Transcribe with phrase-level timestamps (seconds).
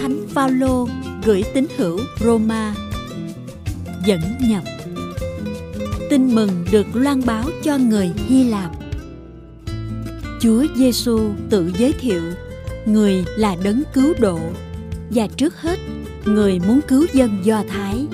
[0.00, 0.88] Thánh Phaolô
[1.24, 2.74] gửi tín hữu Roma.
[4.06, 4.64] Dẫn nhập
[6.10, 8.70] Tin mừng được loan báo cho người Hy Lạp.
[10.40, 12.22] Chúa Giêsu tự giới thiệu,
[12.86, 14.38] người là đấng cứu độ,
[15.10, 15.78] và trước hết,
[16.24, 18.06] người muốn cứu dân Do Thái.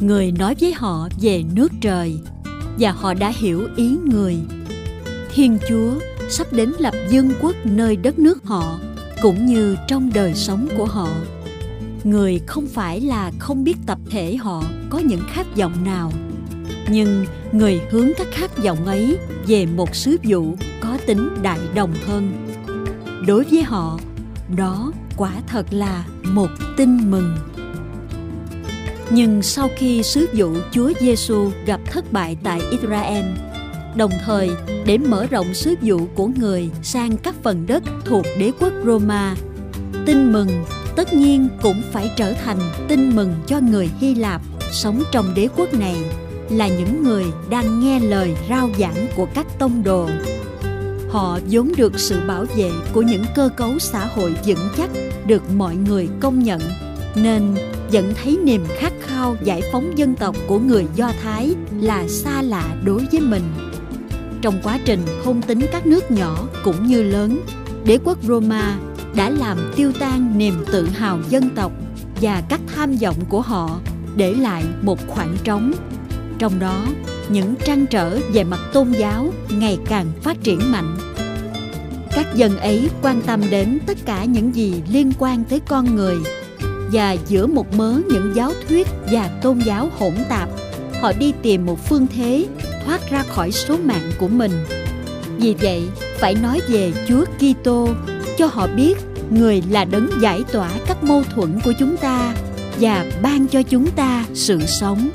[0.00, 2.18] Người nói với họ về nước trời,
[2.78, 4.36] và họ đã hiểu ý người.
[5.34, 5.90] Thiên Chúa
[6.30, 8.78] sắp đến lập dân quốc nơi đất nước họ
[9.22, 11.08] cũng như trong đời sống của họ.
[12.04, 16.12] Người không phải là không biết tập thể họ có những khát vọng nào
[16.90, 21.94] nhưng người hướng các khát vọng ấy về một sứ vụ có tính đại đồng
[22.06, 22.46] hơn.
[23.26, 23.98] Đối với họ
[24.56, 27.36] đó quả thật là một tin mừng.
[29.10, 33.24] Nhưng sau khi sứ vụ Chúa Giêsu gặp thất bại tại Israel,
[33.98, 34.50] đồng thời
[34.86, 39.36] để mở rộng sứ vụ của người sang các phần đất thuộc đế quốc Roma,
[40.06, 40.48] tin mừng
[40.96, 45.48] tất nhiên cũng phải trở thành tin mừng cho người Hy Lạp sống trong đế
[45.56, 45.96] quốc này
[46.50, 50.08] là những người đang nghe lời rao giảng của các tông đồ.
[51.10, 54.90] Họ vốn được sự bảo vệ của những cơ cấu xã hội vững chắc
[55.26, 56.60] được mọi người công nhận
[57.14, 57.54] nên
[57.92, 62.42] vẫn thấy niềm khát khao giải phóng dân tộc của người Do Thái là xa
[62.42, 63.67] lạ đối với mình.
[64.42, 67.40] Trong quá trình hôn tính các nước nhỏ cũng như lớn,
[67.84, 68.78] đế quốc Roma
[69.16, 71.72] đã làm tiêu tan niềm tự hào dân tộc
[72.20, 73.80] và các tham vọng của họ
[74.16, 75.72] để lại một khoảng trống.
[76.38, 76.86] Trong đó
[77.28, 80.96] những trăn trở về mặt tôn giáo ngày càng phát triển mạnh.
[82.14, 86.16] Các dân ấy quan tâm đến tất cả những gì liên quan tới con người
[86.92, 90.48] và giữa một mớ những giáo thuyết và tôn giáo hỗn tạp
[91.00, 92.46] họ đi tìm một phương thế
[92.88, 94.52] thoát ra khỏi số mạng của mình
[95.38, 95.82] vì vậy
[96.18, 97.88] phải nói về chúa kitô
[98.38, 98.98] cho họ biết
[99.30, 102.34] người là đấng giải tỏa các mâu thuẫn của chúng ta
[102.80, 105.10] và ban cho chúng ta sự sống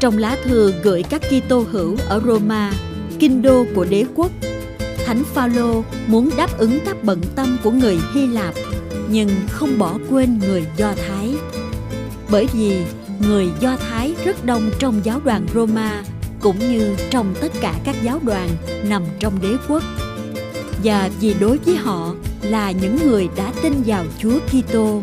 [0.00, 2.72] trong lá thư gửi các Kitô hữu ở Roma,
[3.18, 4.30] kinh đô của đế quốc,
[5.06, 8.54] Thánh Phaolô muốn đáp ứng các bận tâm của người Hy Lạp
[9.10, 11.34] nhưng không bỏ quên người Do Thái.
[12.30, 12.82] Bởi vì
[13.28, 16.02] người Do Thái rất đông trong giáo đoàn Roma
[16.40, 18.48] cũng như trong tất cả các giáo đoàn
[18.88, 19.82] nằm trong đế quốc.
[20.84, 25.02] Và vì đối với họ là những người đã tin vào Chúa Kitô.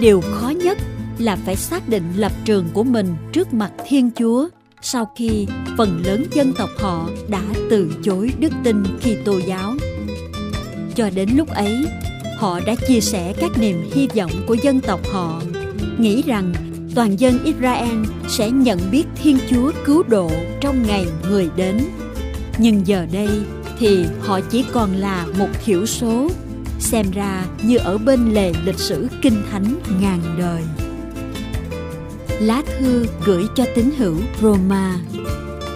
[0.00, 0.78] Điều khó nhất
[1.18, 4.48] là phải xác định lập trường của mình trước mặt Thiên Chúa
[4.82, 5.46] sau khi
[5.78, 9.74] phần lớn dân tộc họ đã từ chối đức tin Kitô giáo.
[10.94, 11.86] Cho đến lúc ấy,
[12.38, 15.42] họ đã chia sẻ các niềm hy vọng của dân tộc họ,
[15.98, 16.52] nghĩ rằng
[16.96, 20.30] toàn dân Israel sẽ nhận biết Thiên Chúa cứu độ
[20.60, 21.78] trong ngày người đến.
[22.58, 23.28] Nhưng giờ đây
[23.78, 26.30] thì họ chỉ còn là một thiểu số,
[26.78, 30.62] xem ra như ở bên lề lịch sử kinh thánh ngàn đời
[32.40, 34.96] lá thư gửi cho tín hữu Roma.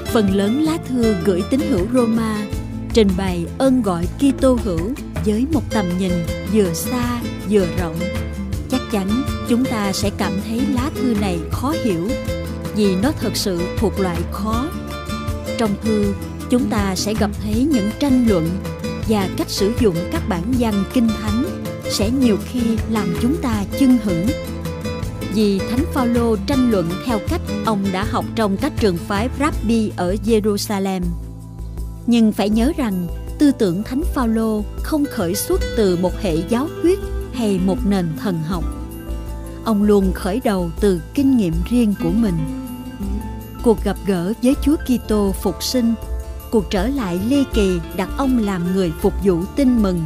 [0.07, 2.47] Phần lớn lá thư gửi tín hữu Roma
[2.95, 4.93] trình bày ơn gọi Kitô hữu
[5.25, 6.13] với một tầm nhìn
[6.53, 7.21] vừa xa
[7.51, 7.97] vừa rộng.
[8.93, 12.09] Chắn chúng ta sẽ cảm thấy lá thư này khó hiểu
[12.77, 14.69] vì nó thật sự thuộc loại khó.
[15.59, 16.15] Trong thư,
[16.51, 18.49] chúng ta sẽ gặp thấy những tranh luận
[19.09, 21.45] và cách sử dụng các bản văn kinh thánh
[21.91, 24.27] sẽ nhiều khi làm chúng ta chưng hửng
[25.35, 29.93] vì Thánh Phaolô tranh luận theo cách ông đã học trong các trường phái Rabbi
[29.97, 31.03] ở Jerusalem.
[32.07, 33.07] Nhưng phải nhớ rằng
[33.39, 36.99] tư tưởng Thánh Phaolô không khởi xuất từ một hệ giáo thuyết
[37.33, 38.65] hay một nền thần học.
[39.71, 42.35] Ông luôn khởi đầu từ kinh nghiệm riêng của mình.
[43.63, 45.95] Cuộc gặp gỡ với Chúa Kitô phục sinh,
[46.51, 50.05] cuộc trở lại ly kỳ đặt ông làm người phục vụ tin mừng,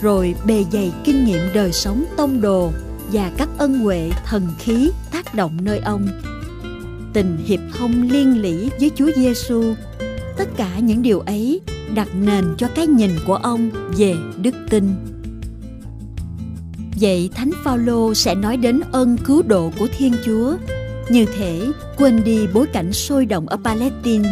[0.00, 2.72] rồi bề dày kinh nghiệm đời sống tông đồ
[3.12, 6.08] và các ân huệ thần khí tác động nơi ông
[7.12, 9.74] tình hiệp thông liên lỉ với Chúa Giêsu
[10.36, 11.60] tất cả những điều ấy
[11.94, 14.84] đặt nền cho cái nhìn của ông về đức tin
[17.00, 20.56] vậy thánh phaolô sẽ nói đến ơn cứu độ của thiên chúa.
[21.08, 21.66] Như thể
[21.96, 24.28] quên đi bối cảnh sôi động ở palestine,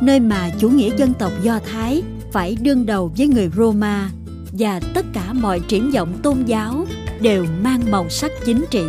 [0.00, 4.10] nơi mà chủ nghĩa dân tộc do thái phải đương đầu với người roma
[4.52, 6.86] và tất cả mọi triển vọng tôn giáo
[7.20, 8.84] đều mang màu sắc chính trị.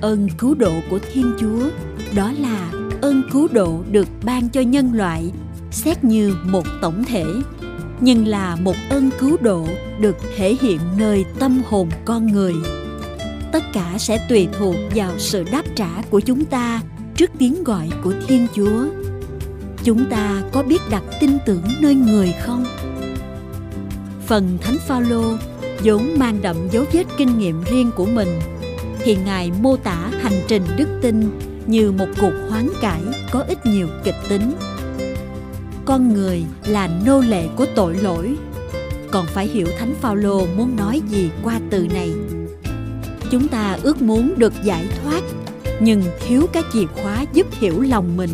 [0.00, 1.68] Ơn cứu độ của thiên chúa,
[2.16, 2.70] đó là
[3.02, 5.30] ơn cứu độ được ban cho nhân loại,
[5.70, 7.24] xét như một tổng thể
[8.00, 9.66] nhưng là một ơn cứu độ
[10.00, 12.54] được thể hiện nơi tâm hồn con người.
[13.52, 16.82] Tất cả sẽ tùy thuộc vào sự đáp trả của chúng ta
[17.16, 18.86] trước tiếng gọi của thiên chúa.
[19.84, 22.64] Chúng ta có biết đặt tin tưởng nơi người không?
[24.26, 25.36] Phần thánh phaolô
[25.84, 28.28] vốn mang đậm dấu vết kinh nghiệm riêng của mình.
[28.98, 31.30] Thì ngài mô tả hành trình đức tin
[31.66, 33.00] như một cuộc hoán cải
[33.30, 34.52] có ít nhiều kịch tính
[35.86, 38.36] con người là nô lệ của tội lỗi.
[39.10, 42.10] Còn phải hiểu thánh phaolô muốn nói gì qua từ này.
[43.30, 45.22] Chúng ta ước muốn được giải thoát,
[45.80, 48.30] nhưng thiếu cái chìa khóa giúp hiểu lòng mình.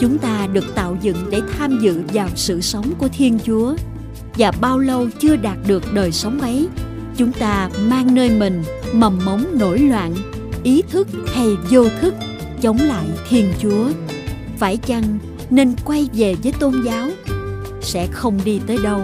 [0.00, 3.74] Chúng ta được tạo dựng để tham dự vào sự sống của thiên chúa.
[4.38, 6.68] Và bao lâu chưa đạt được đời sống ấy,
[7.16, 8.62] chúng ta mang nơi mình
[8.92, 10.14] mầm mống nổi loạn,
[10.62, 12.14] ý thức hay vô thức
[12.60, 13.86] chống lại thiên chúa.
[14.58, 15.18] Phải chăng
[15.50, 17.08] nên quay về với tôn giáo.
[17.80, 19.00] Sẽ không đi tới đâu.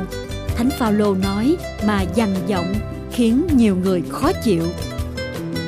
[0.57, 1.57] Thánh phaolô nói
[1.87, 2.75] mà dằn giọng
[3.13, 4.63] khiến nhiều người khó chịu.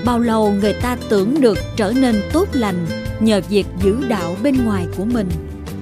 [0.05, 2.87] Bao lâu người ta tưởng được trở nên tốt lành
[3.21, 5.29] nhờ việc giữ đạo bên ngoài của mình,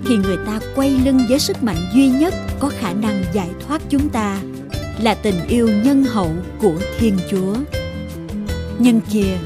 [0.04, 3.82] thì người ta quay lưng với sức mạnh duy nhất có khả năng giải thoát
[3.88, 4.40] chúng ta
[5.02, 6.30] là tình yêu nhân hậu
[6.60, 7.54] của thiên chúa.
[8.78, 9.36] Nhưng kìa,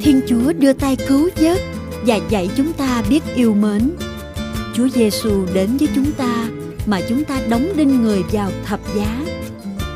[0.00, 1.60] thiên chúa đưa tay cứu vớt
[2.06, 3.90] và dạy chúng ta biết yêu mến
[4.76, 6.48] chúa giêsu đến với chúng ta
[6.86, 9.24] mà chúng ta đóng đinh người vào thập giá.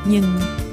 [0.06, 0.24] Nhưng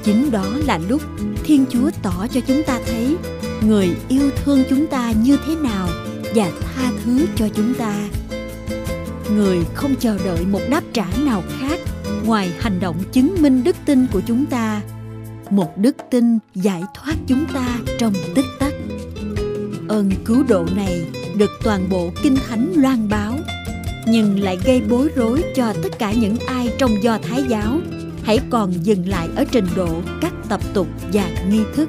[0.04, 1.02] chính đó là lúc
[1.44, 3.16] thiên chúa tỏ cho chúng ta thấy
[3.62, 5.88] người yêu thương chúng ta như thế nào
[6.34, 7.94] và tha thứ cho chúng ta.
[9.34, 11.80] Người không chờ đợi một đáp trả nào khác
[12.24, 14.80] ngoài hành động chứng minh đức tin của chúng ta,
[15.50, 18.72] một đức tin giải thoát chúng ta trong tích tắc.
[19.88, 21.04] Ơn cứu độ này
[21.36, 23.31] được toàn bộ kinh thánh loan báo
[24.06, 27.80] nhưng lại gây bối rối cho tất cả những ai trong do thái giáo
[28.22, 31.88] hãy còn dừng lại ở trình độ các tập tục và nghi thức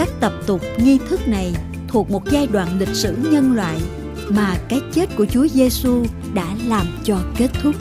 [0.00, 1.52] các tập tục nghi thức này
[1.88, 3.80] thuộc một giai đoạn lịch sử nhân loại
[4.28, 7.74] mà cái chết của Chúa Giêsu đã làm cho kết thúc.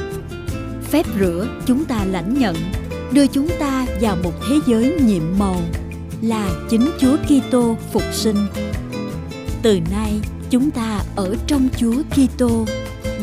[0.83, 2.55] Phép rửa chúng ta lãnh nhận,
[3.11, 5.61] đưa chúng ta vào một thế giới nhiệm màu
[6.21, 8.37] là chính Chúa Kitô phục sinh.
[9.61, 10.13] Từ nay,
[10.49, 12.65] chúng ta ở trong Chúa Kitô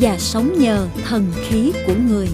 [0.01, 2.27] và sống nhờ thần khí của người.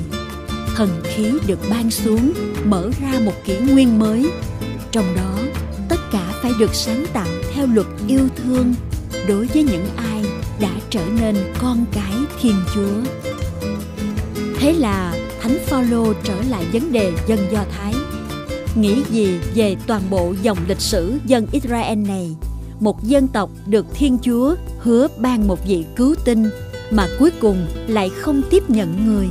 [0.76, 2.34] Thần khí được ban xuống
[2.66, 4.32] mở ra một kỷ nguyên mới.
[4.92, 5.40] Trong đó,
[5.90, 8.74] tất cả phải được sáng tạo theo luật yêu thương
[9.28, 10.26] đối với những ai
[10.60, 13.12] đã trở nên con cái Thiên Chúa.
[14.60, 17.94] Thế là Thánh Phaolô trở lại vấn đề dân Do Thái.
[18.76, 22.36] Nghĩ gì về toàn bộ dòng lịch sử dân Israel này?
[22.80, 26.50] Một dân tộc được Thiên Chúa hứa ban một vị cứu tinh
[26.96, 29.28] mà cuối cùng lại không tiếp nhận người.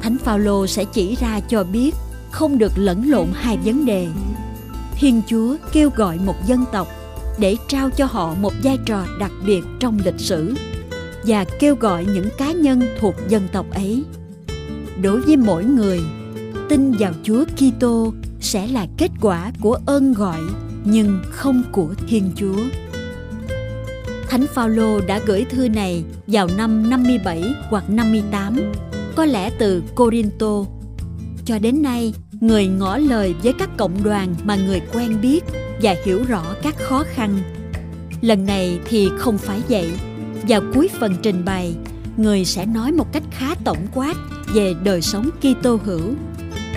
[0.00, 1.94] Thánh Phaolô sẽ chỉ ra cho biết
[2.30, 4.08] không được lẫn lộn hai vấn đề.
[4.96, 6.88] Thiên Chúa kêu gọi một dân tộc
[7.38, 10.54] để trao cho họ một vai trò đặc biệt trong lịch sử
[11.26, 14.04] và kêu gọi những cá nhân thuộc dân tộc ấy.
[15.02, 16.00] Đối với mỗi người,
[16.68, 20.40] tin vào Chúa Kitô sẽ là kết quả của ơn gọi
[20.84, 22.58] nhưng không của Thiên Chúa.
[24.28, 28.72] Thánh Phaolô đã gửi thư này vào năm 57 hoặc 58,
[29.16, 30.64] có lẽ từ Corinto.
[31.44, 35.44] Cho đến nay, người ngỏ lời với các cộng đoàn mà người quen biết
[35.82, 37.38] và hiểu rõ các khó khăn.
[38.20, 39.90] Lần này thì không phải vậy.
[40.48, 41.74] Vào cuối phần trình bày,
[42.16, 44.16] người sẽ nói một cách khá tổng quát
[44.54, 46.14] về đời sống Kitô hữu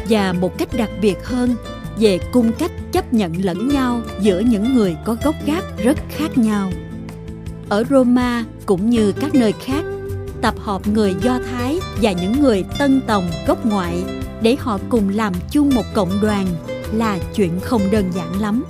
[0.10, 1.56] và một cách đặc biệt hơn
[2.00, 6.38] về cung cách chấp nhận lẫn nhau giữa những người có gốc gác rất khác
[6.38, 6.72] nhau.
[7.72, 9.84] Ở Roma cũng như các nơi khác,
[10.42, 14.04] tập hợp người Do Thái và những người Tân Tòng gốc ngoại
[14.42, 16.48] để họ cùng làm chung một cộng đoàn
[16.94, 18.64] là chuyện không đơn giản lắm.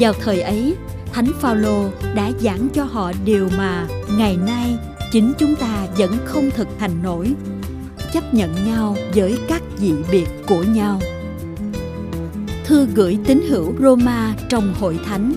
[0.00, 0.76] Vào thời ấy,
[1.12, 3.86] Thánh Phaolô đã giảng cho họ điều mà
[4.18, 4.78] ngày nay
[5.12, 7.34] chính chúng ta vẫn không thực hành nổi
[8.12, 11.00] chấp nhận nhau với các dị biệt của nhau
[12.64, 15.32] thư gửi tín hữu Roma trong hội thánh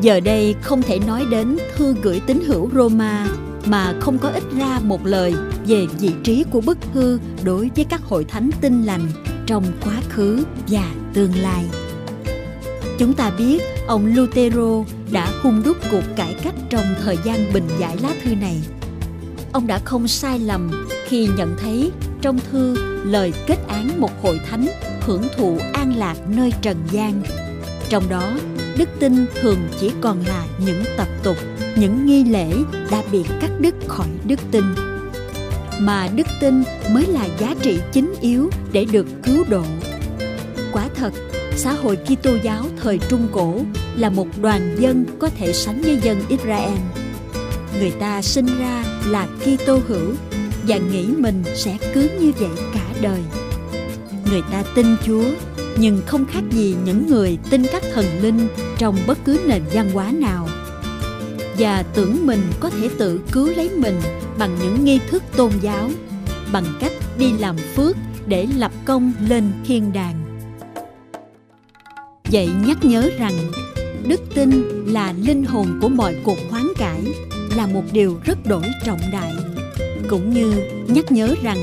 [0.00, 3.28] giờ đây không thể nói đến thư gửi tín hữu Roma
[3.66, 5.34] mà không có ít ra một lời
[5.66, 9.08] về vị trí của bức thư đối với các hội thánh tinh lành
[9.46, 11.64] trong quá khứ và tương lai
[12.98, 17.68] Chúng ta biết ông Lutero đã hung đúc cuộc cải cách trong thời gian bình
[17.78, 18.60] giải lá thư này.
[19.52, 24.40] Ông đã không sai lầm khi nhận thấy trong thư lời kết án một hội
[24.50, 24.66] thánh
[25.00, 27.22] hưởng thụ an lạc nơi trần gian.
[27.88, 28.32] Trong đó,
[28.78, 31.36] đức tin thường chỉ còn là những tập tục,
[31.76, 32.52] những nghi lễ
[32.90, 34.64] đã bị cắt đứt khỏi đức tin.
[35.80, 39.62] Mà đức tin mới là giá trị chính yếu để được cứu độ.
[40.72, 41.12] Quả thật,
[41.56, 43.60] xã hội Kitô giáo thời Trung Cổ
[43.96, 46.78] là một đoàn dân có thể sánh với dân Israel.
[47.78, 50.12] Người ta sinh ra là Kitô hữu
[50.66, 53.20] và nghĩ mình sẽ cứ như vậy cả đời.
[54.30, 55.24] Người ta tin Chúa
[55.78, 59.90] nhưng không khác gì những người tin các thần linh trong bất cứ nền văn
[59.90, 60.48] hóa nào.
[61.58, 64.00] Và tưởng mình có thể tự cứu lấy mình
[64.38, 65.90] bằng những nghi thức tôn giáo,
[66.52, 70.14] bằng cách đi làm phước để lập công lên thiên đàng.
[72.32, 73.32] Vậy nhắc nhớ rằng,
[74.08, 74.50] đức tin
[74.86, 77.00] là linh hồn của mọi cuộc hoán cải,
[77.56, 79.34] là một điều rất đổi trọng đại.
[80.08, 80.52] Cũng như
[80.88, 81.58] nhắc nhớ rằng,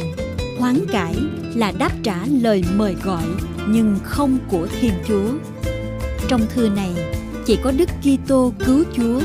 [0.60, 1.16] hoán cải
[1.56, 3.24] là đáp trả lời mời gọi
[3.68, 5.30] nhưng không của thiên chúa
[6.28, 6.92] trong thư này,
[7.46, 9.20] chỉ có đức kitô cứu chúa.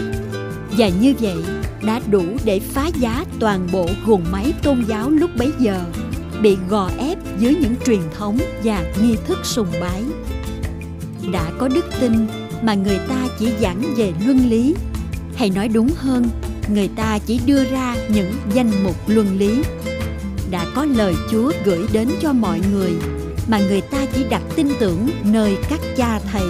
[0.78, 1.37] Và như vậy,
[1.83, 5.81] đã đủ để phá giá toàn bộ guồng máy tôn giáo lúc bấy giờ,
[6.43, 10.02] bị gò ép dưới những truyền thống và nghi thức sùng bái.
[11.33, 12.12] Đã có đức tin
[12.62, 14.75] mà người ta chỉ giảng về luân lý.
[15.37, 16.28] Hay nói đúng hơn,
[16.75, 19.62] người ta chỉ đưa ra những danh mục luân lý.
[20.50, 22.93] Đã có lời chúa gửi đến cho mọi người
[23.49, 26.47] mà người ta chỉ đặt tin tưởng nơi các cha thầy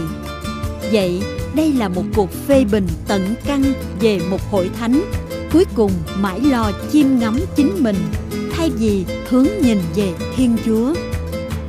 [0.92, 1.22] vậy,
[1.54, 3.62] đây là một cuộc phê bình tận căn
[4.00, 5.02] về một hội thánh.
[5.52, 7.96] Cuối cùng, mãi lo chiêm ngắm chính mình,
[8.52, 10.94] thay vì hướng nhìn về thiên chúa.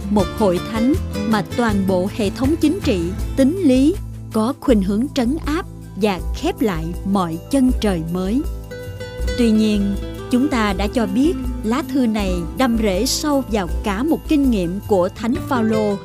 [0.10, 0.94] Một hội thánh
[1.28, 3.00] mà toàn bộ hệ thống chính trị,
[3.36, 3.96] tính lý
[4.34, 5.66] có khuynh hướng trấn áp
[6.02, 8.42] và khép lại mọi chân trời mới.
[9.38, 9.96] Tuy nhiên,
[10.32, 11.34] chúng ta đã cho biết
[11.64, 15.96] lá thư này đâm rễ sâu vào cả một kinh nghiệm của thánh phaolô.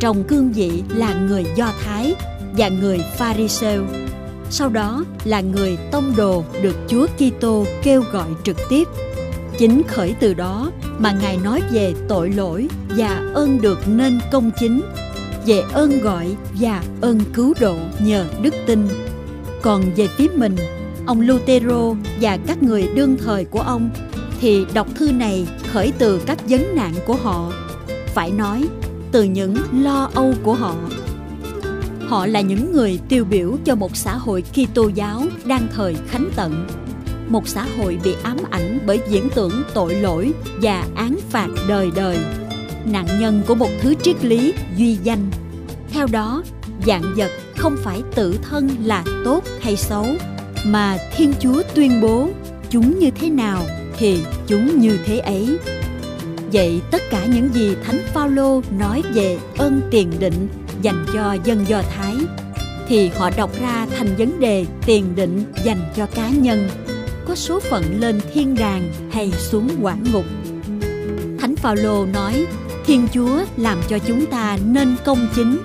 [0.00, 2.14] Trong cương vị là người do thái
[2.56, 3.84] và người pharisêu.
[4.50, 8.88] Sau đó là người tông đồ được chúa kitô kêu gọi trực tiếp.
[9.58, 14.50] Chính khởi từ đó mà ngài nói về tội lỗi và ơn được nên công
[14.60, 14.80] chính,
[15.46, 18.88] về ơn gọi và ơn cứu độ nhờ đức tin.
[19.62, 20.56] Còn về phía mình,
[21.06, 23.90] ông lutero và các người đương thời của ông
[24.40, 27.52] thì đọc thư này khởi từ các vấn nạn của họ.
[28.14, 28.68] Phải nói,
[29.12, 30.74] từ những lo âu của họ
[32.08, 36.30] họ là những người tiêu biểu cho một xã hội Kitô giáo đang thời khánh
[36.36, 36.66] tận.
[37.28, 40.32] Một xã hội bị ám ảnh bởi diễn tưởng tội lỗi
[40.62, 42.18] và án phạt đời đời.
[42.84, 45.30] Nạn nhân của một thứ triết lý duy danh.
[45.90, 46.42] Theo đó,
[46.86, 50.06] dạng vật không phải tự thân là tốt hay xấu,
[50.66, 52.28] mà thiên chúa tuyên bố
[52.70, 53.62] chúng như thế nào
[53.98, 55.58] thì chúng như thế ấy.
[56.52, 60.48] Vậy tất cả những gì thánh phaolô nói về ơn tiền định
[60.86, 62.14] dành cho dân do thái,
[62.88, 66.68] thì họ đọc ra thành vấn đề tiền định dành cho cá nhân,
[67.28, 70.24] có số phận lên thiên đàng hay xuống quả ngục.
[71.38, 72.46] Thánh phaolô nói,
[72.86, 75.58] thiên chúa làm cho chúng ta nên công chính.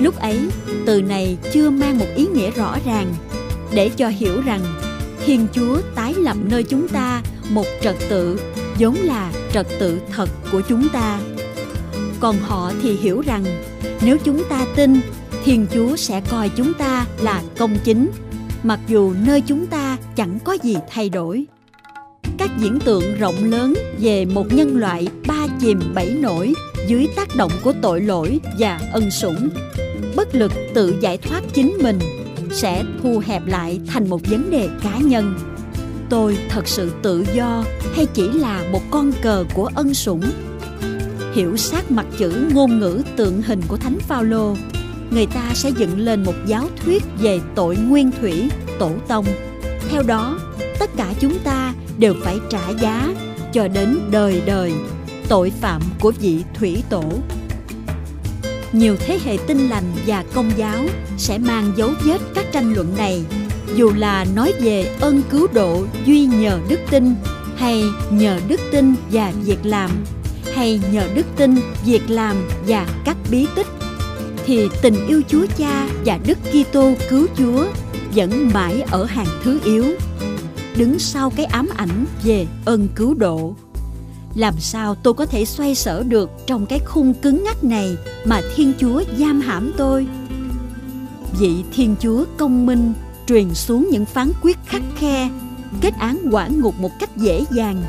[0.00, 0.48] Lúc ấy,
[0.86, 3.14] từ này chưa mang một ý nghĩa rõ ràng,
[3.72, 4.60] để cho hiểu rằng
[5.24, 8.40] thiên chúa tái lập nơi chúng ta một trật tự
[8.78, 11.20] giống là trật tự thật của chúng ta
[12.24, 13.44] còn họ thì hiểu rằng,
[14.02, 15.00] nếu chúng ta tin,
[15.44, 18.10] thiên chúa sẽ coi chúng ta là công chính,
[18.62, 21.44] mặc dù nơi chúng ta chẳng có gì thay đổi.
[22.38, 26.54] Các diễn tượng rộng lớn về một nhân loại ba chìm bảy nổi
[26.88, 29.48] dưới tác động của tội lỗi và ân sủng,
[30.16, 31.98] bất lực tự giải thoát chính mình,
[32.50, 35.34] sẽ thu hẹp lại thành một vấn đề cá nhân.
[36.10, 37.64] Tôi thật sự tự do
[37.94, 40.22] hay chỉ là một con cờ của ân sủng?
[41.34, 44.56] Hiểu sát mặt chữ ngôn ngữ tượng hình của thánh phaolô,
[45.10, 48.48] người ta sẽ dựng lên một giáo thuyết về tội nguyên thủy,
[48.78, 49.26] tổ tông.
[49.90, 50.38] Theo đó,
[50.78, 53.14] tất cả chúng ta đều phải trả giá
[53.52, 54.72] cho đến đời đời
[55.28, 57.04] tội phạm của vị thủy tổ.
[58.72, 60.84] Nhiều thế hệ tinh lành và công giáo
[61.18, 63.24] sẽ mang dấu vết các tranh luận này,
[63.76, 67.14] dù là nói về ơn cứu độ duy nhờ đức tin
[67.56, 69.90] hay nhờ đức tin và việc làm
[70.54, 73.66] hay nhờ đức tin, việc làm và các bí tích.
[74.46, 77.66] Thì tình yêu Chúa Cha và Đức Kitô cứu Chúa
[78.14, 79.84] vẫn mãi ở hàng thứ yếu.
[80.76, 83.54] Đứng sau cái ám ảnh về ơn cứu độ.
[84.34, 88.40] Làm sao tôi có thể xoay sở được trong cái khung cứng ngắc này mà
[88.56, 90.06] thiên chúa giam hãm tôi?
[91.40, 92.92] Vị thiên chúa công minh
[93.26, 95.30] truyền xuống những phán quyết khắc khe,
[95.80, 97.82] kết án quả ngục một cách dễ dàng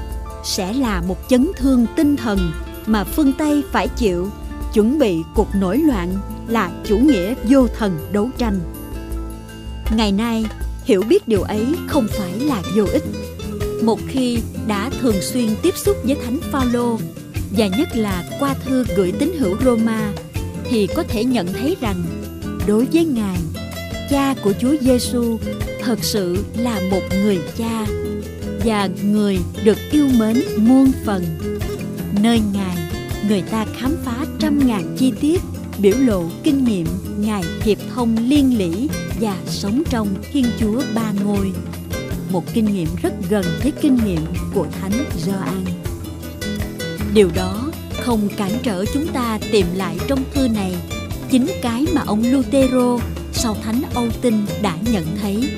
[0.45, 2.51] sẽ là một chấn thương tinh thần
[2.85, 4.29] mà phương tây phải chịu.
[4.73, 8.59] Chuẩn bị cuộc nổi loạn là chủ nghĩa vô thần đấu tranh.
[9.95, 10.45] Ngày nay,
[10.83, 13.03] hiểu biết điều ấy không phải là vô ích.
[13.83, 14.37] Một khi
[14.67, 16.97] đã thường xuyên tiếp xúc với thánh Phaolô,
[17.57, 20.11] và nhất là qua thư gửi tín hữu Roma,
[20.63, 22.03] thì có thể nhận thấy rằng
[22.67, 23.37] đối với ngài,
[24.09, 25.37] cha của Chúa Giêsu
[25.81, 27.85] thật sự là một người cha
[28.65, 31.23] và người được yêu mến muôn phần
[32.21, 32.77] nơi ngài,
[33.27, 35.41] người ta khám phá trăm ngàn chi tiết,
[35.79, 38.87] biểu lộ kinh nghiệm Ngài hiệp thông liên lỉ
[39.19, 41.51] và sống trong Thiên Chúa Ba Ngôi.
[42.31, 44.21] Một kinh nghiệm rất gần với kinh nghiệm
[44.53, 45.65] của Thánh Gioan.
[47.13, 50.75] Điều đó không cản trở chúng ta tìm lại trong thư này
[51.29, 52.99] chính cái mà ông Lutero
[53.33, 55.49] sau Thánh Âu Tinh đã nhận thấy.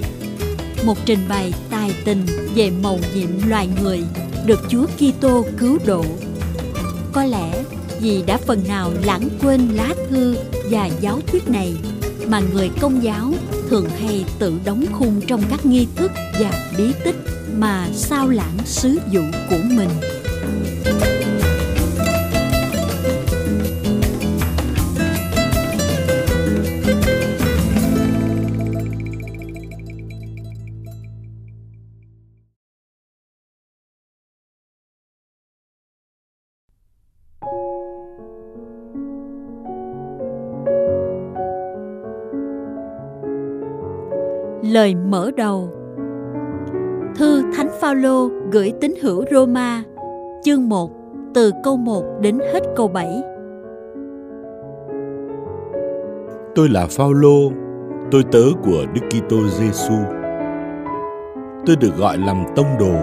[0.87, 2.25] Một trình bày tài tình
[2.55, 4.03] về mầu nhiệm loài người
[4.45, 6.05] được Chúa Kitô cứu độ.
[7.11, 7.63] Có lẽ
[7.99, 10.35] vì đã phần nào lãng quên lá thư
[10.71, 11.73] và giáo thuyết này
[12.27, 13.33] mà người công giáo
[13.69, 17.15] thường hay tự đóng khung trong các nghi thức và bí tích
[17.57, 19.89] mà sao lãng sứ vụ của mình.
[44.77, 45.69] Lời mở đầu
[47.15, 49.83] Thư Thánh Phaolô gửi tín hữu Roma,
[50.43, 50.91] chương 1,
[51.33, 53.21] từ câu 1 đến hết câu 7.
[56.55, 57.51] Tôi là Phaolô,
[58.11, 59.95] tôi tớ của Đức Kitô Giêsu.
[61.65, 62.95] Tôi được gọi làm tông đồ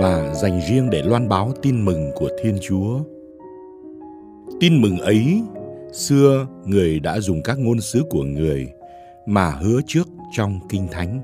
[0.00, 2.98] và dành riêng để loan báo tin mừng của Thiên Chúa.
[4.60, 5.42] Tin mừng ấy,
[5.92, 8.68] xưa người đã dùng các ngôn sứ của người
[9.26, 11.20] mà hứa trước trong Kinh Thánh.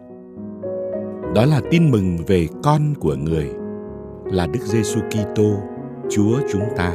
[1.35, 3.51] Đó là tin mừng về con của người
[4.25, 5.55] là Đức Giêsu Kitô,
[6.11, 6.93] Chúa chúng ta.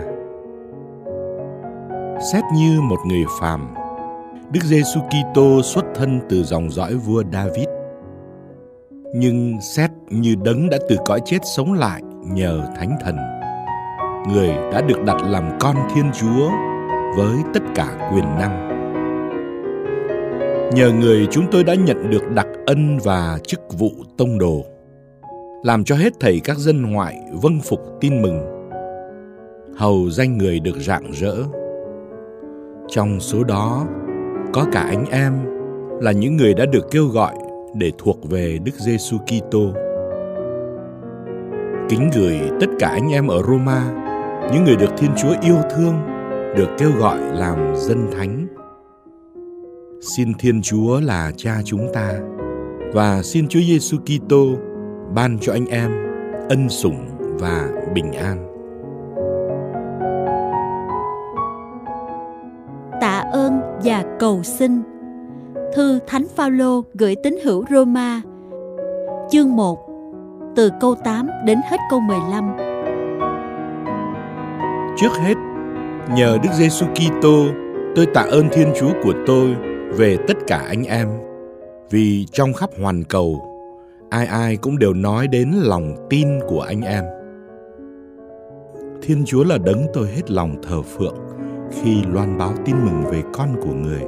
[2.33, 3.73] Xét như một người phàm,
[4.51, 7.67] Đức Giêsu Kitô xuất thân từ dòng dõi vua David.
[9.15, 13.17] Nhưng xét như đấng đã từ cõi chết sống lại nhờ Thánh Thần.
[14.33, 16.51] Người đã được đặt làm con Thiên Chúa
[17.17, 18.70] với tất cả quyền năng
[20.73, 24.65] Nhờ người chúng tôi đã nhận được đặc ân và chức vụ tông đồ,
[25.63, 28.39] làm cho hết thảy các dân ngoại vâng phục tin mừng.
[29.77, 31.35] Hầu danh người được rạng rỡ.
[32.87, 33.85] Trong số đó
[34.53, 35.33] có cả anh em
[36.01, 37.35] là những người đã được kêu gọi
[37.75, 39.73] để thuộc về Đức Giêsu Kitô.
[41.89, 43.83] Kính gửi tất cả anh em ở Roma,
[44.53, 45.93] những người được Thiên Chúa yêu thương,
[46.57, 48.40] được kêu gọi làm dân thánh
[50.01, 52.13] Xin Thiên Chúa là Cha chúng ta
[52.93, 54.45] và xin Chúa Giêsu Kitô
[55.13, 55.91] ban cho anh em
[56.49, 58.47] ân sủng và bình an.
[63.01, 64.81] Tạ ơn và cầu xin.
[65.75, 68.21] Thư Thánh Phaolô gửi tín hữu Roma,
[69.31, 69.79] chương 1,
[70.55, 72.51] từ câu 8 đến hết câu 15.
[74.97, 75.35] Trước hết,
[76.15, 77.45] nhờ Đức Giêsu Kitô,
[77.95, 79.55] tôi tạ ơn Thiên Chúa của tôi
[79.97, 81.07] về tất cả anh em.
[81.89, 83.41] Vì trong khắp hoàn cầu,
[84.09, 87.03] ai ai cũng đều nói đến lòng tin của anh em.
[89.01, 91.15] Thiên chúa là đấng tôi hết lòng thờ phượng
[91.71, 94.01] khi loan báo tin mừng về con của người.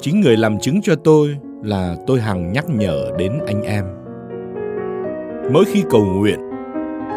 [0.00, 3.84] Chính người làm chứng cho tôi là tôi hằng nhắc nhở đến anh em.
[5.52, 6.40] Mỗi khi cầu nguyện,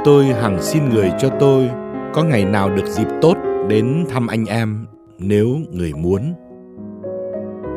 [0.05, 1.69] tôi hằng xin người cho tôi
[2.13, 3.37] có ngày nào được dịp tốt
[3.69, 4.85] đến thăm anh em
[5.19, 6.33] nếu người muốn.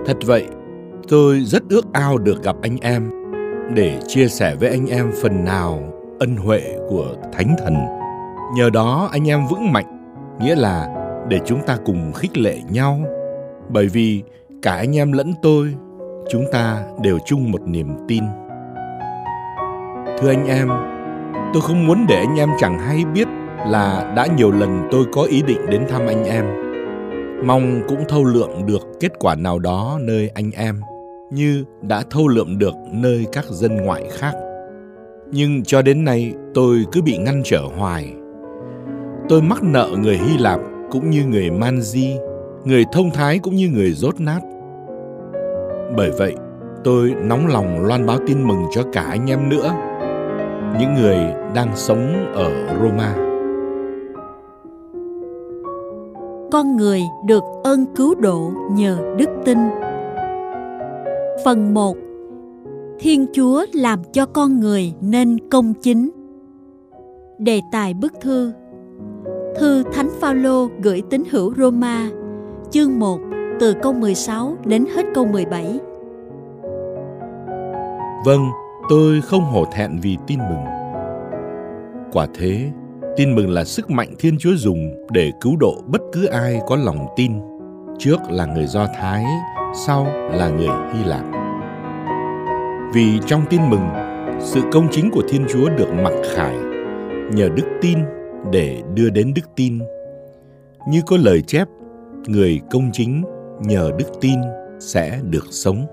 [0.06, 0.46] Thật vậy,
[1.08, 3.10] tôi rất ước ao được gặp anh em
[3.74, 5.82] để chia sẻ với anh em phần nào
[6.18, 7.74] ân huệ của Thánh Thần.
[8.56, 10.88] Nhờ đó anh em vững mạnh, nghĩa là
[11.28, 13.00] để chúng ta cùng khích lệ nhau.
[13.68, 14.22] Bởi vì
[14.62, 15.74] cả anh em lẫn tôi,
[16.30, 18.24] chúng ta đều chung một niềm tin.
[20.18, 20.68] Thưa anh em,
[21.52, 23.28] tôi không muốn để anh em chẳng hay biết
[23.66, 26.69] là đã nhiều lần tôi có ý định đến thăm anh em
[27.44, 30.80] mong cũng thâu lượm được kết quả nào đó nơi anh em,
[31.30, 34.32] như đã thâu lượm được nơi các dân ngoại khác.
[35.32, 38.12] Nhưng cho đến nay, tôi cứ bị ngăn trở hoài.
[39.28, 42.30] Tôi mắc nợ người hy lạp cũng như người Manzi
[42.64, 44.40] người thông thái cũng như người rốt nát.
[45.96, 46.34] Bởi vậy,
[46.84, 49.74] tôi nóng lòng loan báo tin mừng cho cả anh em nữa,
[50.80, 51.18] những người
[51.54, 53.29] đang sống ở roma.
[56.50, 59.58] Con người được ơn cứu độ nhờ đức tin.
[61.44, 61.96] Phần 1
[63.00, 66.10] Thiên Chúa làm cho con người nên công chính.
[67.38, 68.52] Đề tài bức thư
[69.56, 72.10] Thư Thánh Phaolô gửi tín hữu Roma,
[72.70, 73.18] chương 1,
[73.60, 75.78] từ câu 16 đến hết câu 17.
[78.24, 78.40] Vâng,
[78.88, 80.64] tôi không hổ thẹn vì tin mừng.
[82.12, 82.70] Quả thế,
[83.20, 86.76] Tin mừng là sức mạnh Thiên Chúa dùng để cứu độ bất cứ ai có
[86.76, 87.32] lòng tin,
[87.98, 89.24] trước là người Do Thái,
[89.86, 91.24] sau là người Hy Lạp.
[92.94, 93.88] Vì trong tin mừng,
[94.40, 96.56] sự công chính của Thiên Chúa được mặc khải
[97.32, 97.98] nhờ đức tin
[98.52, 99.78] để đưa đến đức tin.
[100.88, 101.68] Như có lời chép,
[102.26, 103.24] người công chính
[103.60, 104.40] nhờ đức tin
[104.80, 105.86] sẽ được sống.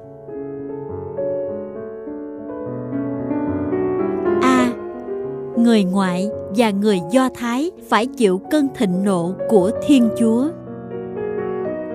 [5.68, 10.48] Người ngoại và người Do Thái phải chịu cơn thịnh nộ của Thiên Chúa.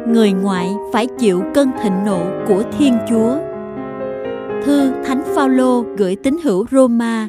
[0.09, 3.37] Người ngoại phải chịu cơn thịnh nộ của Thiên Chúa.
[4.65, 7.29] Thư Thánh Phaolô gửi tín hữu Roma,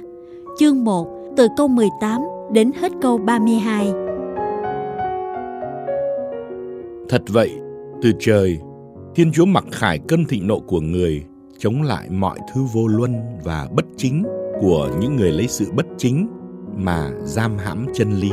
[0.60, 3.94] chương 1 từ câu 18 đến hết câu 32.
[7.10, 7.52] Thật vậy,
[8.02, 8.60] từ trời,
[9.16, 11.24] Thiên Chúa mặc khải cơn thịnh nộ của người,
[11.58, 14.24] chống lại mọi thứ vô luân và bất chính
[14.64, 16.28] của những người lấy sự bất chính
[16.76, 18.32] mà giam hãm chân lý.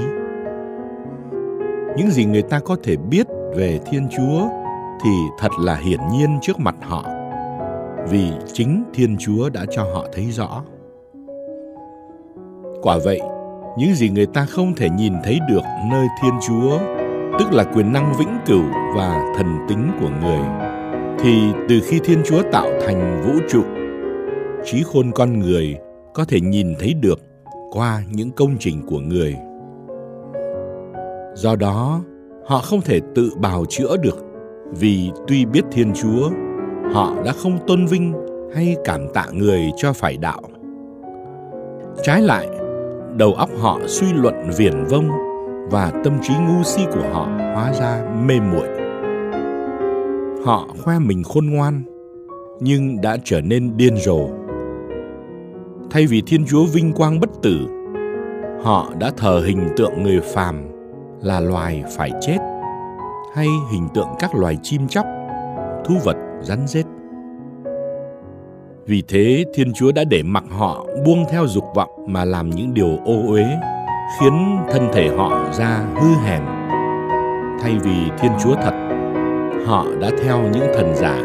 [1.96, 4.48] Những gì người ta có thể biết về Thiên Chúa
[5.04, 7.04] thì thật là hiển nhiên trước mặt họ,
[8.08, 10.64] vì chính Thiên Chúa đã cho họ thấy rõ.
[12.82, 13.20] Quả vậy,
[13.78, 16.78] những gì người ta không thể nhìn thấy được nơi Thiên Chúa,
[17.38, 18.64] tức là quyền năng vĩnh cửu
[18.96, 20.40] và thần tính của người,
[21.18, 23.62] thì từ khi Thiên Chúa tạo thành vũ trụ,
[24.64, 25.78] trí khôn con người
[26.20, 27.20] có thể nhìn thấy được
[27.72, 29.37] qua những công trình của người.
[31.35, 32.00] Do đó,
[32.46, 34.18] họ không thể tự bào chữa được
[34.70, 36.30] vì tuy biết Thiên Chúa,
[36.92, 38.12] họ đã không tôn vinh
[38.54, 40.42] hay cảm tạ người cho phải đạo.
[42.02, 42.48] Trái lại,
[43.16, 45.09] đầu óc họ suy luận viển vông
[45.70, 48.68] và tâm trí ngu si của họ hóa ra mê muội.
[50.44, 51.83] Họ khoe mình khôn ngoan,
[52.61, 54.39] nhưng đã trở nên điên rồ.
[55.90, 57.66] Thay vì Thiên Chúa vinh quang bất tử,
[58.62, 60.68] họ đã thờ hình tượng người phàm
[61.22, 62.38] là loài phải chết
[63.35, 65.07] hay hình tượng các loài chim chóc,
[65.85, 66.87] thú vật rắn rết.
[68.87, 72.74] Vì thế Thiên Chúa đã để mặc họ buông theo dục vọng mà làm những
[72.74, 73.44] điều ô uế,
[74.20, 76.42] khiến thân thể họ ra hư hèn.
[77.61, 78.74] Thay vì Thiên Chúa thật,
[79.66, 81.22] họ đã theo những thần giả.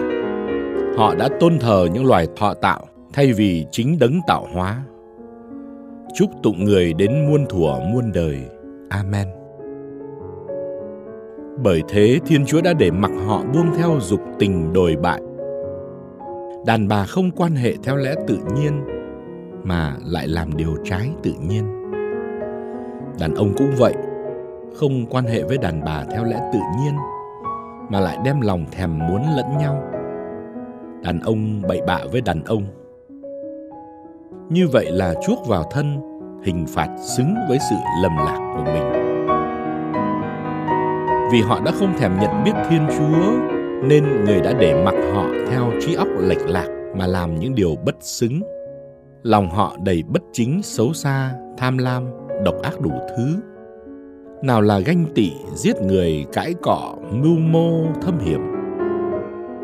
[0.98, 4.84] Họ đã tôn thờ những loài thọ tạo thay vì chính đấng tạo hóa.
[6.16, 8.40] Chúc tụng người đến muôn thuở muôn đời.
[8.90, 9.28] Amen.
[11.64, 15.22] Bởi thế Thiên Chúa đã để mặc họ buông theo dục tình đồi bại
[16.66, 18.82] đàn bà không quan hệ theo lẽ tự nhiên,
[19.64, 21.92] mà lại làm điều trái tự nhiên
[23.20, 23.94] đàn ông cũng vậy,
[24.76, 26.94] không quan hệ với đàn bà theo lẽ tự nhiên,
[27.90, 29.84] mà lại đem lòng thèm muốn lẫn nhau
[31.04, 32.64] đàn ông bậy bạ với đàn ông
[34.50, 36.02] như vậy là chuốc vào thân,
[36.44, 39.06] hình phạt xứng với sự lầm lạc của mình.
[41.32, 43.32] Vì họ đã không thèm nhận biết thiên chúa,
[43.88, 47.76] nên người đã để mặc họ theo trí óc lệch lạc mà làm những điều
[47.86, 48.42] bất xứng.
[49.24, 52.06] Lòng họ đầy bất chính, xấu xa, tham lam,
[52.44, 53.36] độc ác đủ thứ.
[54.42, 58.42] Nào là ganh tị, giết người, cãi cọ, mưu mô, thâm hiểm.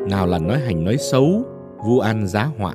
[0.09, 1.43] Nào là nói hành nói xấu,
[1.85, 2.73] vu an giá họa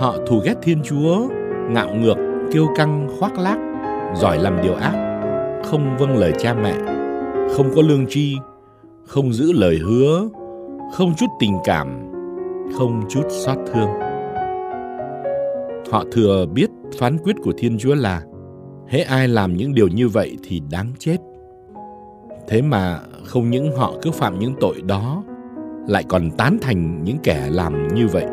[0.00, 1.28] họ thù ghét thiên chúa,
[1.70, 2.16] ngạo ngược,
[2.52, 3.58] kiêu căng, khoác lác,
[4.16, 4.94] giỏi làm điều ác,
[5.64, 6.74] không vâng lời cha mẹ,
[7.56, 8.36] không có lương tri,
[9.06, 10.28] không giữ lời hứa,
[10.92, 12.12] không chút tình cảm,
[12.78, 13.88] không chút xót thương.
[15.90, 18.22] Họ thừa biết phán quyết của thiên chúa là,
[18.88, 21.16] hễ ai làm những điều như vậy thì đáng chết.
[22.48, 25.22] Thế mà không những họ cứ phạm những tội đó,
[25.88, 28.26] lại còn tán thành những kẻ làm như vậy.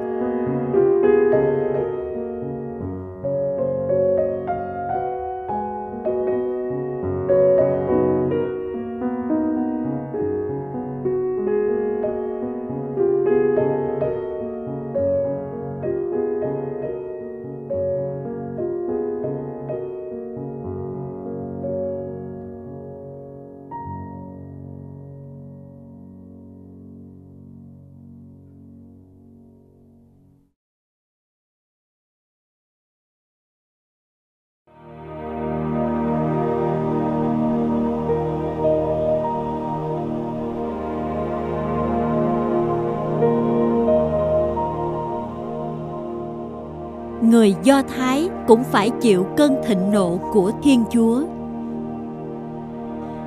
[48.51, 51.21] Cũng phải chịu cơn thịnh nộ của Thiên Chúa.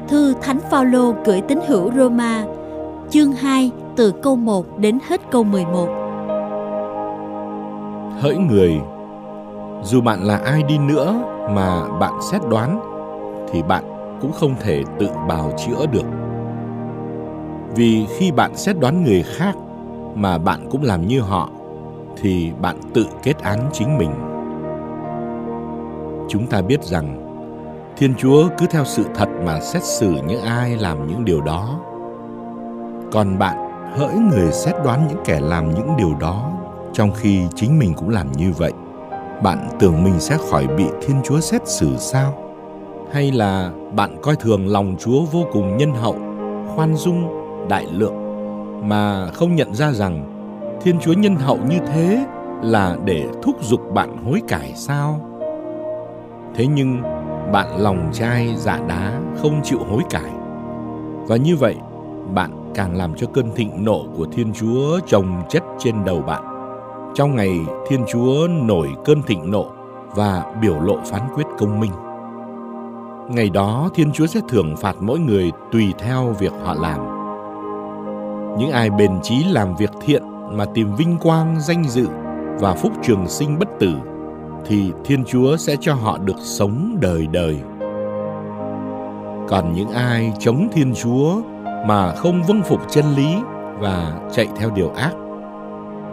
[0.08, 2.44] Thư Thánh Phaolô gửi tín hữu Roma,
[3.10, 5.86] chương 2 từ câu 1 đến hết câu 11.
[8.20, 8.80] Hỡi người,
[9.82, 11.14] dù bạn là ai đi nữa
[11.50, 12.80] mà bạn xét đoán
[13.52, 13.84] thì bạn
[14.20, 16.06] cũng không thể tự bào chữa được.
[17.76, 19.54] Vì khi bạn xét đoán người khác
[20.14, 21.48] mà bạn cũng làm như họ
[22.16, 24.33] thì bạn tự kết án chính mình.
[26.34, 27.20] Chúng ta biết rằng,
[27.96, 31.80] Thiên Chúa cứ theo sự thật mà xét xử những ai làm những điều đó.
[33.12, 33.56] Còn bạn,
[33.96, 36.50] hỡi người xét đoán những kẻ làm những điều đó,
[36.92, 38.72] trong khi chính mình cũng làm như vậy,
[39.42, 42.34] bạn tưởng mình sẽ khỏi bị thiên chúa xét xử sao
[43.12, 46.16] hay là bạn coi thường lòng chúa vô cùng nhân hậu,
[46.74, 47.28] khoan dung,
[47.68, 48.14] đại lượng,
[48.88, 50.24] mà không nhận ra rằng
[50.82, 52.26] thiên chúa nhân hậu như thế
[52.62, 55.33] là để thúc giục bạn hối cải sao
[56.54, 57.02] thế nhưng
[57.52, 60.30] bạn lòng chai giả dạ đá không chịu hối cải
[61.28, 61.76] và như vậy
[62.34, 66.54] bạn càng làm cho cơn thịnh nộ của thiên chúa trồng chất trên đầu bạn
[67.14, 69.66] trong ngày Thiên Chúa nổi cơn thịnh nộ
[70.14, 71.90] và biểu lộ phán quyết công minh.
[73.28, 77.00] Ngày đó Thiên Chúa sẽ thưởng phạt mỗi người tùy theo việc họ làm.
[78.58, 82.06] Những ai bền chí làm việc thiện mà tìm vinh quang, danh dự
[82.60, 83.92] và phúc trường sinh bất tử
[84.66, 87.56] thì Thiên Chúa sẽ cho họ được sống đời đời.
[89.48, 91.40] Còn những ai chống Thiên Chúa
[91.86, 93.34] mà không vâng phục chân lý
[93.78, 95.12] và chạy theo điều ác,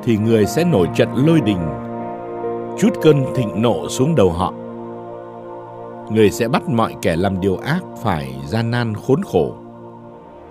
[0.03, 1.61] thì người sẽ nổi trận lôi đình,
[2.79, 4.53] chút cơn thịnh nộ xuống đầu họ
[6.11, 9.53] người sẽ bắt mọi kẻ làm điều ác phải gian nan khốn khổ,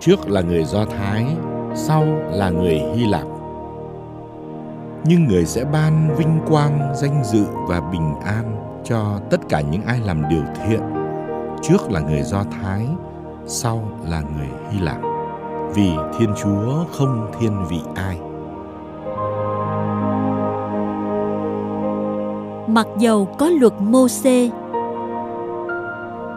[0.00, 1.26] trước là người do thái,
[1.74, 3.26] sau là người hy lạp
[5.04, 9.82] nhưng người sẽ ban vinh quang, danh dự và bình an cho tất cả những
[9.82, 10.80] ai làm điều thiện.
[11.62, 12.86] Trước là người do thái,
[13.46, 14.98] sau là người hy lạp.
[15.74, 18.18] Vì thiên chúa không thiên vị ai.
[22.66, 24.50] Mặc dầu có luật mô xê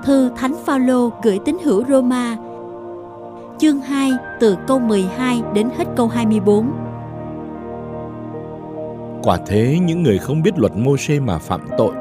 [0.04, 2.38] Thư Thánh Phaolô gửi tín hữu Roma,
[3.58, 6.83] chương 2 từ câu 12 đến hết câu 24.
[9.24, 11.94] Quả thế những người không biết luật mô xê mà phạm tội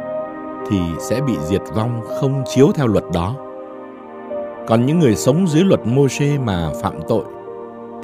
[0.71, 3.35] thì sẽ bị diệt vong không chiếu theo luật đó.
[4.67, 7.25] Còn những người sống dưới luật mô xê mà phạm tội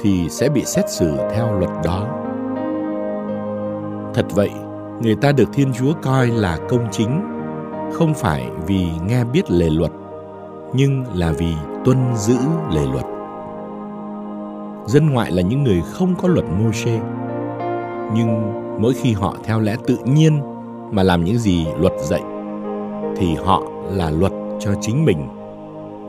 [0.01, 2.07] thì sẽ bị xét xử theo luật đó.
[4.13, 4.49] Thật vậy,
[5.01, 7.21] người ta được Thiên Chúa coi là công chính,
[7.93, 9.91] không phải vì nghe biết lề luật,
[10.73, 11.53] nhưng là vì
[11.85, 12.37] tuân giữ
[12.71, 13.05] lề luật.
[14.85, 16.99] Dân ngoại là những người không có luật mô xê,
[18.15, 20.39] nhưng mỗi khi họ theo lẽ tự nhiên
[20.91, 22.21] mà làm những gì luật dạy,
[23.17, 25.27] thì họ là luật cho chính mình,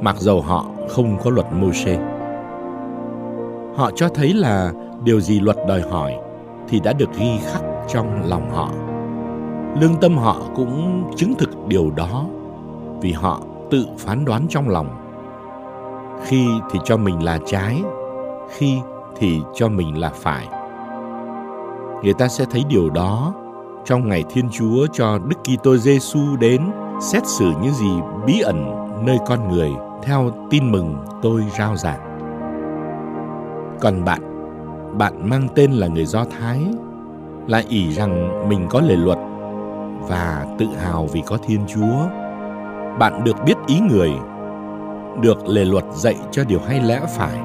[0.03, 1.67] mặc dầu họ không có luật mô.
[3.77, 4.73] Họ cho thấy là
[5.05, 6.15] điều gì luật đòi hỏi
[6.69, 8.71] thì đã được ghi khắc trong lòng họ.
[9.81, 12.25] Lương tâm họ cũng chứng thực điều đó
[13.01, 14.89] vì họ tự phán đoán trong lòng.
[16.25, 17.83] Khi thì cho mình là trái
[18.49, 18.79] khi
[19.19, 20.60] thì cho mình là phải
[22.03, 23.35] người ta sẽ thấy điều đó
[23.85, 26.63] trong ngày Thiên Chúa cho Đức Kitô Giêsu đến
[27.01, 27.91] xét xử những gì
[28.27, 29.71] bí ẩn nơi con người
[30.03, 32.01] theo tin mừng tôi rao giảng.
[33.81, 34.21] Còn bạn,
[34.99, 36.67] bạn mang tên là người Do Thái
[37.47, 39.19] lại ỷ rằng mình có lề luật
[40.09, 42.07] và tự hào vì có Thiên Chúa.
[42.99, 44.13] Bạn được biết ý người,
[45.21, 47.39] được lề luật dạy cho điều hay lẽ phải.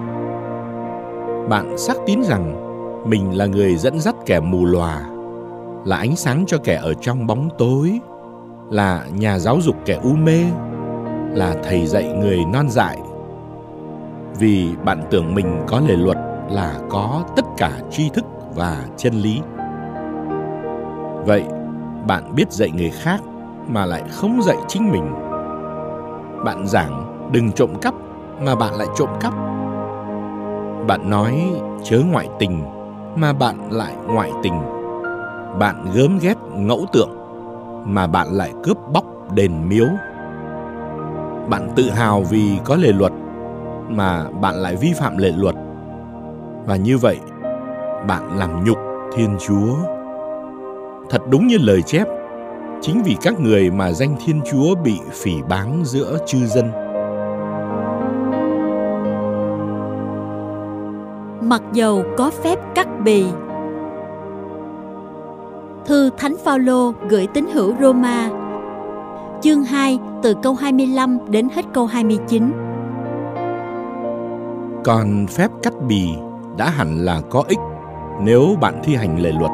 [1.49, 2.64] Bạn xác tín rằng
[3.05, 5.01] mình là người dẫn dắt kẻ mù lòa,
[5.85, 7.99] là ánh sáng cho kẻ ở trong bóng tối,
[8.69, 10.39] là nhà giáo dục kẻ u mê,
[11.33, 12.99] là thầy dạy người non dại.
[14.39, 16.17] Vì bạn tưởng mình có lề luật
[16.49, 19.41] là có tất cả tri thức và chân lý.
[21.25, 21.43] Vậy,
[22.07, 23.21] bạn biết dạy người khác
[23.67, 25.13] mà lại không dạy chính mình.
[26.45, 27.93] Bạn giảng đừng trộm cắp
[28.41, 29.33] mà bạn lại trộm cắp.
[30.87, 31.51] Bạn nói
[31.83, 32.63] chớ ngoại tình
[33.15, 34.61] mà bạn lại ngoại tình.
[35.59, 37.09] Bạn gớm ghét ngẫu tượng
[37.85, 39.87] mà bạn lại cướp bóc đền miếu.
[41.49, 43.11] Bạn tự hào vì có lề luật
[43.89, 45.55] mà bạn lại vi phạm lệ luật.
[46.65, 47.19] Và như vậy,
[48.07, 48.77] bạn làm nhục
[49.15, 49.75] Thiên Chúa
[51.09, 52.07] Thật đúng như lời chép,
[52.81, 56.71] chính vì các người mà danh Thiên Chúa bị phỉ báng giữa chư dân.
[61.45, 63.25] Mặc dầu có phép cắt bì.
[65.85, 68.29] Thư Thánh Phaolô gửi tín hữu Roma.
[69.41, 72.51] Chương 2 từ câu 25 đến hết câu 29.
[74.83, 76.09] Còn phép cắt bì
[76.57, 77.59] đã hẳn là có ích
[78.21, 79.51] nếu bạn thi hành lề luật.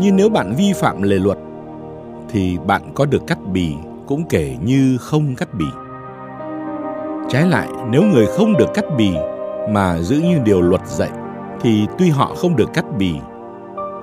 [0.00, 1.38] Nhưng nếu bạn vi phạm lề luật,
[2.28, 3.74] thì bạn có được cắt bì
[4.06, 5.66] cũng kể như không cắt bì.
[7.28, 9.10] Trái lại, nếu người không được cắt bì
[9.70, 11.10] mà giữ như điều luật dạy
[11.60, 13.14] thì tuy họ không được cắt bì,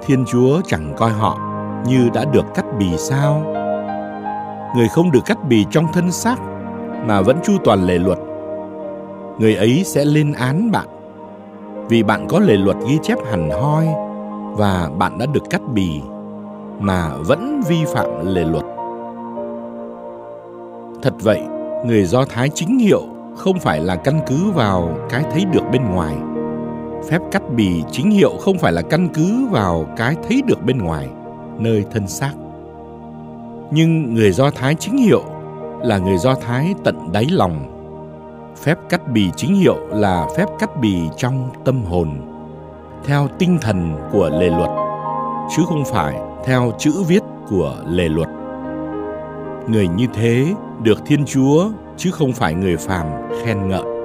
[0.05, 1.37] Thiên Chúa chẳng coi họ
[1.87, 3.43] như đã được cắt bì sao?
[4.75, 6.39] Người không được cắt bì trong thân xác
[7.07, 8.17] mà vẫn chu toàn lề luật.
[9.39, 10.87] Người ấy sẽ lên án bạn
[11.89, 13.87] vì bạn có lề luật ghi chép hẳn hoi
[14.57, 16.01] và bạn đã được cắt bì
[16.79, 18.65] mà vẫn vi phạm lề luật.
[21.01, 21.41] Thật vậy,
[21.85, 23.01] người Do Thái chính hiệu
[23.35, 26.15] không phải là căn cứ vào cái thấy được bên ngoài.
[27.09, 30.77] Phép cắt bì chính hiệu không phải là căn cứ vào cái thấy được bên
[30.77, 31.07] ngoài,
[31.57, 32.31] nơi thân xác.
[33.71, 35.23] Nhưng người Do Thái chính hiệu
[35.81, 37.75] là người Do Thái tận đáy lòng.
[38.63, 42.09] Phép cắt bì chính hiệu là phép cắt bì trong tâm hồn,
[43.05, 44.69] theo tinh thần của lề luật,
[45.55, 48.27] chứ không phải theo chữ viết của lề luật.
[49.67, 53.07] Người như thế được Thiên Chúa chứ không phải người phàm
[53.43, 53.98] khen ngợi.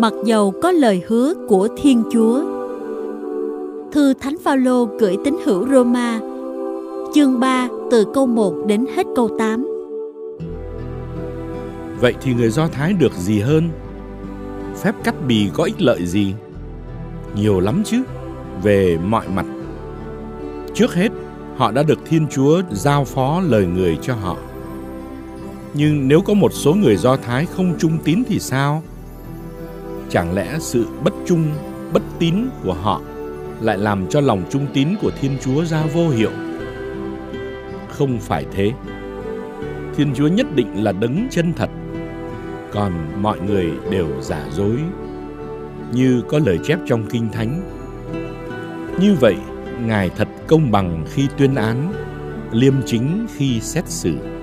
[0.00, 2.42] Mặc dầu có lời hứa của Thiên Chúa.
[3.92, 6.20] Thư Thánh Phaolô gửi tín hữu Roma,
[7.14, 9.66] chương 3 từ câu 1 đến hết câu 8.
[12.00, 13.68] Vậy thì người Do Thái được gì hơn?
[14.82, 16.34] Phép cắt bì có ích lợi gì?
[17.36, 18.02] Nhiều lắm chứ,
[18.62, 19.46] về mọi mặt.
[20.74, 21.08] Trước hết,
[21.56, 24.36] họ đã được Thiên Chúa giao phó lời người cho họ.
[25.74, 28.82] Nhưng nếu có một số người Do Thái không trung tín thì sao?
[30.10, 31.44] Chẳng lẽ sự bất trung,
[31.92, 33.00] bất tín của họ
[33.60, 36.30] lại làm cho lòng trung tín của Thiên Chúa ra vô hiệu?
[37.88, 38.72] Không phải thế.
[39.96, 41.70] Thiên Chúa nhất định là đấng chân thật,
[42.72, 42.92] còn
[43.22, 44.76] mọi người đều giả dối,
[45.92, 47.62] như có lời chép trong Kinh Thánh.
[49.00, 49.36] Như vậy,
[49.86, 51.92] Ngài thật công bằng khi tuyên án,
[52.52, 54.39] liêm chính khi xét xử.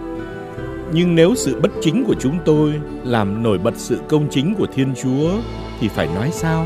[0.94, 2.74] Nhưng nếu sự bất chính của chúng tôi
[3.04, 5.30] làm nổi bật sự công chính của Thiên Chúa,
[5.80, 6.66] thì phải nói sao?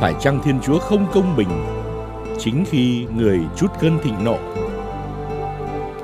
[0.00, 1.48] Phải chăng Thiên Chúa không công bình
[2.38, 4.38] chính khi người chút cơn thịnh nộ?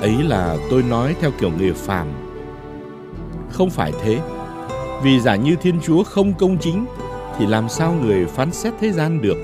[0.01, 2.07] Ấy là tôi nói theo kiểu người phàm.
[3.51, 4.19] Không phải thế.
[5.03, 6.87] Vì giả như Thiên Chúa không công chính,
[7.39, 9.39] thì làm sao người phán xét thế gian được?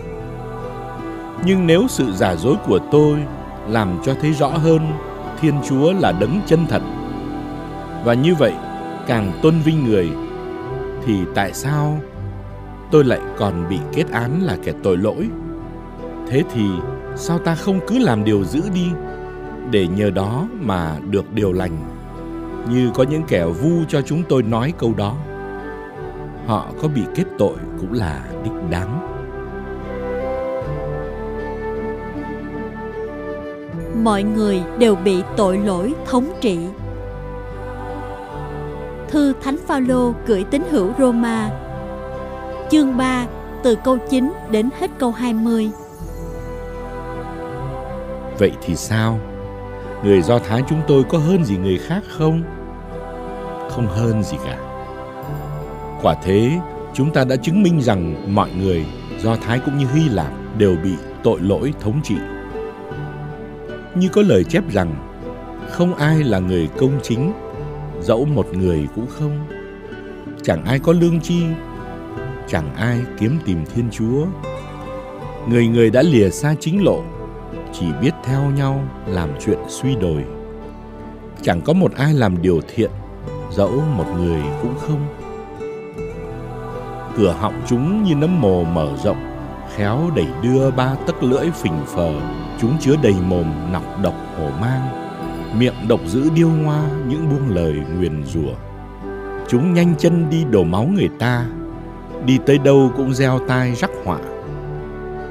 [1.44, 3.18] Nhưng nếu sự giả dối của tôi
[3.68, 4.80] làm cho thấy rõ hơn,
[5.40, 6.82] Thiên Chúa là đấng chân thật
[8.06, 8.52] và như vậy,
[9.06, 10.10] càng tôn vinh người,
[11.04, 11.98] thì tại sao
[12.90, 15.28] tôi lại còn bị kết án là kẻ tội lỗi?
[16.28, 16.62] Thế thì
[17.16, 18.86] sao ta không cứ làm điều dữ đi,
[19.70, 21.76] để nhờ đó mà được điều lành,
[22.70, 25.16] như có những kẻ vu cho chúng tôi nói câu đó?
[26.46, 29.06] Họ có bị kết tội cũng là đích đáng.
[34.04, 36.58] Mọi người đều bị tội lỗi thống trị.
[39.08, 41.50] Thư Thánh Phaolô gửi tín hữu Roma
[42.70, 43.26] Chương 3
[43.64, 45.70] từ câu 9 đến hết câu 20
[48.38, 49.20] Vậy thì sao?
[50.04, 52.42] Người Do Thái chúng tôi có hơn gì người khác không?
[53.70, 54.58] Không hơn gì cả
[56.02, 56.50] Quả thế,
[56.94, 58.86] chúng ta đã chứng minh rằng mọi người,
[59.22, 60.92] Do Thái cũng như Hy Lạp đều bị
[61.22, 62.16] tội lỗi thống trị.
[63.94, 64.94] Như có lời chép rằng,
[65.70, 67.32] không ai là người công chính
[68.02, 69.46] dẫu một người cũng không.
[70.42, 71.42] Chẳng ai có lương chi
[72.48, 74.26] chẳng ai kiếm tìm thiên chúa.
[75.48, 77.02] Người người đã lìa xa chính lộ,
[77.72, 80.24] chỉ biết theo nhau làm chuyện suy đồi.
[81.42, 82.90] Chẳng có một ai làm điều thiện,
[83.52, 85.06] dẫu một người cũng không.
[87.16, 89.36] Cửa họng chúng như nấm mồ mở rộng,
[89.76, 92.12] khéo đẩy đưa ba tấc lưỡi phình phờ.
[92.60, 95.05] Chúng chứa đầy mồm nọc độc hổ mang
[95.58, 98.54] miệng độc dữ điêu ngoa những buông lời nguyền rủa.
[99.48, 101.46] Chúng nhanh chân đi đổ máu người ta
[102.24, 104.18] đi tới đâu cũng gieo tai rắc họa.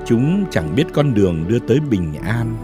[0.05, 2.55] Chúng chẳng biết con đường đưa tới bình an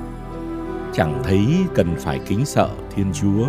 [0.94, 3.46] chẳng thấy cần phải kính sợ thiên chúa.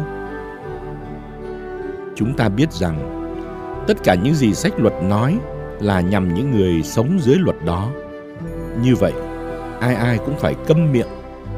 [2.17, 3.29] Chúng ta biết rằng
[3.89, 5.39] tất cả những gì sách luật nói
[5.81, 7.89] là nhằm những người sống dưới luật đó.
[8.83, 9.13] Như vậy,
[9.81, 11.09] ai ai cũng phải câm miệng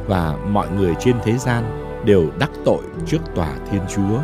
[0.06, 4.18] và mọi người trên thế gian đều đắc tội trước tòa Thiên Chúa.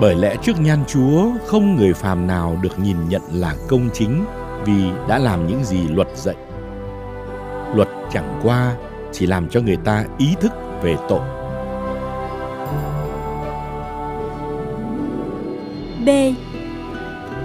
[0.00, 4.24] Bởi lẽ trước nhan Chúa, không người phàm nào được nhìn nhận là công chính
[4.64, 6.36] vì đã làm những gì luật dạy.
[7.74, 8.76] Luật chẳng qua
[9.12, 11.20] chỉ làm cho người ta ý thức về tội.
[16.06, 16.08] B.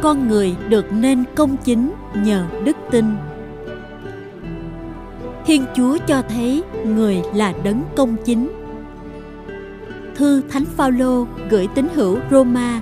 [0.01, 3.05] Con người được nên công chính nhờ đức tin.
[5.45, 8.62] Thiên Chúa cho thấy người là đấng công chính.
[10.15, 12.81] Thư Thánh Phaolô gửi tín hữu Roma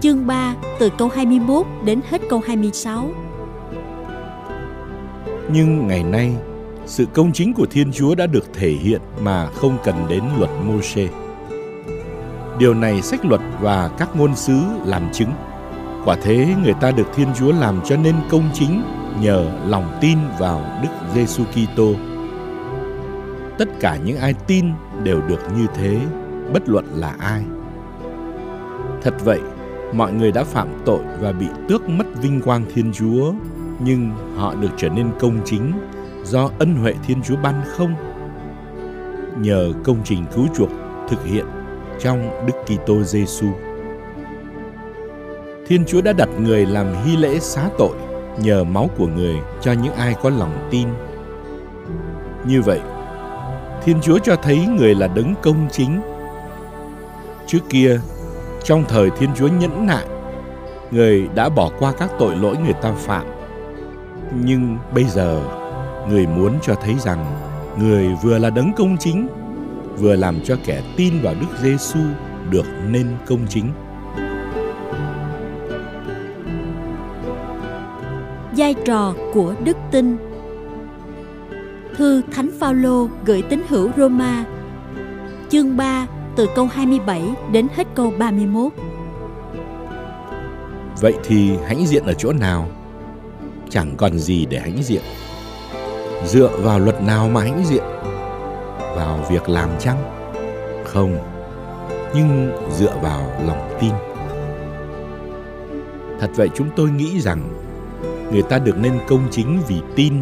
[0.00, 3.10] chương 3 từ câu 21 đến hết câu 26.
[5.52, 6.36] Nhưng ngày nay,
[6.86, 10.50] sự công chính của Thiên Chúa đã được thể hiện mà không cần đến luật
[10.64, 11.08] Môsê.
[12.58, 15.30] Điều này sách luật và các ngôn sứ làm chứng.
[16.04, 18.82] Quả thế người ta được Thiên Chúa làm cho nên công chính
[19.20, 21.92] nhờ lòng tin vào Đức Giêsu Kitô.
[23.58, 24.66] Tất cả những ai tin
[25.02, 26.00] đều được như thế,
[26.52, 27.42] bất luận là ai.
[29.02, 29.40] Thật vậy,
[29.92, 33.32] mọi người đã phạm tội và bị tước mất vinh quang Thiên Chúa,
[33.78, 35.72] nhưng họ được trở nên công chính
[36.24, 37.94] do ân huệ Thiên Chúa ban không.
[39.38, 40.68] Nhờ công trình cứu chuộc
[41.08, 41.46] thực hiện
[42.00, 43.46] trong Đức Kitô Giêsu.
[45.66, 47.96] Thiên Chúa đã đặt người làm hy lễ xá tội
[48.38, 50.88] nhờ máu của người cho những ai có lòng tin.
[52.46, 52.80] Như vậy,
[53.84, 56.00] Thiên Chúa cho thấy người là đấng công chính.
[57.46, 58.00] Trước kia,
[58.64, 60.04] trong thời Thiên Chúa nhẫn nại,
[60.90, 63.26] người đã bỏ qua các tội lỗi người ta phạm.
[64.44, 65.42] Nhưng bây giờ,
[66.08, 67.26] người muốn cho thấy rằng
[67.78, 69.28] người vừa là đấng công chính,
[69.98, 72.00] vừa làm cho kẻ tin vào Đức Giêsu
[72.50, 73.72] được nên công chính.
[78.56, 80.16] vai trò của đức tin
[81.96, 84.44] Thư Thánh Phaolô gửi tín hữu Roma
[85.48, 87.22] chương 3 từ câu 27
[87.52, 88.72] đến hết câu 31
[91.00, 92.68] Vậy thì hãnh diện ở chỗ nào?
[93.70, 95.02] Chẳng còn gì để hãnh diện
[96.26, 97.84] Dựa vào luật nào mà hãnh diện?
[98.78, 99.98] Vào việc làm chăng?
[100.84, 101.18] Không,
[102.14, 103.92] Nhưng dựa vào lòng tin
[106.20, 107.64] Thật vậy chúng tôi nghĩ rằng
[108.32, 110.14] người ta được nên công chính vì tin,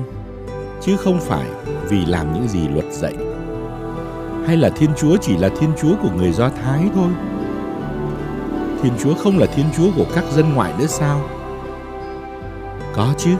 [0.80, 1.46] chứ không phải
[1.88, 3.14] vì làm những gì luật dạy
[4.46, 7.10] hay là thiên chúa chỉ là thiên chúa của người do thái thôi?
[8.82, 11.20] Thiên chúa không là thiên chúa của các dân ngoại nữa sao?
[12.94, 13.30] Có chứ.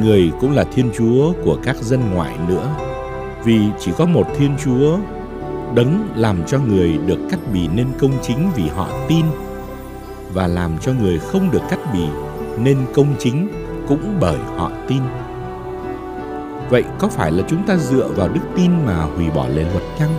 [0.00, 2.68] Người cũng là thiên chúa của các dân ngoại nữa.
[3.44, 4.98] Vì chỉ có một thiên chúa
[5.74, 9.24] đấng làm cho người được cắt bì nên công chính vì họ tin.
[10.32, 12.04] Và làm cho người không được cắt bì
[12.58, 13.48] nên công chính
[13.88, 15.00] cũng bởi họ tin.
[16.70, 19.82] Vậy có phải là chúng ta dựa vào đức tin mà hủy bỏ lề luật
[19.98, 20.14] chăng?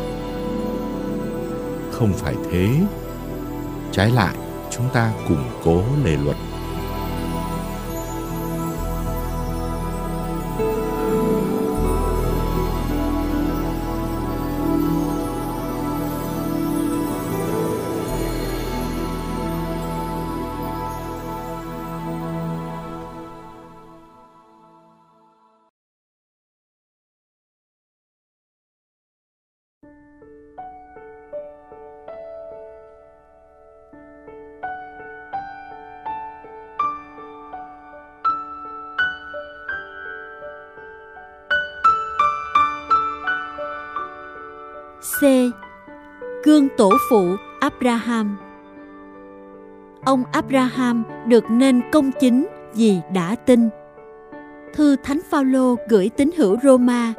[1.92, 2.70] Không phải thế.
[3.92, 4.36] Trái lại,
[4.72, 6.35] chúng ta củng cố lề luật
[47.76, 48.38] Abraham.
[50.06, 53.70] Ông Abraham được nên công chính vì đã tin.
[54.74, 57.14] Thư Thánh Phaolô gửi tín hữu Roma.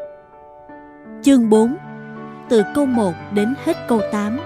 [1.23, 1.77] Chương 4
[2.49, 4.39] Từ câu 1 đến hết câu 8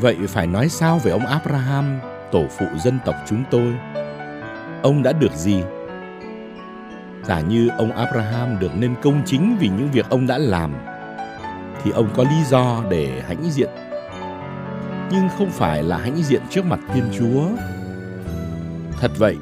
[0.00, 1.98] Vậy phải nói sao về ông Abraham,
[2.32, 3.74] tổ phụ dân tộc chúng tôi?
[4.82, 5.62] Ông đã được gì?
[7.22, 10.72] Giả như ông Abraham được nên công chính vì những việc ông đã làm,
[11.84, 13.70] thì ông có lý do để hãnh diện.
[15.10, 17.48] Nhưng không phải là hãnh diện trước mặt Thiên Chúa.
[19.00, 19.36] Thật vậy,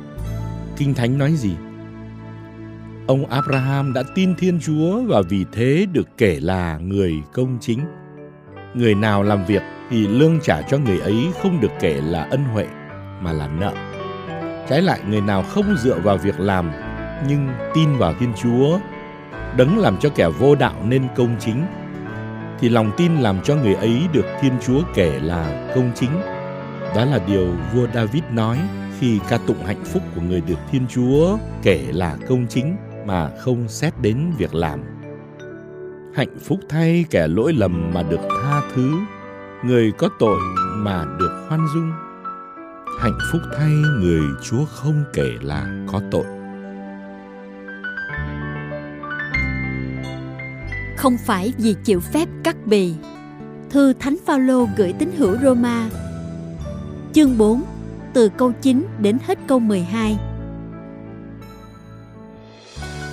[0.77, 1.55] Kinh Thánh nói gì?
[3.07, 7.81] Ông Abraham đã tin Thiên Chúa và vì thế được kể là người công chính.
[8.75, 12.45] Người nào làm việc thì lương trả cho người ấy không được kể là ân
[12.45, 12.67] huệ
[13.21, 13.73] mà là nợ.
[14.69, 16.71] Trái lại người nào không dựa vào việc làm
[17.29, 18.79] nhưng tin vào Thiên Chúa,
[19.57, 21.65] đấng làm cho kẻ vô đạo nên công chính,
[22.63, 26.11] thì lòng tin làm cho người ấy được Thiên Chúa kể là công chính.
[26.97, 28.59] Đó là điều vua David nói
[28.99, 33.31] khi ca tụng hạnh phúc của người được Thiên Chúa kể là công chính mà
[33.41, 34.81] không xét đến việc làm.
[36.15, 38.93] Hạnh phúc thay kẻ lỗi lầm mà được tha thứ,
[39.65, 40.41] người có tội
[40.77, 41.93] mà được khoan dung.
[43.01, 46.42] Hạnh phúc thay người Chúa không kể là có tội.
[51.03, 52.95] Không phải vì chịu phép cắt bì.
[53.71, 55.89] Thư Thánh Phaolô gửi tín hữu Roma.
[57.13, 57.63] Chương 4,
[58.15, 60.19] từ câu 9 đến hết câu 12.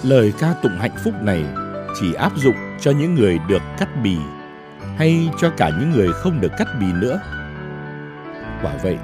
[0.03, 1.45] Lời ca tụng hạnh phúc này
[1.99, 4.17] chỉ áp dụng cho những người được cắt bì
[4.97, 7.21] hay cho cả những người không được cắt bì nữa.
[8.63, 8.97] Quả vậy,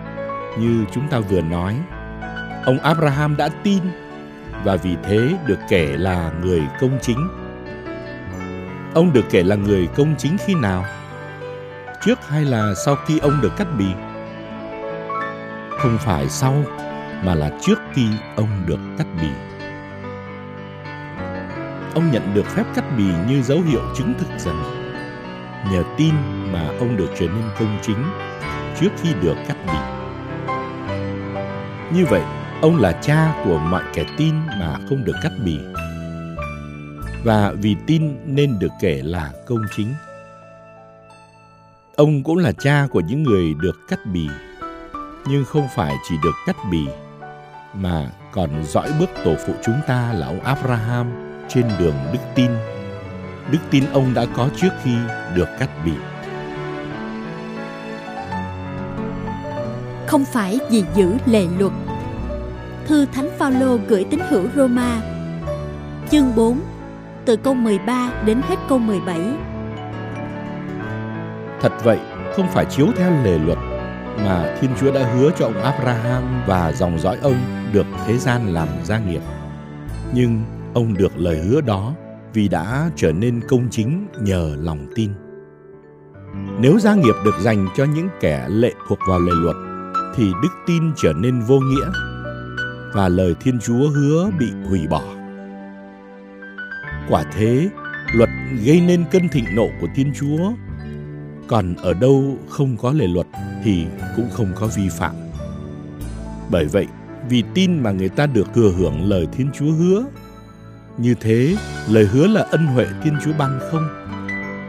[0.60, 1.76] như chúng ta vừa nói,
[2.66, 3.84] ông Abraham đã tin
[4.64, 7.45] và vì thế được kể là người công chính.
[8.96, 10.86] Ông được kể là người công chính khi nào?
[12.06, 13.88] Trước hay là sau khi ông được cắt bì?
[15.78, 16.64] Không phải sau,
[17.24, 19.28] mà là trước khi ông được cắt bì
[21.96, 24.64] ông nhận được phép cắt bì như dấu hiệu chứng thực rằng
[25.72, 26.14] nhờ tin
[26.52, 28.04] mà ông được trở nên công chính
[28.80, 29.78] trước khi được cắt bì.
[31.98, 32.22] Như vậy,
[32.62, 35.60] ông là cha của mọi kẻ tin mà không được cắt bì.
[37.26, 39.94] Và vì tin nên được kể là công chính.
[41.96, 44.28] Ông cũng là cha của những người được cắt bì,
[45.28, 46.86] nhưng không phải chỉ được cắt bì,
[47.74, 51.12] mà còn dõi bước tổ phụ chúng ta là ông Abraham
[51.50, 52.52] trên đường đức tin.
[53.52, 54.96] Đức tin ông đã có trước khi
[55.36, 55.94] được cắt bì.
[60.08, 61.74] Không phải vì giữ lệ luật.
[62.88, 65.02] Thư Thánh Phaolô gửi tín hữu Roma,
[66.12, 66.60] chương 4,
[67.26, 69.20] từ câu 13 đến hết câu 17.
[71.62, 72.00] Thật vậy,
[72.36, 73.58] không phải chiếu theo lề luật
[74.18, 77.38] mà Thiên Chúa đã hứa cho ông Abraham và dòng dõi ông
[77.74, 79.22] được thế gian làm gia nghiệp.
[80.14, 81.94] Nhưng ông được lời hứa đó
[82.34, 85.12] vì đã trở nên công chính nhờ lòng tin.
[86.60, 89.56] Nếu gia nghiệp được dành cho những kẻ lệ thuộc vào lề luật,
[90.16, 91.88] thì đức tin trở nên vô nghĩa
[92.94, 95.25] và lời Thiên Chúa hứa bị hủy bỏ.
[97.10, 97.70] Quả thế,
[98.14, 98.30] luật
[98.66, 100.52] gây nên cơn thịnh nộ của Thiên Chúa,
[101.48, 103.28] còn ở đâu không có lề luật
[103.64, 103.86] thì
[104.16, 105.16] cũng không có vi phạm.
[106.50, 106.88] Bởi vậy,
[107.30, 110.04] vì tin mà người ta được thừa hưởng lời Thiên Chúa hứa
[110.98, 111.56] như thế,
[111.90, 113.88] lời hứa là ân huệ Thiên Chúa ban không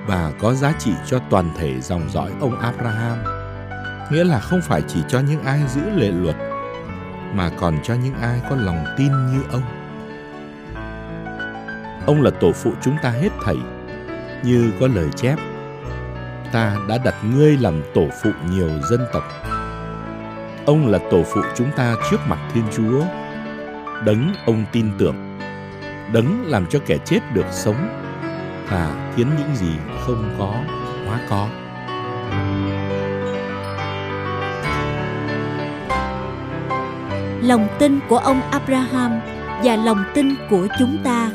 [0.07, 3.18] và có giá trị cho toàn thể dòng dõi ông Abraham.
[4.12, 6.37] Nghĩa là không phải chỉ cho những ai giữ lệ luật
[7.34, 9.62] mà còn cho những ai có lòng tin như ông.
[12.07, 13.57] Ông là tổ phụ chúng ta hết thảy,
[14.44, 15.36] như có lời chép.
[16.52, 19.24] Ta đã đặt ngươi làm tổ phụ nhiều dân tộc.
[20.66, 23.04] Ông là tổ phụ chúng ta trước mặt Thiên Chúa,
[24.04, 25.26] đấng ông tin tưởng
[26.12, 27.88] đấng làm cho kẻ chết được sống
[28.70, 29.72] và khiến những gì
[30.07, 30.54] không có
[31.07, 31.48] hóa có.
[37.42, 39.20] Lòng tin của ông Abraham
[39.64, 41.30] và lòng tin của chúng ta.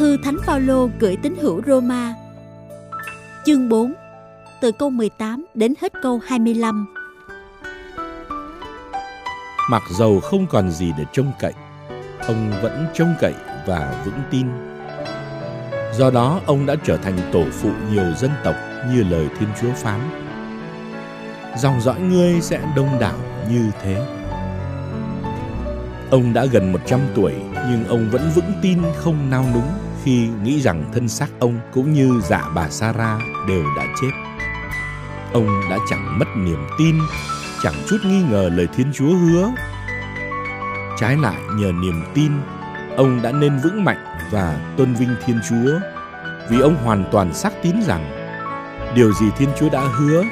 [0.00, 2.14] Thư Thánh Phaolô gửi tín hữu Roma,
[3.46, 3.92] chương 4,
[4.60, 6.86] từ câu 18 đến hết câu 25.
[9.70, 11.52] Mặc dầu không còn gì để trông cậy,
[12.26, 13.34] ông vẫn trông cậy
[13.66, 14.46] và vững tin.
[15.98, 18.54] Do đó, ông đã trở thành tổ phụ nhiều dân tộc
[18.92, 20.00] như lời Thiên Chúa phán.
[21.58, 23.18] Dòng dõi ngươi sẽ đông đảo
[23.50, 24.06] như thế.
[26.10, 27.32] Ông đã gần 100 tuổi
[27.70, 31.92] nhưng ông vẫn vững tin không nao núng khi nghĩ rằng thân xác ông cũng
[31.92, 34.10] như dạ bà Sarah đều đã chết.
[35.32, 36.96] Ông đã chẳng mất niềm tin,
[37.62, 39.50] chẳng chút nghi ngờ lời Thiên Chúa hứa
[40.98, 42.32] Trái lại nhờ niềm tin,
[42.96, 45.78] ông đã nên vững mạnh và tôn vinh Thiên Chúa
[46.50, 48.20] vì ông hoàn toàn xác tín rằng
[48.94, 50.24] điều gì Thiên Chúa đã hứa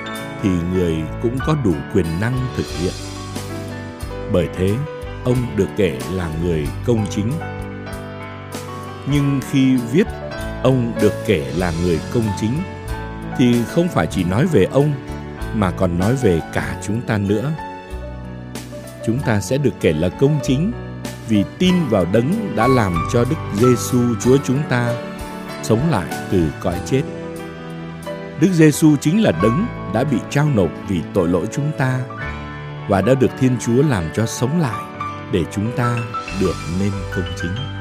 [0.42, 2.92] thì người cũng có đủ quyền năng thực hiện.
[4.32, 4.74] Bởi thế,
[5.24, 7.32] ông được kể là người công chính.
[9.10, 10.06] Nhưng khi viết,
[10.62, 12.58] ông được kể là người công chính,
[13.38, 14.92] thì không phải chỉ nói về ông,
[15.54, 17.52] mà còn nói về cả chúng ta nữa
[19.08, 20.72] chúng ta sẽ được kể là công chính
[21.28, 24.94] vì tin vào đấng đã làm cho Đức Giêsu Chúa chúng ta
[25.62, 27.02] sống lại từ cõi chết.
[28.40, 32.00] Đức Giêsu chính là đấng đã bị trao nộp vì tội lỗi chúng ta
[32.88, 34.84] và đã được Thiên Chúa làm cho sống lại
[35.32, 35.96] để chúng ta
[36.40, 37.77] được nên công chính.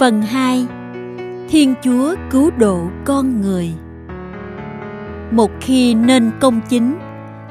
[0.00, 0.66] Phần 2
[1.48, 3.72] Thiên Chúa cứu độ con người
[5.30, 6.98] Một khi nên công chính,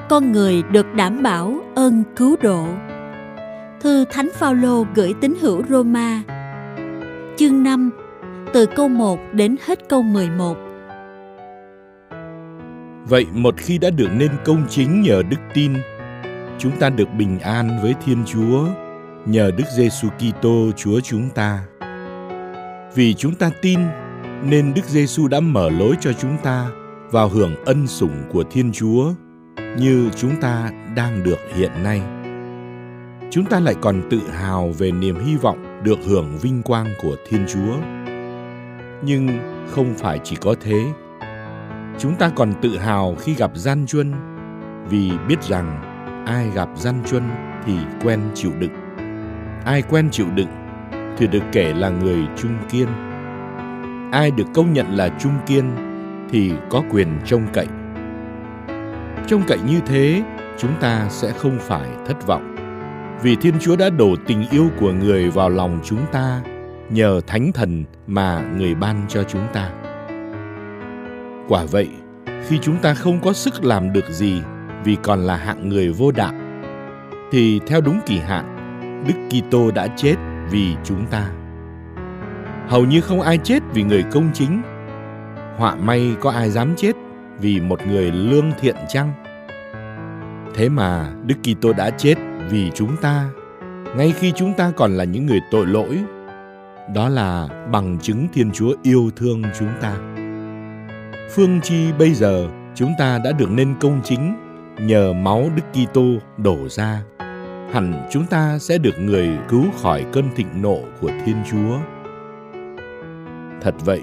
[0.10, 2.68] con người được đảm bảo ơn cứu độ.
[3.82, 6.24] Thư Thánh Phaolô gửi tín hữu Roma
[7.38, 7.90] Chương 5
[8.54, 10.58] từ câu 1 đến hết câu 11
[13.06, 15.74] Vậy một khi đã được nên công chính nhờ đức tin,
[16.58, 18.66] chúng ta được bình an với Thiên Chúa
[19.26, 21.69] nhờ Đức Giêsu Kitô Chúa chúng ta.
[22.96, 23.80] Vì chúng ta tin,
[24.44, 26.70] nên Đức Giêsu đã mở lối cho chúng ta
[27.12, 29.14] vào hưởng ân sủng của Thiên Chúa
[29.78, 32.02] như chúng ta đang được hiện nay.
[33.32, 37.16] Chúng ta lại còn tự hào về niềm hy vọng được hưởng vinh quang của
[37.30, 37.78] Thiên Chúa.
[39.04, 39.28] Nhưng
[39.72, 40.84] không phải chỉ có thế.
[42.00, 44.14] Chúng ta còn tự hào khi gặp gian truân,
[44.90, 45.82] vì biết rằng
[46.28, 47.24] ai gặp gian truân
[47.66, 47.74] thì
[48.04, 48.74] quen chịu đựng.
[49.66, 50.59] Ai quen chịu đựng
[51.20, 52.88] thì được kể là người trung kiên.
[54.12, 55.72] Ai được công nhận là trung kiên
[56.32, 57.68] thì có quyền trông cậy.
[59.28, 60.24] Trông cậy như thế,
[60.58, 62.56] chúng ta sẽ không phải thất vọng.
[63.22, 66.42] Vì Thiên Chúa đã đổ tình yêu của người vào lòng chúng ta
[66.90, 69.70] nhờ thánh thần mà người ban cho chúng ta.
[71.48, 71.90] Quả vậy,
[72.48, 74.42] khi chúng ta không có sức làm được gì
[74.84, 76.34] vì còn là hạng người vô đạo,
[77.32, 78.56] thì theo đúng kỳ hạn,
[79.08, 80.16] Đức Kitô đã chết
[80.52, 81.32] vì chúng ta.
[82.68, 84.62] Hầu như không ai chết vì người công chính.
[85.58, 86.92] Họa may có ai dám chết
[87.40, 89.12] vì một người lương thiện chăng?
[90.56, 92.16] Thế mà Đức Kitô đã chết
[92.50, 93.30] vì chúng ta,
[93.98, 96.00] ngay khi chúng ta còn là những người tội lỗi.
[96.96, 99.94] Đó là bằng chứng Thiên Chúa yêu thương chúng ta.
[101.36, 104.36] Phương chi bây giờ chúng ta đã được nên công chính
[104.80, 106.04] nhờ máu Đức Kitô
[106.38, 107.02] đổ ra
[107.74, 111.78] hẳn chúng ta sẽ được người cứu khỏi cơn thịnh nộ của Thiên Chúa.
[113.62, 114.02] Thật vậy,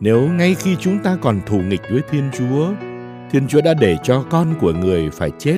[0.00, 2.68] nếu ngay khi chúng ta còn thù nghịch với Thiên Chúa,
[3.30, 5.56] Thiên Chúa đã để cho con của người phải chết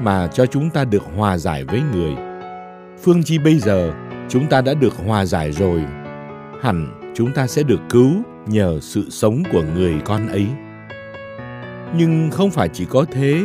[0.00, 2.14] mà cho chúng ta được hòa giải với người.
[3.02, 3.92] Phương chi bây giờ
[4.28, 5.84] chúng ta đã được hòa giải rồi,
[6.62, 8.10] hẳn chúng ta sẽ được cứu
[8.46, 10.46] nhờ sự sống của người con ấy.
[11.96, 13.44] Nhưng không phải chỉ có thế,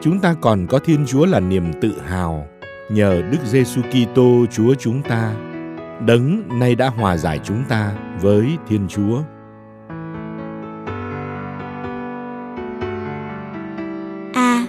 [0.00, 2.46] chúng ta còn có Thiên Chúa là niềm tự hào
[2.88, 5.32] nhờ Đức Giêsu Kitô Chúa chúng ta,
[6.06, 9.22] đấng nay đã hòa giải chúng ta với Thiên Chúa.
[14.34, 14.66] A.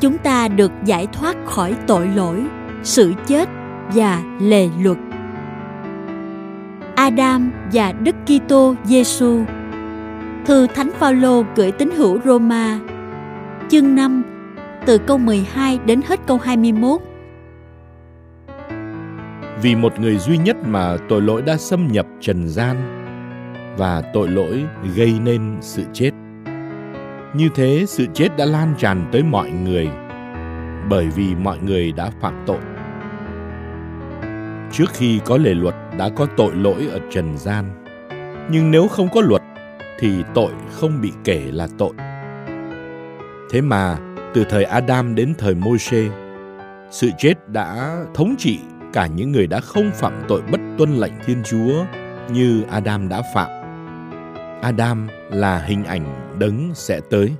[0.00, 2.42] Chúng ta được giải thoát khỏi tội lỗi,
[2.82, 3.48] sự chết
[3.94, 4.98] và lề luật.
[6.94, 9.44] Adam và Đức Kitô Giêsu.
[10.46, 12.78] Thư Thánh Phaolô gửi tín hữu Roma,
[13.68, 14.22] chương 5,
[14.86, 17.00] từ câu 12 đến hết câu 21
[19.62, 22.76] vì một người duy nhất mà tội lỗi đã xâm nhập trần gian
[23.78, 24.64] và tội lỗi
[24.96, 26.10] gây nên sự chết.
[27.34, 29.88] Như thế, sự chết đã lan tràn tới mọi người,
[30.90, 32.58] bởi vì mọi người đã phạm tội.
[34.72, 37.64] Trước khi có lề luật, đã có tội lỗi ở trần gian.
[38.50, 39.42] Nhưng nếu không có luật,
[39.98, 41.92] thì tội không bị kể là tội.
[43.50, 43.96] Thế mà,
[44.34, 46.02] từ thời adam đến thời môi-se,
[46.90, 48.58] sự chết đã thống trị
[48.92, 51.84] cả những người đã không phạm tội bất tuân lệnh Thiên Chúa
[52.32, 53.50] như Adam đã phạm.
[54.62, 57.32] Adam là hình ảnh đấng sẽ tới.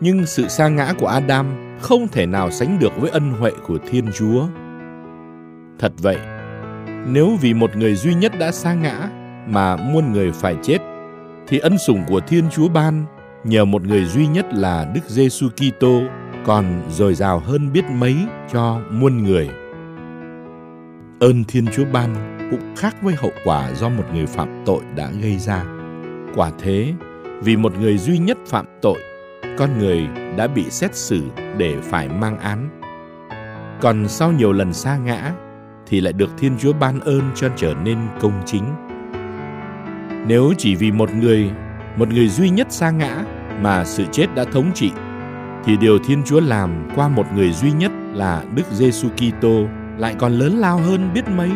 [0.00, 3.78] Nhưng sự sa ngã của Adam không thể nào sánh được với ân huệ của
[3.90, 4.46] Thiên Chúa.
[5.78, 6.16] Thật vậy,
[7.06, 9.08] nếu vì một người duy nhất đã sa ngã
[9.48, 10.78] mà muôn người phải chết,
[11.48, 13.04] thì ân sủng của Thiên Chúa ban
[13.44, 16.00] nhờ một người duy nhất là Đức Giêsu Kitô
[16.46, 18.16] còn dồi dào hơn biết mấy
[18.52, 19.48] cho muôn người.
[21.20, 25.10] Ơn Thiên Chúa ban cũng khác với hậu quả do một người phạm tội đã
[25.22, 25.64] gây ra.
[26.34, 26.94] Quả thế,
[27.42, 28.98] vì một người duy nhất phạm tội,
[29.58, 30.06] con người
[30.36, 31.22] đã bị xét xử
[31.56, 32.80] để phải mang án.
[33.80, 35.32] Còn sau nhiều lần xa ngã,
[35.86, 38.64] thì lại được Thiên Chúa ban ơn cho trở nên công chính.
[40.26, 41.50] Nếu chỉ vì một người,
[41.96, 43.24] một người duy nhất xa ngã
[43.60, 44.90] mà sự chết đã thống trị,
[45.64, 49.66] thì điều Thiên Chúa làm qua một người duy nhất là Đức Giêsu Kitô
[49.98, 51.50] lại còn lớn lao hơn biết mấy.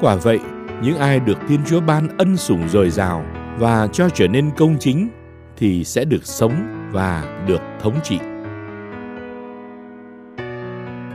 [0.00, 0.40] Quả vậy,
[0.82, 3.24] những ai được Thiên Chúa ban ân sủng dồi dào
[3.58, 5.08] và cho trở nên công chính
[5.56, 6.52] thì sẽ được sống
[6.92, 8.18] và được thống trị.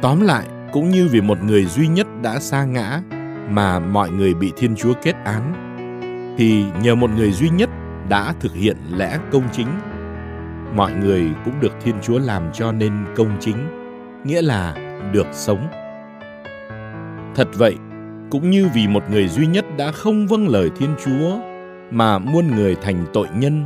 [0.02, 3.02] Tóm lại, cũng như vì một người duy nhất đã sa ngã
[3.50, 5.54] mà mọi người bị Thiên Chúa kết án,
[6.38, 7.70] thì nhờ một người duy nhất
[8.10, 9.68] đã thực hiện lẽ công chính,
[10.76, 13.85] mọi người cũng được Thiên Chúa làm cho nên công chính
[14.26, 14.76] nghĩa là
[15.14, 15.68] được sống.
[17.36, 17.76] Thật vậy,
[18.32, 21.38] cũng như vì một người duy nhất đã không vâng lời Thiên Chúa
[21.92, 23.66] mà muôn người thành tội nhân,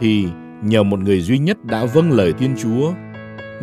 [0.00, 0.28] thì
[0.62, 2.92] nhờ một người duy nhất đã vâng lời Thiên Chúa,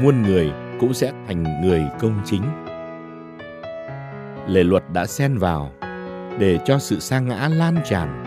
[0.04, 2.42] muôn người cũng sẽ thành người công chính.
[4.48, 5.72] Lề luật đã xen vào
[6.40, 8.24] để cho sự sa ngã lan tràn.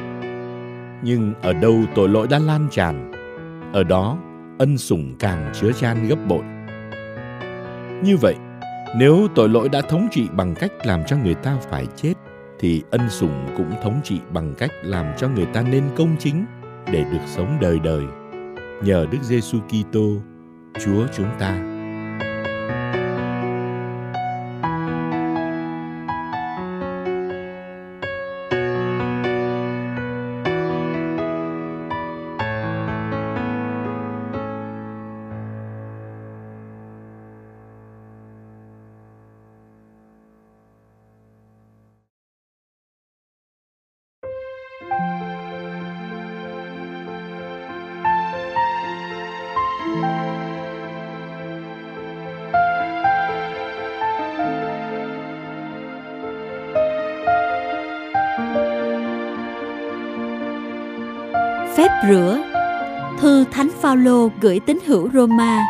[1.03, 3.13] Nhưng ở đâu tội lỗi đã lan tràn,
[3.73, 4.19] ở đó
[4.59, 6.43] ân sủng càng chứa chan gấp bội.
[8.05, 8.35] Như vậy,
[8.97, 12.15] nếu tội lỗi đã thống trị bằng cách làm cho người ta phải chết,
[12.61, 16.45] thì ân sủng cũng thống trị bằng cách làm cho người ta nên công chính
[16.93, 18.03] để được sống đời đời.
[18.83, 20.11] Nhờ Đức Giêsu Kitô,
[20.85, 21.74] Chúa chúng ta.
[62.03, 62.39] Rửa
[63.21, 65.61] Thư Thánh Phaolô gửi tín hữu Roma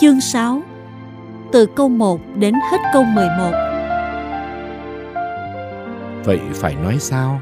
[0.00, 0.62] Chương 6
[1.52, 3.52] Từ câu 1 đến hết câu 11
[6.24, 7.40] Vậy phải nói sao?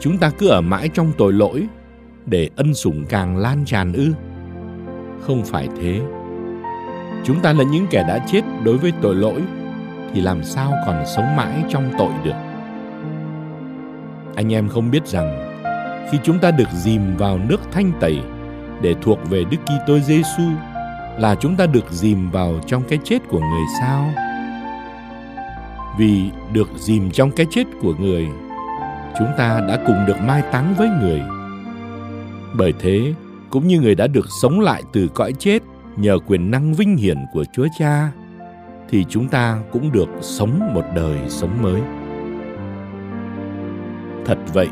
[0.00, 1.66] Chúng ta cứ ở mãi trong tội lỗi
[2.26, 4.12] để ân sủng càng lan tràn ư?
[5.20, 6.00] Không phải thế.
[7.24, 9.42] Chúng ta là những kẻ đã chết đối với tội lỗi
[10.14, 12.36] thì làm sao còn sống mãi trong tội được?
[14.36, 15.51] Anh em không biết rằng
[16.10, 18.20] khi chúng ta được dìm vào nước thanh tẩy
[18.82, 20.42] để thuộc về Đức Kitô Giêsu
[21.18, 24.10] là chúng ta được dìm vào trong cái chết của người sao?
[25.98, 28.28] Vì được dìm trong cái chết của người,
[29.18, 31.22] chúng ta đã cùng được mai táng với người.
[32.54, 33.14] Bởi thế,
[33.50, 35.62] cũng như người đã được sống lại từ cõi chết
[35.96, 38.10] nhờ quyền năng vinh hiển của Chúa Cha,
[38.88, 41.80] thì chúng ta cũng được sống một đời sống mới.
[44.26, 44.68] Thật vậy,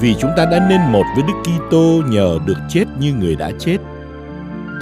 [0.00, 3.50] vì chúng ta đã nên một với Đức Kitô nhờ được chết như người đã
[3.58, 3.78] chết,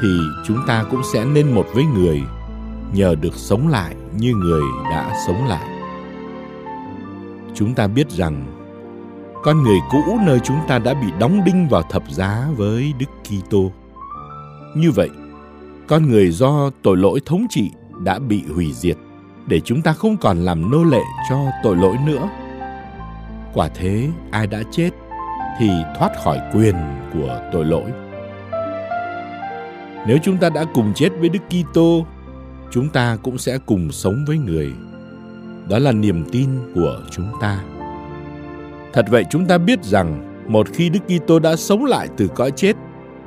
[0.03, 0.09] thì
[0.47, 2.23] chúng ta cũng sẽ nên một với người
[2.93, 5.69] nhờ được sống lại như người đã sống lại.
[7.55, 8.47] Chúng ta biết rằng
[9.43, 13.07] con người cũ nơi chúng ta đã bị đóng đinh vào thập giá với Đức
[13.25, 13.71] Kitô.
[14.77, 15.11] Như vậy,
[15.87, 17.71] con người do tội lỗi thống trị
[18.05, 18.97] đã bị hủy diệt
[19.47, 22.29] để chúng ta không còn làm nô lệ cho tội lỗi nữa.
[23.55, 24.91] Quả thế, ai đã chết
[25.59, 26.75] thì thoát khỏi quyền
[27.13, 27.91] của tội lỗi.
[30.07, 32.07] Nếu chúng ta đã cùng chết với Đức Kitô,
[32.71, 34.73] chúng ta cũng sẽ cùng sống với người.
[35.69, 37.61] Đó là niềm tin của chúng ta.
[38.93, 42.51] Thật vậy chúng ta biết rằng một khi Đức Kitô đã sống lại từ cõi
[42.51, 42.73] chết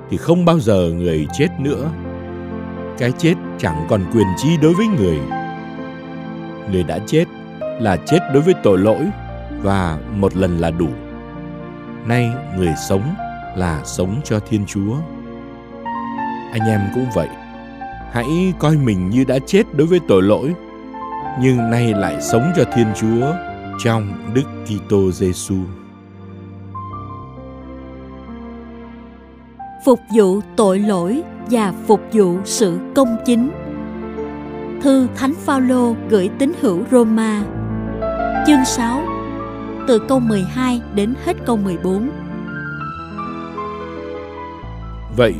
[0.10, 1.90] thì không bao giờ người chết nữa.
[2.98, 5.20] Cái chết chẳng còn quyền chi đối với người.
[6.72, 7.26] Người đã chết
[7.60, 9.06] là chết đối với tội lỗi
[9.62, 10.90] và một lần là đủ
[12.08, 13.16] nay người sống
[13.56, 14.96] là sống cho Thiên Chúa.
[16.52, 17.28] Anh em cũng vậy.
[18.12, 20.54] Hãy coi mình như đã chết đối với tội lỗi,
[21.42, 23.34] nhưng nay lại sống cho Thiên Chúa
[23.84, 25.56] trong Đức Kitô Giêsu.
[29.86, 33.50] Phục vụ tội lỗi và phục vụ sự công chính.
[34.82, 37.44] Thư Thánh Phaolô gửi tín hữu Roma.
[38.48, 39.17] Chương 6
[39.88, 42.10] từ câu 12 đến hết câu 14.
[45.18, 45.34] Vậy,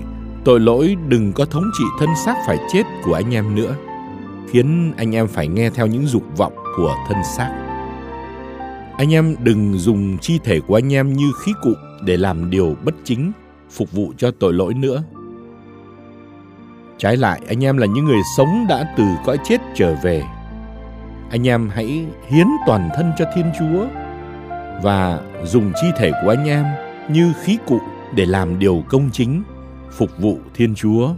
[0.44, 3.76] tội lỗi đừng có thống trị thân xác phải chết của anh em nữa,
[4.50, 7.64] khiến anh em phải nghe theo những dục vọng của thân xác.
[8.98, 12.76] Anh em đừng dùng chi thể của anh em như khí cụ để làm điều
[12.86, 13.32] bất chính,
[13.72, 15.04] phục vụ cho tội lỗi nữa.
[16.98, 20.24] Trái lại, anh em là những người sống đã từ cõi chết trở về.
[21.30, 24.07] Anh em hãy hiến toàn thân cho Thiên Chúa
[24.84, 26.66] và dùng chi thể của anh em
[27.10, 27.80] như khí cụ
[28.16, 29.44] để làm điều công chính,
[29.92, 31.10] phục vụ Thiên Chúa.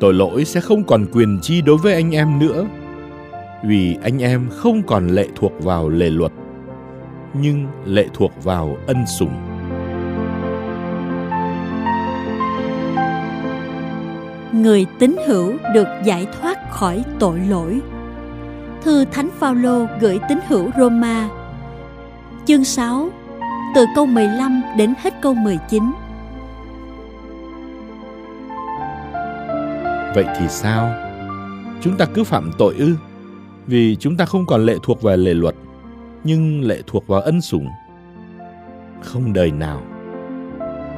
[0.00, 2.66] Tội lỗi sẽ không còn quyền chi đối với anh em nữa,
[3.64, 6.32] vì anh em không còn lệ thuộc vào lề luật,
[7.34, 9.34] nhưng lệ thuộc vào ân sủng.
[14.52, 17.80] Người tín hữu được giải thoát khỏi tội lỗi.
[18.82, 21.28] Thư Thánh Phaolô gửi tín hữu Roma
[22.46, 23.10] chương 6
[23.74, 25.82] từ câu 15 đến hết câu 19.
[30.14, 30.92] Vậy thì sao?
[31.80, 32.94] Chúng ta cứ phạm tội ư?
[33.66, 35.54] Vì chúng ta không còn lệ thuộc vào lệ luật,
[36.24, 37.68] nhưng lệ thuộc vào ân sủng.
[39.02, 39.82] Không đời nào.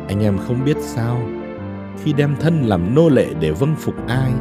[0.09, 1.21] Anh em không biết sao,
[2.05, 4.33] khi đem thân làm nô lệ để vâng phục ai,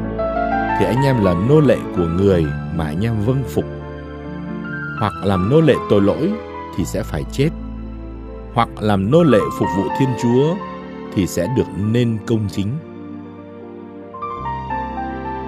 [0.79, 2.45] thì anh em là nô lệ của người
[2.75, 3.65] mà anh em vâng phục.
[4.99, 6.33] Hoặc làm nô lệ tội lỗi
[6.77, 7.49] thì sẽ phải chết.
[8.53, 10.55] Hoặc làm nô lệ phục vụ Thiên Chúa
[11.13, 12.67] thì sẽ được nên công chính.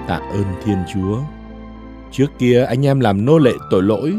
[0.08, 1.18] Tạ ơn Thiên Chúa.
[2.12, 4.14] Trước kia anh em làm nô lệ tội lỗi,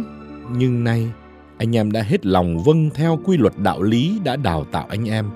[0.57, 1.11] nhưng nay
[1.59, 5.09] anh em đã hết lòng vâng theo quy luật đạo lý đã đào tạo anh
[5.09, 5.31] em.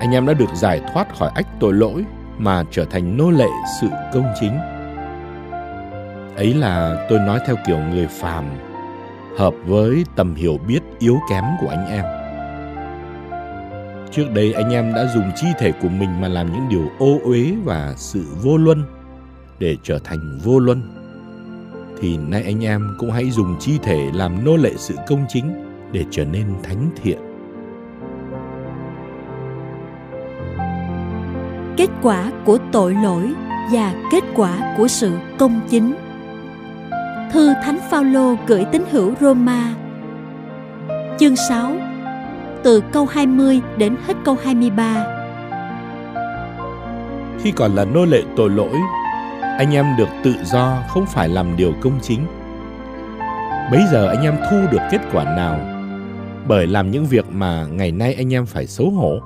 [0.00, 2.04] Anh em đã được giải thoát khỏi ách tội lỗi
[2.38, 3.48] mà trở thành nô lệ
[3.80, 4.58] sự công chính.
[6.36, 8.44] Ấy là tôi nói theo kiểu người phàm,
[9.40, 12.04] hợp với tầm hiểu biết yếu kém của anh em.
[14.10, 17.18] Trước đây anh em đã dùng chi thể của mình mà làm những điều ô
[17.24, 18.84] uế và sự vô luân
[19.58, 20.82] để trở thành vô luân.
[22.00, 25.52] Thì nay anh em cũng hãy dùng chi thể làm nô lệ sự công chính
[25.92, 27.18] để trở nên thánh thiện.
[31.76, 33.32] Kết quả của tội lỗi
[33.72, 36.09] và kết quả của sự công chính.
[37.32, 39.74] Thư Thánh Phaolô gửi tín hữu Roma
[41.18, 41.72] chương 6
[42.62, 45.06] từ câu 20 đến hết câu 23.
[47.42, 48.76] Khi còn là nô lệ tội lỗi,
[49.58, 52.26] anh em được tự do không phải làm điều công chính.
[53.70, 55.60] Bấy giờ anh em thu được kết quả nào
[56.48, 59.18] bởi làm những việc mà ngày nay anh em phải xấu hổ?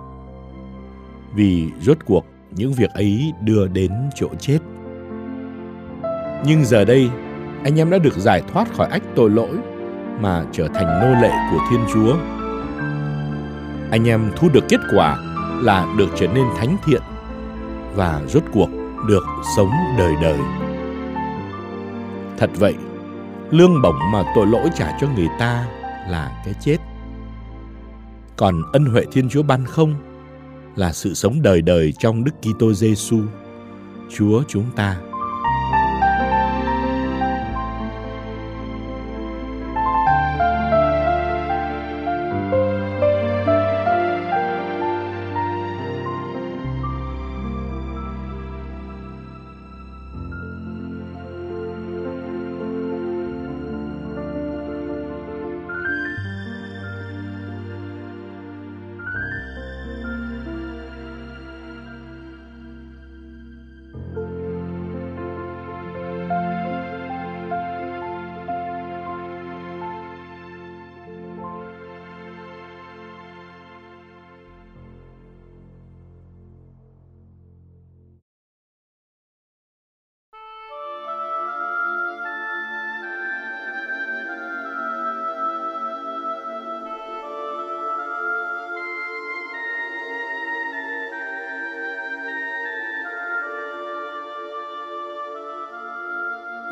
[1.35, 4.59] Vì rốt cuộc những việc ấy đưa đến chỗ chết.
[6.47, 7.11] Nhưng giờ đây,
[7.65, 9.57] anh em đã được giải thoát khỏi ách tội lỗi
[10.21, 12.17] mà trở thành nô lệ của Thiên Chúa
[13.95, 15.19] anh em thu được kết quả
[15.63, 17.03] là được trở nên thánh thiện
[17.95, 18.69] và rốt cuộc
[19.09, 19.25] được
[19.57, 20.39] sống đời đời.
[22.39, 22.75] Thật vậy,
[23.51, 25.67] lương bổng mà tội lỗi trả cho người ta
[26.09, 26.77] là cái chết.
[28.37, 29.95] Còn ân huệ Thiên Chúa ban không
[30.77, 33.21] là sự sống đời đời trong Đức Kitô Giêsu,
[34.17, 34.97] Chúa chúng ta.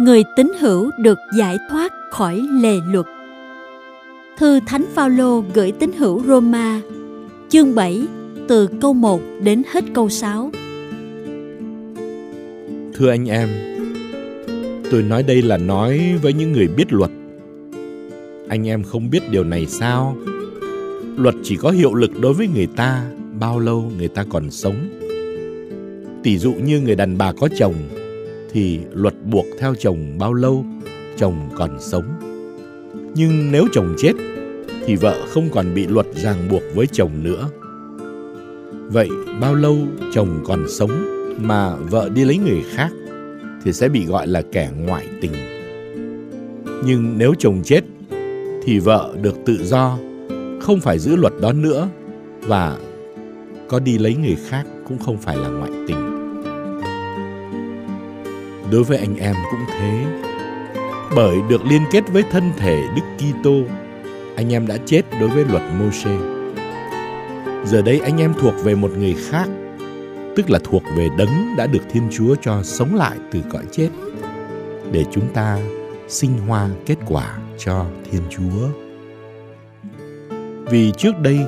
[0.02, 3.06] Người tín hữu được giải thoát khỏi lề luật.
[4.38, 6.80] Thư Thánh Phaolô gửi tín hữu Roma,
[7.48, 8.06] chương 7,
[8.48, 10.50] từ câu 1 đến hết câu 6.
[12.94, 13.48] Thưa anh em,
[14.90, 17.10] tôi nói đây là nói với những người biết luật.
[18.48, 20.16] Anh em không biết điều này sao?
[21.16, 23.04] Luật chỉ có hiệu lực đối với người ta
[23.40, 24.76] bao lâu người ta còn sống.
[26.22, 27.74] Tỷ dụ như người đàn bà có chồng
[28.52, 30.64] thì luật buộc theo chồng bao lâu
[31.16, 32.04] chồng còn sống.
[33.14, 34.12] Nhưng nếu chồng chết
[34.86, 37.48] thì vợ không còn bị luật ràng buộc với chồng nữa.
[38.88, 39.08] Vậy
[39.40, 39.76] bao lâu
[40.12, 40.90] chồng còn sống
[41.40, 42.90] mà vợ đi lấy người khác
[43.64, 45.32] thì sẽ bị gọi là kẻ ngoại tình.
[46.86, 47.80] Nhưng nếu chồng chết
[48.64, 49.98] thì vợ được tự do,
[50.60, 51.88] không phải giữ luật đó nữa
[52.40, 52.78] và
[53.68, 56.11] có đi lấy người khác cũng không phải là ngoại tình
[58.72, 60.04] đối với anh em cũng thế.
[61.16, 63.54] Bởi được liên kết với thân thể Đức Kitô,
[64.36, 66.16] anh em đã chết đối với luật Môse.
[67.64, 69.48] Giờ đây anh em thuộc về một người khác,
[70.36, 73.88] tức là thuộc về đấng đã được Thiên Chúa cho sống lại từ cõi chết,
[74.92, 75.58] để chúng ta
[76.08, 78.68] sinh hoa kết quả cho Thiên Chúa.
[80.70, 81.38] Vì trước đây,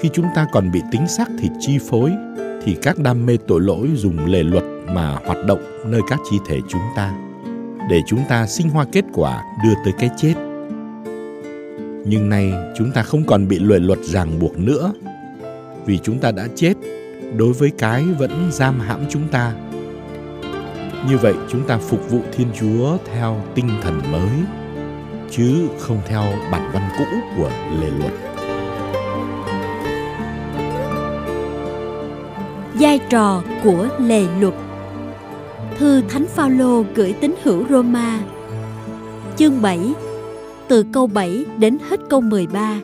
[0.00, 2.12] khi chúng ta còn bị tính xác thịt chi phối,
[2.64, 6.38] thì các đam mê tội lỗi dùng lề luật mà hoạt động nơi các chi
[6.46, 7.14] thể chúng ta,
[7.90, 10.34] để chúng ta sinh hoa kết quả đưa tới cái chết.
[12.06, 14.92] Nhưng nay chúng ta không còn bị luật luật ràng buộc nữa,
[15.86, 16.74] vì chúng ta đã chết
[17.36, 19.52] đối với cái vẫn giam hãm chúng ta.
[21.08, 24.30] Như vậy chúng ta phục vụ Thiên Chúa theo tinh thần mới,
[25.30, 26.22] chứ không theo
[26.52, 27.04] bản văn cũ
[27.36, 28.12] của lề luật.
[32.74, 34.54] Vai trò của lề luật.
[35.78, 38.20] Thư Thánh Phaolô gửi tín hữu Roma
[39.36, 39.78] Chương 7
[40.68, 42.80] Từ câu 7 đến hết câu 13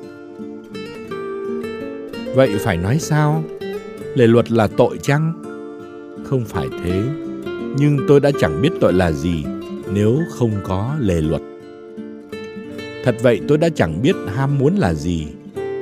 [2.34, 3.44] Vậy phải nói sao?
[4.14, 5.32] Lề luật là tội chăng?
[6.24, 7.02] Không phải thế,
[7.78, 9.44] nhưng tôi đã chẳng biết tội là gì
[9.92, 11.42] nếu không có lề luật.
[13.04, 15.26] Thật vậy tôi đã chẳng biết ham muốn là gì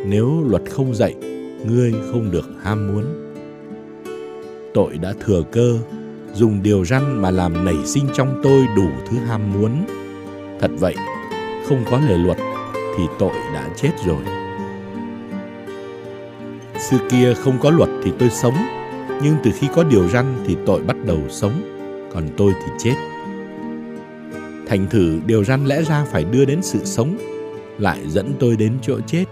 [0.06, 1.14] nếu luật không dạy,
[1.68, 3.04] ngươi không được ham muốn.
[4.74, 5.78] Tội đã thừa cơ,
[6.38, 9.84] dùng điều răn mà làm nảy sinh trong tôi đủ thứ ham muốn.
[10.60, 10.94] Thật vậy,
[11.68, 12.38] không có lời luật
[12.96, 14.22] thì tội đã chết rồi.
[16.78, 18.54] Xưa kia không có luật thì tôi sống,
[19.22, 21.52] nhưng từ khi có điều răn thì tội bắt đầu sống,
[22.14, 22.94] còn tôi thì chết.
[24.66, 27.18] Thành thử điều răn lẽ ra phải đưa đến sự sống,
[27.78, 29.24] lại dẫn tôi đến chỗ chết.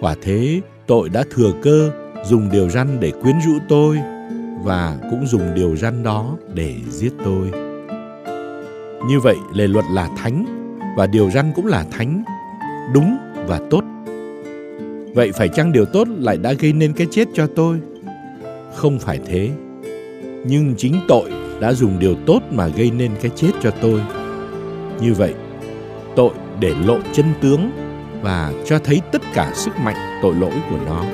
[0.00, 1.90] Quả thế, tội đã thừa cơ
[2.24, 3.98] dùng điều răn để quyến rũ tôi
[4.62, 7.50] và cũng dùng điều răn đó để giết tôi.
[9.08, 10.44] Như vậy, lề luật là thánh
[10.96, 12.22] và điều răn cũng là thánh,
[12.94, 13.84] đúng và tốt.
[15.14, 17.80] Vậy phải chăng điều tốt lại đã gây nên cái chết cho tôi?
[18.74, 19.50] Không phải thế.
[20.46, 24.00] Nhưng chính tội đã dùng điều tốt mà gây nên cái chết cho tôi.
[25.00, 25.34] Như vậy,
[26.16, 27.70] tội để lộ chân tướng
[28.22, 31.04] và cho thấy tất cả sức mạnh tội lỗi của nó.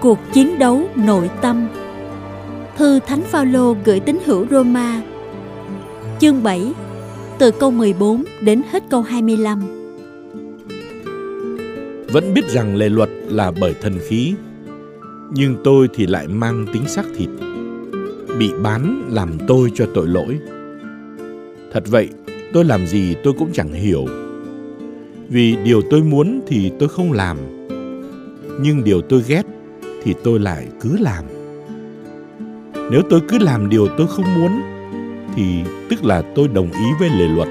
[0.00, 1.68] Cuộc chiến đấu nội tâm
[2.76, 5.02] Thư Thánh Phaolô gửi tín hữu Roma
[6.18, 6.72] Chương 7
[7.38, 9.60] Từ câu 14 đến hết câu 25
[12.12, 14.34] Vẫn biết rằng lề luật là bởi thần khí
[15.30, 17.28] Nhưng tôi thì lại mang tính xác thịt
[18.38, 20.38] Bị bán làm tôi cho tội lỗi
[21.72, 22.08] Thật vậy,
[22.52, 24.06] tôi làm gì tôi cũng chẳng hiểu.
[25.28, 27.36] Vì điều tôi muốn thì tôi không làm.
[28.60, 29.42] Nhưng điều tôi ghét
[30.02, 31.24] thì tôi lại cứ làm.
[32.90, 34.60] Nếu tôi cứ làm điều tôi không muốn
[35.36, 37.48] thì tức là tôi đồng ý với lề luật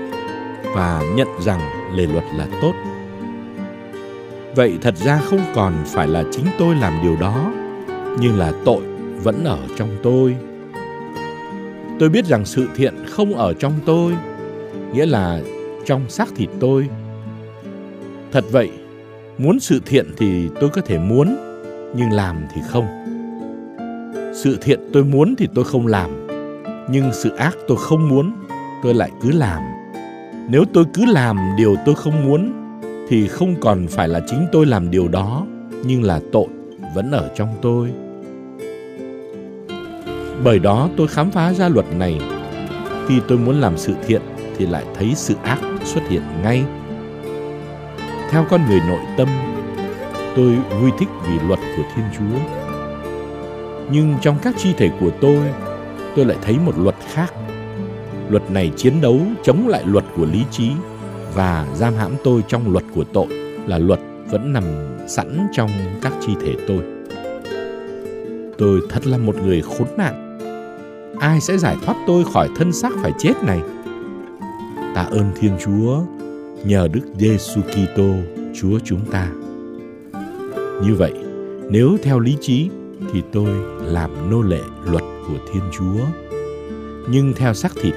[0.75, 1.59] và nhận rằng
[1.95, 2.73] lề luật là tốt.
[4.55, 7.51] Vậy thật ra không còn phải là chính tôi làm điều đó,
[8.19, 8.81] nhưng là tội
[9.23, 10.35] vẫn ở trong tôi
[11.99, 14.13] Tôi biết rằng sự thiện không ở trong tôi,
[14.93, 15.41] nghĩa là
[15.85, 16.87] trong xác thịt tôi.
[18.31, 18.69] Thật vậy,
[19.37, 21.37] muốn sự thiện thì tôi có thể muốn,
[21.95, 22.87] nhưng làm thì không.
[24.43, 26.27] Sự thiện tôi muốn thì tôi không làm,
[26.91, 28.31] nhưng sự ác tôi không muốn,
[28.83, 29.61] tôi lại cứ làm.
[30.49, 32.53] Nếu tôi cứ làm điều tôi không muốn
[33.09, 35.45] thì không còn phải là chính tôi làm điều đó,
[35.85, 36.47] nhưng là tội
[36.95, 37.91] vẫn ở trong tôi.
[40.43, 42.21] Bởi đó tôi khám phá ra luật này.
[43.07, 44.21] Khi tôi muốn làm sự thiện
[44.57, 46.63] thì lại thấy sự ác xuất hiện ngay.
[48.29, 49.27] Theo con người nội tâm,
[50.35, 52.39] tôi vui thích vì luật của Thiên Chúa.
[53.91, 55.39] Nhưng trong các chi thể của tôi,
[56.15, 57.33] tôi lại thấy một luật khác.
[58.29, 60.71] Luật này chiến đấu chống lại luật của lý trí
[61.35, 63.27] và giam hãm tôi trong luật của tội
[63.67, 63.99] là luật
[64.31, 64.63] vẫn nằm
[65.07, 65.69] sẵn trong
[66.01, 66.79] các chi thể tôi.
[68.57, 70.29] Tôi thật là một người khốn nạn
[71.19, 73.61] ai sẽ giải thoát tôi khỏi thân xác phải chết này?
[74.95, 75.99] Tạ ơn Thiên Chúa
[76.63, 78.13] nhờ Đức Giêsu Kitô
[78.53, 79.27] Chúa chúng ta.
[80.83, 81.13] Như vậy,
[81.69, 82.69] nếu theo lý trí
[83.13, 83.49] thì tôi
[83.81, 86.05] làm nô lệ luật của Thiên Chúa.
[87.09, 87.93] Nhưng theo xác thịt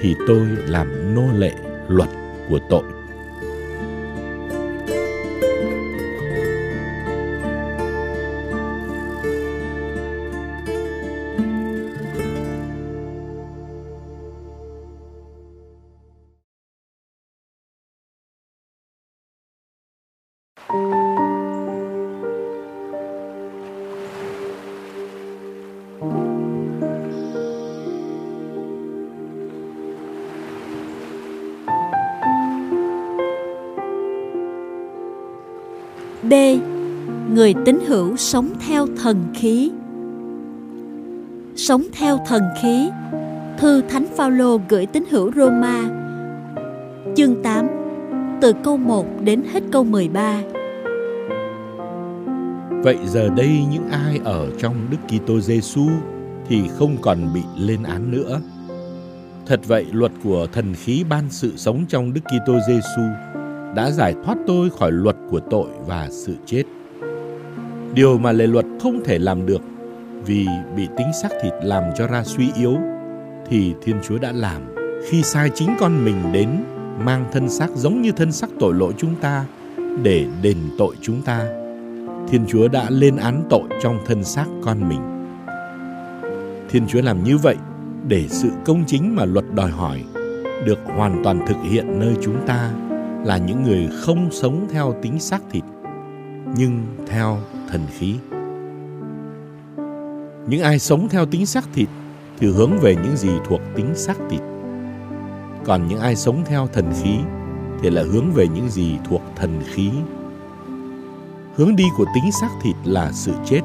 [0.00, 1.52] thì tôi làm nô lệ
[1.88, 2.08] luật
[2.50, 2.82] của tội.
[37.64, 39.70] Tín hữu sống theo thần khí.
[41.56, 42.88] Sống theo thần khí.
[43.58, 45.82] Thư Thánh Phaolô gửi tín hữu Roma.
[47.16, 47.66] Chương 8.
[48.40, 50.40] Từ câu 1 đến hết câu 13.
[52.82, 55.86] Vậy giờ đây những ai ở trong Đức Kitô Giêsu
[56.48, 58.40] thì không còn bị lên án nữa.
[59.46, 63.02] Thật vậy, luật của thần khí ban sự sống trong Đức Kitô Giêsu
[63.74, 66.62] đã giải thoát tôi khỏi luật của tội và sự chết.
[67.94, 69.62] Điều mà lệ luật không thể làm được,
[70.26, 72.76] vì bị tính xác thịt làm cho ra suy yếu,
[73.48, 74.62] thì Thiên Chúa đã làm
[75.08, 76.48] khi sai chính con mình đến,
[77.04, 79.44] mang thân xác giống như thân xác tội lỗi chúng ta,
[80.02, 81.46] để đền tội chúng ta.
[82.28, 85.00] Thiên Chúa đã lên án tội trong thân xác con mình.
[86.70, 87.56] Thiên Chúa làm như vậy
[88.08, 90.04] để sự công chính mà luật đòi hỏi
[90.66, 92.70] được hoàn toàn thực hiện nơi chúng ta
[93.24, 95.64] là những người không sống theo tính xác thịt
[96.56, 97.38] nhưng theo
[97.70, 98.14] thần khí.
[100.46, 101.88] Những ai sống theo tính xác thịt
[102.38, 104.40] thì hướng về những gì thuộc tính xác thịt.
[105.64, 107.18] Còn những ai sống theo thần khí
[107.82, 109.90] thì là hướng về những gì thuộc thần khí.
[111.56, 113.60] Hướng đi của tính xác thịt là sự chết,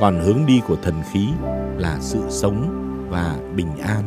[0.00, 1.28] còn hướng đi của thần khí
[1.76, 2.80] là sự sống
[3.10, 4.02] và bình an.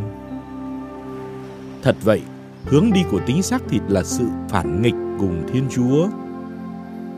[1.84, 2.22] Thật vậy,
[2.66, 6.08] hướng đi của tính xác thịt là sự phản nghịch cùng Thiên Chúa.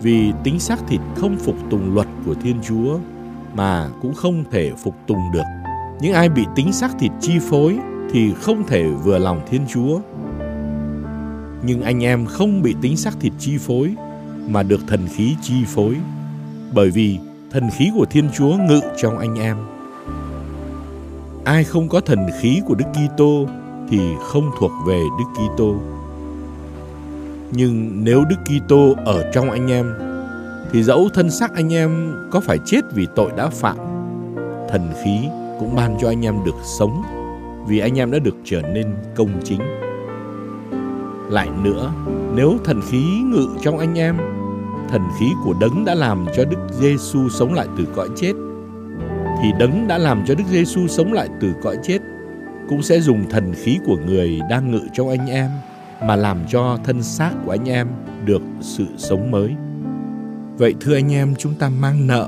[0.02, 3.00] Vì tính xác thịt không phục tùng luật của Thiên Chúa
[3.54, 5.44] mà cũng không thể phục tùng được.
[6.02, 7.80] Những ai bị tính xác thịt chi phối
[8.12, 10.00] thì không thể vừa lòng Thiên Chúa.
[11.64, 13.96] Nhưng anh em không bị tính xác thịt chi phối
[14.48, 15.96] mà được thần khí chi phối.
[16.74, 17.20] Bởi vì
[17.52, 19.58] thần khí của Thiên Chúa ngự trong anh em.
[21.46, 23.46] Ai không có thần khí của Đức Kitô
[23.90, 25.76] thì không thuộc về Đức Kitô.
[27.52, 29.94] Nhưng nếu Đức Kitô ở trong anh em
[30.72, 33.78] thì dẫu thân xác anh em có phải chết vì tội đã phạm,
[34.70, 35.20] thần khí
[35.60, 37.02] cũng ban cho anh em được sống
[37.68, 39.60] vì anh em đã được trở nên công chính.
[41.30, 41.92] Lại nữa,
[42.36, 44.18] nếu thần khí ngự trong anh em,
[44.90, 48.34] thần khí của đấng đã làm cho Đức Giêsu sống lại từ cõi chết,
[49.42, 52.00] thì đấng đã làm cho Đức Giêsu sống lại từ cõi chết
[52.70, 55.50] cũng sẽ dùng thần khí của người đang ngự trong anh em
[56.04, 57.88] mà làm cho thân xác của anh em
[58.26, 59.56] được sự sống mới.
[60.58, 62.28] Vậy thưa anh em, chúng ta mang nợ,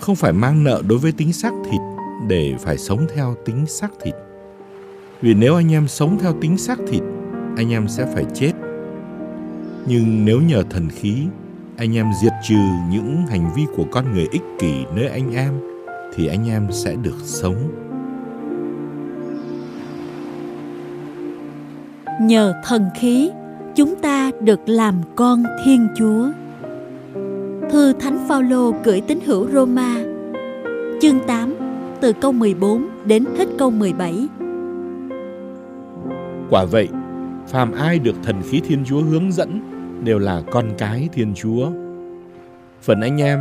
[0.00, 1.80] không phải mang nợ đối với tính xác thịt
[2.28, 4.14] để phải sống theo tính xác thịt.
[5.20, 7.02] Vì nếu anh em sống theo tính xác thịt,
[7.56, 8.52] anh em sẽ phải chết.
[9.86, 11.26] Nhưng nếu nhờ thần khí,
[11.76, 12.60] anh em diệt trừ
[12.90, 15.60] những hành vi của con người ích kỷ nơi anh em,
[16.14, 17.89] thì anh em sẽ được sống.
[22.20, 23.30] Nhờ thần khí,
[23.74, 26.28] chúng ta được làm con Thiên Chúa.
[27.70, 29.96] Thư Thánh Phaolô gửi tín hữu Roma,
[31.00, 31.54] chương 8,
[32.00, 34.28] từ câu 14 đến hết câu 17.
[36.50, 36.88] Quả vậy,
[37.48, 39.60] phàm ai được thần khí Thiên Chúa hướng dẫn
[40.04, 41.70] đều là con cái Thiên Chúa.
[42.82, 43.40] Phần anh em,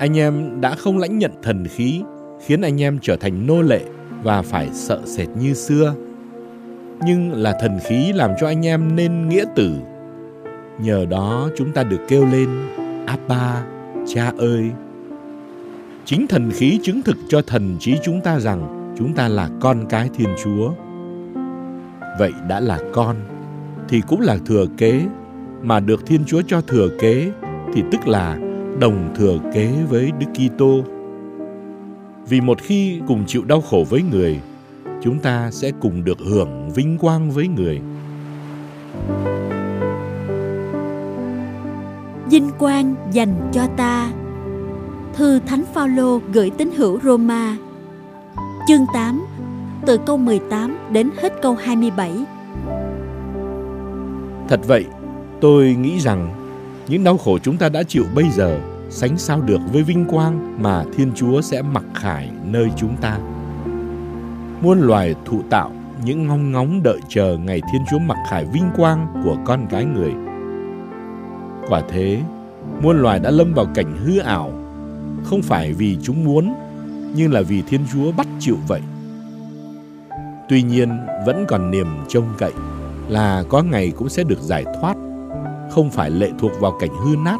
[0.00, 2.02] anh em đã không lãnh nhận thần khí
[2.44, 3.80] khiến anh em trở thành nô lệ
[4.22, 5.94] và phải sợ sệt như xưa.
[7.04, 9.74] Nhưng là thần khí làm cho anh em nên nghĩa tử.
[10.78, 12.48] Nhờ đó chúng ta được kêu lên
[13.06, 13.64] Abba,
[14.06, 14.70] cha ơi.
[16.04, 19.86] Chính thần khí chứng thực cho thần trí chúng ta rằng chúng ta là con
[19.88, 20.72] cái Thiên Chúa.
[22.18, 23.16] Vậy đã là con
[23.88, 25.02] thì cũng là thừa kế
[25.62, 27.32] mà được Thiên Chúa cho thừa kế
[27.74, 28.38] thì tức là
[28.80, 30.84] đồng thừa kế với Đức Kitô.
[32.28, 34.40] Vì một khi cùng chịu đau khổ với người,
[35.02, 37.80] chúng ta sẽ cùng được hưởng vinh quang với người.
[42.30, 44.12] Vinh quang dành cho ta.
[45.14, 47.56] Thư Thánh Phaolô gửi tín hữu Roma.
[48.68, 49.26] Chương 8,
[49.86, 52.12] từ câu 18 đến hết câu 27.
[54.48, 54.84] Thật vậy,
[55.40, 56.34] tôi nghĩ rằng
[56.88, 58.60] những đau khổ chúng ta đã chịu bây giờ
[58.90, 63.18] sánh sao được với vinh quang mà Thiên Chúa sẽ mặc khải nơi chúng ta.
[64.62, 65.70] Muôn loài thụ tạo
[66.04, 69.84] những ngóng ngóng đợi chờ ngày Thiên Chúa mặc khải vinh quang của con cái
[69.84, 70.12] người.
[71.68, 72.20] Quả thế,
[72.82, 74.52] muôn loài đã lâm vào cảnh hư ảo,
[75.24, 76.54] không phải vì chúng muốn,
[77.14, 78.80] nhưng là vì Thiên Chúa bắt chịu vậy.
[80.48, 80.88] Tuy nhiên,
[81.26, 82.52] vẫn còn niềm trông cậy
[83.08, 84.96] là có ngày cũng sẽ được giải thoát,
[85.70, 87.38] không phải lệ thuộc vào cảnh hư nát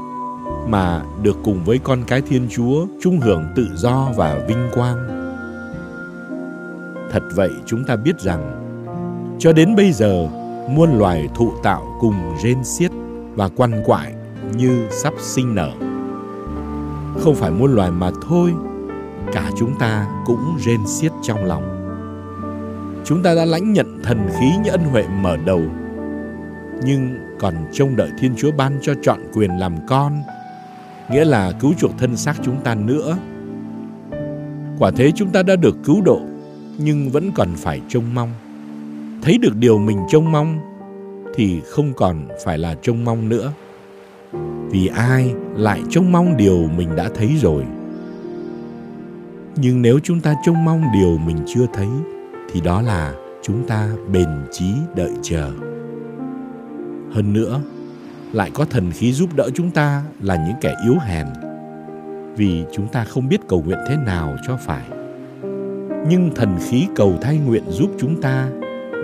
[0.69, 5.16] mà được cùng với con cái Thiên Chúa chung hưởng tự do và vinh quang.
[7.17, 8.63] Thật vậy chúng ta biết rằng
[9.39, 10.29] cho đến bây giờ
[10.71, 12.91] muôn loài thụ tạo cùng rên xiết
[13.35, 14.15] và quằn quại
[14.57, 15.71] như sắp sinh nở.
[17.21, 18.53] Không phải muôn loài mà thôi,
[19.33, 21.63] cả chúng ta cũng rên xiết trong lòng.
[23.05, 25.63] Chúng ta đã lãnh nhận thần khí như ân huệ mở đầu,
[26.83, 30.23] nhưng còn trông đợi Thiên Chúa ban cho chọn quyền làm con
[31.11, 33.17] nghĩa là cứu chuộc thân xác chúng ta nữa.
[34.79, 36.21] Quả thế chúng ta đã được cứu độ,
[36.79, 38.31] nhưng vẫn còn phải trông mong.
[39.23, 40.59] Thấy được điều mình trông mong
[41.35, 43.53] thì không còn phải là trông mong nữa.
[44.71, 47.65] Vì ai lại trông mong điều mình đã thấy rồi.
[49.57, 51.89] Nhưng nếu chúng ta trông mong điều mình chưa thấy
[52.53, 55.53] thì đó là chúng ta bền trí đợi chờ.
[57.13, 57.61] Hơn nữa,
[58.33, 61.27] lại có thần khí giúp đỡ chúng ta là những kẻ yếu hèn
[62.37, 64.96] vì chúng ta không biết cầu nguyện thế nào cho phải.
[66.09, 68.49] Nhưng thần khí cầu thay nguyện giúp chúng ta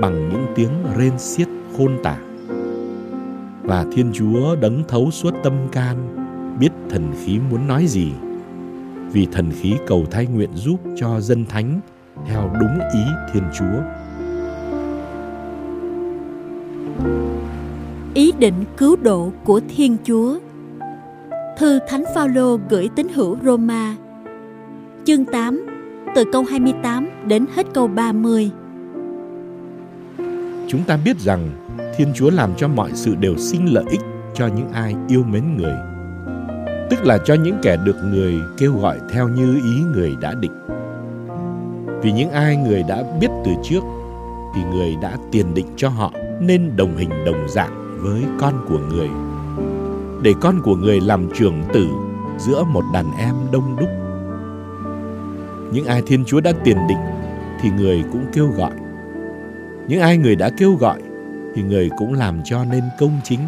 [0.00, 2.16] bằng những tiếng rên xiết khôn tả.
[3.62, 5.96] Và Thiên Chúa đấng thấu suốt tâm can,
[6.60, 8.12] biết thần khí muốn nói gì.
[9.12, 11.80] Vì thần khí cầu thay nguyện giúp cho dân thánh
[12.26, 13.00] theo đúng ý
[13.32, 13.82] Thiên Chúa.
[18.14, 20.38] Ý định cứu độ của Thiên Chúa
[21.58, 23.96] Thư Thánh Phaolô gửi tín hữu Roma
[25.04, 25.71] Chương 8
[26.14, 28.50] từ câu 28 đến hết câu 30
[30.68, 31.50] Chúng ta biết rằng
[31.96, 34.00] Thiên Chúa làm cho mọi sự đều sinh lợi ích
[34.34, 35.74] cho những ai yêu mến người.
[36.90, 40.52] Tức là cho những kẻ được người kêu gọi theo như ý người đã định.
[42.02, 43.82] Vì những ai người đã biết từ trước,
[44.54, 48.78] Thì người đã tiền định cho họ nên đồng hình đồng dạng với con của
[48.78, 49.08] người.
[50.22, 51.86] Để con của người làm trưởng tử
[52.38, 53.88] giữa một đàn em đông đúc.
[55.72, 56.98] Những ai Thiên Chúa đã tiền định
[57.60, 58.72] thì người cũng kêu gọi.
[59.88, 61.02] Những ai người đã kêu gọi
[61.54, 63.40] thì người cũng làm cho nên công chính.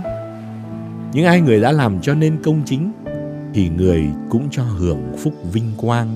[1.12, 2.92] Những ai người đã làm cho nên công chính
[3.54, 6.08] thì người cũng cho hưởng phúc vinh quang.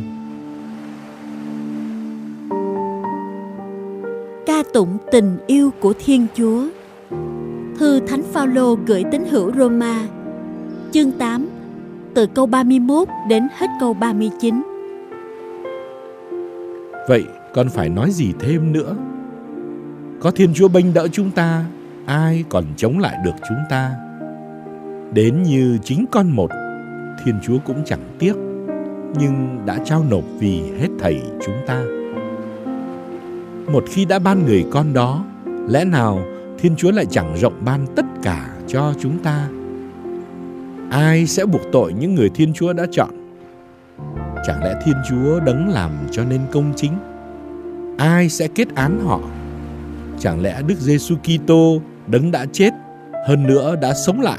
[4.46, 6.64] Ca tụng tình yêu của Thiên Chúa.
[7.78, 10.06] Thư Thánh Phaolô gửi tín hữu Roma,
[10.92, 11.48] chương 8
[12.14, 14.77] từ câu 31 đến hết câu 39.
[17.08, 17.24] Vậy
[17.54, 18.96] con phải nói gì thêm nữa?
[20.20, 21.64] Có Thiên Chúa bênh đỡ chúng ta,
[22.06, 23.90] ai còn chống lại được chúng ta?
[25.12, 26.50] Đến như chính con một,
[27.24, 28.34] Thiên Chúa cũng chẳng tiếc,
[29.18, 31.84] nhưng đã trao nộp vì hết thảy chúng ta.
[33.72, 35.24] Một khi đã ban người con đó,
[35.68, 36.22] lẽ nào
[36.58, 39.48] Thiên Chúa lại chẳng rộng ban tất cả cho chúng ta?
[40.90, 43.17] ai sẽ buộc tội những người Thiên Chúa đã chọn?
[44.44, 46.92] Chẳng lẽ Thiên Chúa đấng làm cho nên công chính?
[47.98, 49.20] Ai sẽ kết án họ?
[50.18, 52.70] Chẳng lẽ Đức Giêsu Kitô đấng đã chết,
[53.28, 54.38] hơn nữa đã sống lại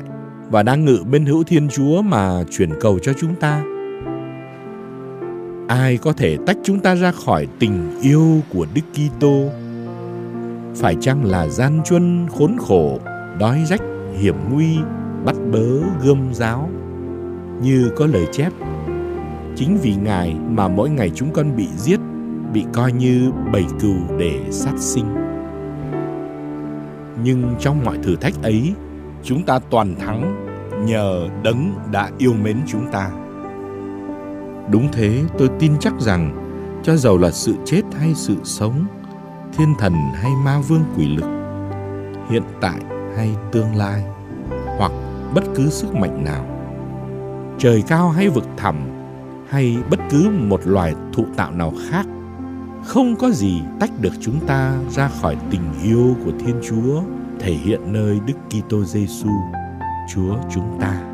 [0.50, 3.64] và đang ngự bên hữu Thiên Chúa mà chuyển cầu cho chúng ta?
[5.68, 9.50] Ai có thể tách chúng ta ra khỏi tình yêu của Đức Kitô?
[10.76, 13.00] Phải chăng là gian truân khốn khổ,
[13.40, 13.82] đói rách,
[14.18, 14.78] hiểm nguy
[15.26, 15.66] bắt bớ
[16.04, 16.70] gươm giáo
[17.62, 18.54] như có lời chép
[19.60, 22.00] chính vì ngài mà mỗi ngày chúng con bị giết,
[22.54, 25.06] bị coi như bầy cừu để sát sinh.
[27.24, 28.74] Nhưng trong mọi thử thách ấy,
[29.24, 30.46] chúng ta toàn thắng
[30.86, 33.12] nhờ đấng đã yêu mến chúng ta.
[34.72, 36.46] Đúng thế, tôi tin chắc rằng
[36.84, 38.86] cho dầu là sự chết hay sự sống,
[39.54, 41.28] thiên thần hay ma vương quỷ lực,
[42.30, 42.80] hiện tại
[43.18, 44.04] hay tương lai,
[44.78, 44.92] hoặc
[45.36, 46.46] bất cứ sức mạnh nào,
[47.58, 48.99] trời cao hay vực thẳm
[49.50, 52.06] hay bất cứ một loài thụ tạo nào khác
[52.84, 57.02] không có gì tách được chúng ta ra khỏi tình yêu của Thiên Chúa
[57.40, 59.30] thể hiện nơi Đức Kitô Giêsu,
[60.14, 61.09] Chúa chúng ta.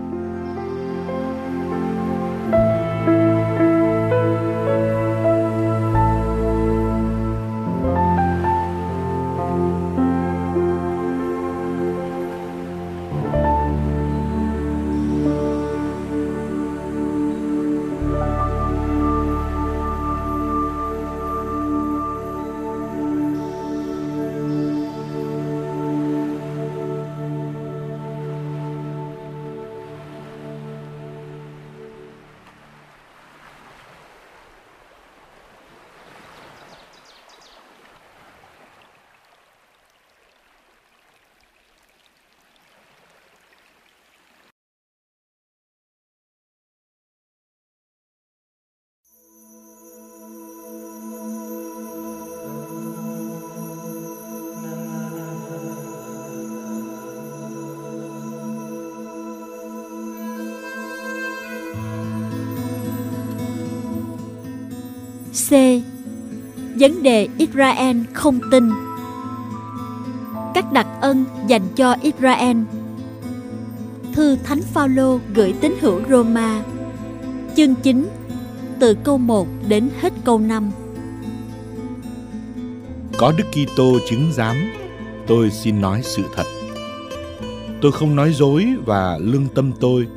[67.45, 68.69] Israel không tin.
[70.53, 72.57] Các đặc ân dành cho Israel.
[74.13, 76.63] Thư Thánh Phaolô gửi tín hữu Roma.
[77.55, 78.09] Chương 9
[78.79, 80.71] Từ câu 1 đến hết câu 5
[83.17, 84.55] Có Đức Kitô chứng giám,
[85.27, 86.45] Tôi xin nói sự thật.
[87.81, 90.07] Tôi không nói dối và lương tâm tôi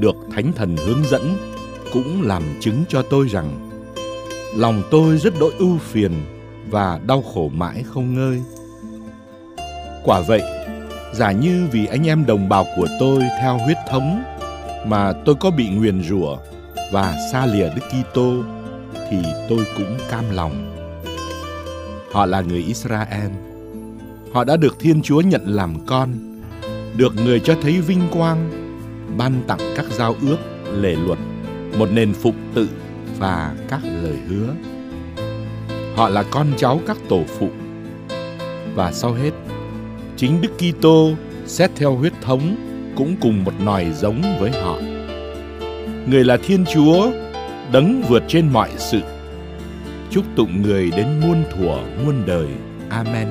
[0.00, 1.36] được Thánh Thần hướng dẫn,
[1.92, 3.70] cũng làm chứng cho tôi rằng
[4.56, 6.12] lòng tôi rất đỗi ưu phiền
[6.70, 8.42] và đau khổ mãi không ngơi.
[10.04, 10.42] Quả vậy,
[11.12, 14.22] giả như vì anh em đồng bào của tôi theo huyết thống
[14.86, 16.36] mà tôi có bị nguyền rủa
[16.92, 18.34] và xa lìa Đức Kitô
[19.10, 19.16] thì
[19.48, 20.72] tôi cũng cam lòng.
[22.12, 23.30] Họ là người Israel.
[24.32, 26.08] Họ đã được Thiên Chúa nhận làm con,
[26.96, 28.50] được người cho thấy vinh quang,
[29.16, 30.38] ban tặng các giao ước,
[30.72, 31.18] lệ luật,
[31.78, 32.68] một nền phục tự
[33.18, 34.54] và các lời hứa.
[35.96, 37.48] Họ là con cháu các tổ phụ.
[38.74, 39.30] Và sau hết,
[40.16, 41.10] chính Đức Kitô
[41.46, 42.56] xét theo huyết thống
[42.96, 44.78] cũng cùng một nòi giống với họ.
[46.06, 47.10] Người là Thiên Chúa,
[47.72, 49.00] đấng vượt trên mọi sự.
[50.10, 52.46] Chúc tụng người đến muôn thuở muôn đời.
[52.88, 53.28] Amen.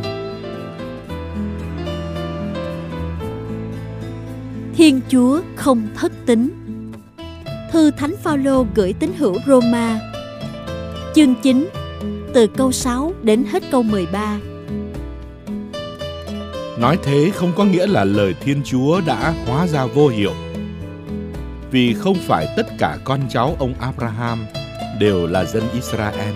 [4.75, 6.49] Thiên Chúa không thất tính.
[7.71, 9.99] Thư Thánh Phaolô gửi tín hữu Roma.
[11.15, 11.67] Chương 9,
[12.35, 14.39] từ câu 6 đến hết câu 13.
[16.79, 20.33] Nói thế không có nghĩa là lời Thiên Chúa đã hóa ra vô hiệu.
[21.71, 24.45] Vì không phải tất cả con cháu ông Abraham
[24.99, 26.33] đều là dân Israel.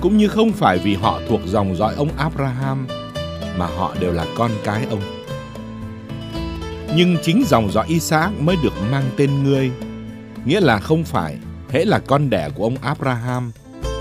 [0.00, 2.86] Cũng như không phải vì họ thuộc dòng dõi ông Abraham
[3.58, 5.02] mà họ đều là con cái ông.
[6.96, 9.70] Nhưng chính dòng dõi Isaac mới được mang tên ngươi,
[10.44, 11.36] nghĩa là không phải
[11.68, 13.52] hễ là con đẻ của ông Abraham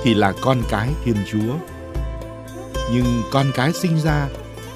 [0.05, 1.55] thì là con cái Thiên Chúa.
[2.91, 4.27] Nhưng con cái sinh ra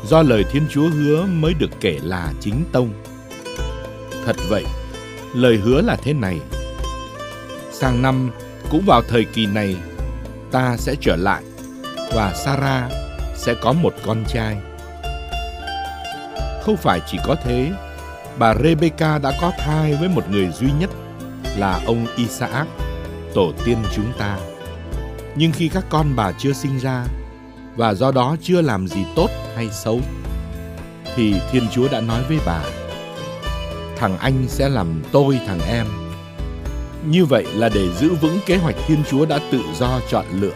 [0.06, 2.90] do lời Thiên Chúa hứa mới được kể là chính tông.
[4.26, 4.66] Thật vậy,
[5.34, 6.40] lời hứa là thế này.
[7.72, 8.32] Sang năm,
[8.72, 9.76] cũng vào thời kỳ này,
[10.52, 11.44] ta sẽ trở lại
[12.14, 12.92] và Sarah
[13.36, 14.58] sẽ có một con trai.
[16.64, 17.72] Không phải chỉ có thế,
[18.40, 20.90] bà Rebecca đã có thai với một người duy nhất
[21.58, 22.68] là ông Isaac,
[23.34, 24.38] tổ tiên chúng ta.
[25.36, 27.06] Nhưng khi các con bà chưa sinh ra
[27.76, 30.02] và do đó chưa làm gì tốt hay xấu
[31.16, 32.64] thì Thiên Chúa đã nói với bà
[33.98, 35.86] thằng anh sẽ làm tôi thằng em.
[37.06, 40.56] Như vậy là để giữ vững kế hoạch Thiên Chúa đã tự do chọn lựa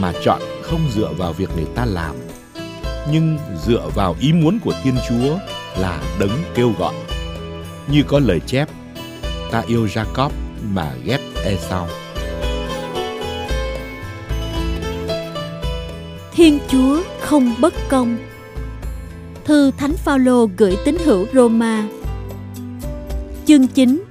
[0.00, 2.16] mà chọn không dựa vào việc người ta làm
[3.12, 5.38] nhưng dựa vào ý muốn của Thiên Chúa
[5.78, 6.94] là đấng kêu gọi.
[7.88, 8.68] Như có lời chép,
[9.50, 10.30] ta yêu Jacob
[10.62, 11.88] mà ghét Esau.
[16.40, 18.16] Thiên Chúa không bất công.
[19.44, 21.88] Thư Thánh Phaolô gửi tín hữu Roma.
[23.46, 24.02] Chương 9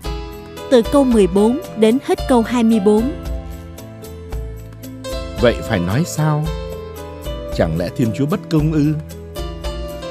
[0.71, 3.11] từ câu 14 đến hết câu 24.
[5.41, 6.45] Vậy phải nói sao?
[7.55, 8.93] Chẳng lẽ Thiên Chúa bất công ư?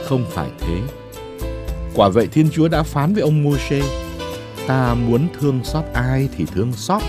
[0.05, 0.81] Không phải thế.
[1.95, 3.83] Quả vậy Thiên Chúa đã phán với ông Môsê,
[4.67, 7.03] ta muốn thương xót ai thì thương xót,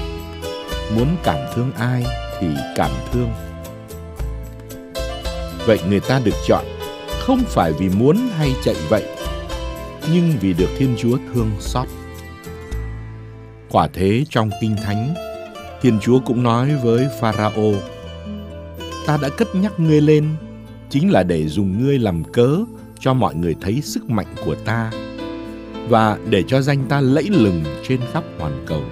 [0.95, 2.05] muốn cảm thương ai
[2.39, 3.48] thì cảm thương.
[5.69, 6.65] Vậy người ta được chọn
[7.09, 9.03] không phải vì muốn hay chạy vậy,
[10.13, 11.87] nhưng vì được Thiên Chúa thương xót.
[13.69, 15.13] Quả thế trong Kinh Thánh,
[15.81, 17.75] Thiên Chúa cũng nói với Pharaoh
[19.07, 20.29] ta đã cất nhắc ngươi lên
[20.89, 22.57] chính là để dùng ngươi làm cớ
[22.99, 24.91] cho mọi người thấy sức mạnh của ta
[25.89, 28.83] và để cho danh ta lẫy lừng trên khắp hoàn cầu.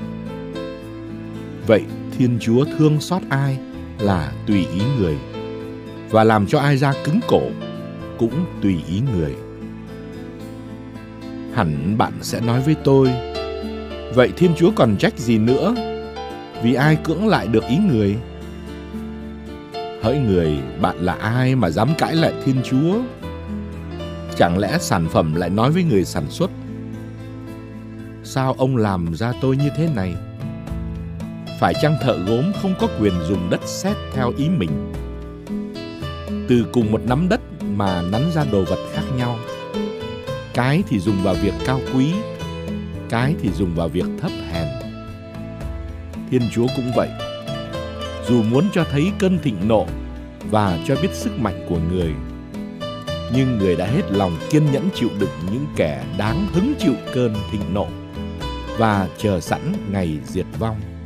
[1.68, 1.82] Vậy
[2.18, 3.58] Thiên Chúa thương xót ai
[4.00, 5.18] là tùy ý người
[6.10, 7.42] và làm cho ai ra cứng cổ
[8.20, 9.36] cũng tùy ý người.
[11.54, 13.12] Hẳn bạn sẽ nói với tôi,
[14.16, 15.76] vậy Thiên Chúa còn trách gì nữa?
[16.64, 18.18] Vì ai cưỡng lại được ý người?
[20.02, 23.02] Hỡi người, bạn là ai mà dám cãi lại Thiên Chúa?
[24.36, 26.52] Chẳng lẽ sản phẩm lại nói với người sản xuất
[28.24, 30.16] Sao ông làm ra tôi như thế này?
[31.60, 34.94] Phải chăng thợ gốm không có quyền dùng đất sét theo ý mình?
[36.48, 39.40] Từ cùng một nắm đất mà nắn ra đồ vật khác nhau.
[40.54, 42.14] Cái thì dùng vào việc cao quý,
[43.10, 44.68] Cái thì dùng vào việc thấp hèn.
[46.32, 47.10] Thiên Chúa cũng vậy.
[48.28, 49.86] Dù muốn cho thấy cơn thịnh nộ
[50.52, 52.14] và cho biết sức mạnh của người,
[53.36, 57.36] nhưng người đã hết lòng kiên nhẫn chịu đựng những kẻ đáng hứng chịu cơn
[57.52, 57.88] thịnh nộ
[58.78, 60.97] và chờ sẵn ngày diệt vong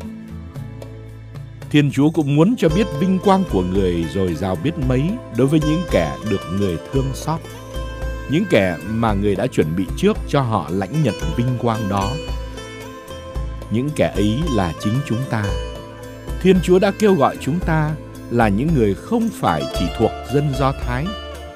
[1.72, 5.04] thiên chúa cũng muốn cho biết vinh quang của người rồi rào biết mấy
[5.38, 7.40] đối với những kẻ được người thương xót.
[8.32, 12.12] Những kẻ mà người đã chuẩn bị trước cho họ lãnh nhận vinh quang đó.
[13.72, 15.44] Những kẻ ấy là chính chúng ta.
[16.42, 17.92] Thiên Chúa đã kêu gọi chúng ta
[18.32, 21.06] là những người không phải chỉ thuộc dân Do Thái,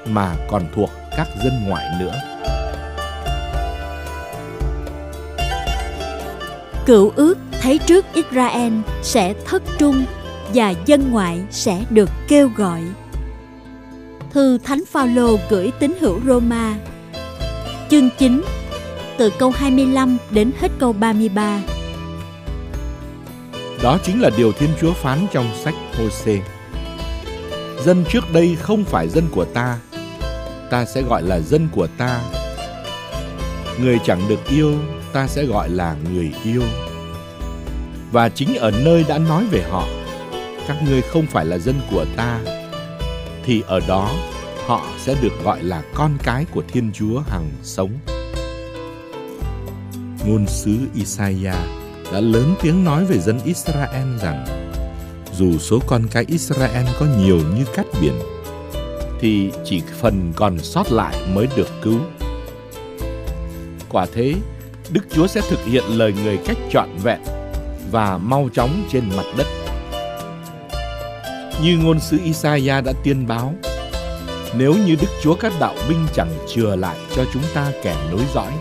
[0.06, 2.14] mà còn thuộc các dân ngoại nữa.
[6.86, 8.72] Cựu ước thấy trước Israel
[9.02, 10.04] sẽ thất trung
[10.54, 12.82] và dân ngoại sẽ được kêu gọi.
[14.30, 16.74] Thư Thánh Phaolô gửi tín hữu Roma
[17.90, 18.42] Chương 9
[19.18, 21.60] Từ câu 25 đến hết câu 33
[23.82, 26.38] Đó chính là điều Thiên Chúa phán trong sách Hô-sê.
[27.84, 29.78] Dân trước đây không phải dân của ta,
[30.70, 32.20] ta sẽ gọi là dân của ta.
[33.80, 34.74] Người chẳng được yêu,
[35.12, 36.62] ta sẽ gọi là người yêu.
[38.16, 39.88] Và chính ở nơi đã nói về họ,
[40.68, 42.40] các ngươi không phải là dân của ta,
[43.44, 44.10] thì ở đó
[44.66, 47.90] họ sẽ được gọi là con cái của Thiên Chúa hằng sống.
[50.26, 51.56] Ngôn sứ Isaiah
[52.12, 54.46] đã lớn tiếng nói về dân Israel rằng
[55.32, 58.18] dù số con cái Israel có nhiều như cát biển
[59.20, 61.98] thì chỉ phần còn sót lại mới được cứu.
[63.88, 64.34] Quả thế,
[64.90, 67.20] Đức Chúa sẽ thực hiện lời người cách trọn vẹn
[67.90, 69.46] và mau chóng trên mặt đất.
[71.62, 73.54] Như ngôn sứ Isaiah đã tiên báo,
[74.54, 78.22] nếu như Đức Chúa các đạo binh chẳng chừa lại cho chúng ta kẻ nối
[78.34, 78.52] dõi,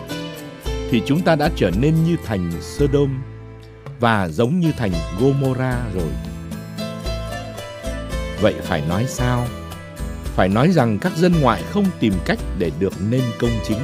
[0.92, 3.24] thì chúng ta đã trở nên như thành Sodom
[4.00, 6.12] và giống như thành Gomorrah rồi.
[8.42, 9.48] Vậy phải nói sao?
[10.24, 13.80] Phải nói rằng các dân ngoại không tìm cách để được nên công chính,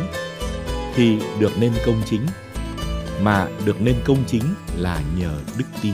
[0.95, 2.21] thì được nên công chính,
[3.21, 4.43] mà được nên công chính
[4.77, 5.93] là nhờ đức tin.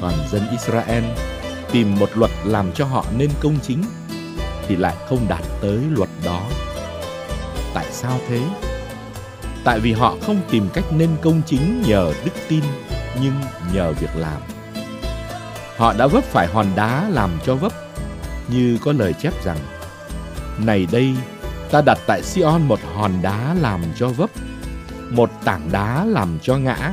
[0.00, 1.04] Còn dân Israel
[1.72, 3.82] tìm một luật làm cho họ nên công chính
[4.68, 6.42] thì lại không đạt tới luật đó.
[7.74, 8.40] Tại sao thế?
[9.64, 12.62] Tại vì họ không tìm cách nên công chính nhờ đức tin
[13.22, 13.34] nhưng
[13.74, 14.42] nhờ việc làm.
[15.76, 17.72] Họ đã vấp phải hòn đá làm cho vấp,
[18.48, 19.58] như có lời chép rằng:
[20.58, 21.14] Này đây,
[21.70, 24.30] ta đặt tại Sion một hòn đá làm cho vấp,
[25.10, 26.92] một tảng đá làm cho ngã,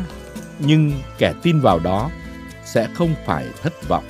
[0.60, 2.10] nhưng kẻ tin vào đó
[2.65, 4.03] sẽ không phải thất vọng.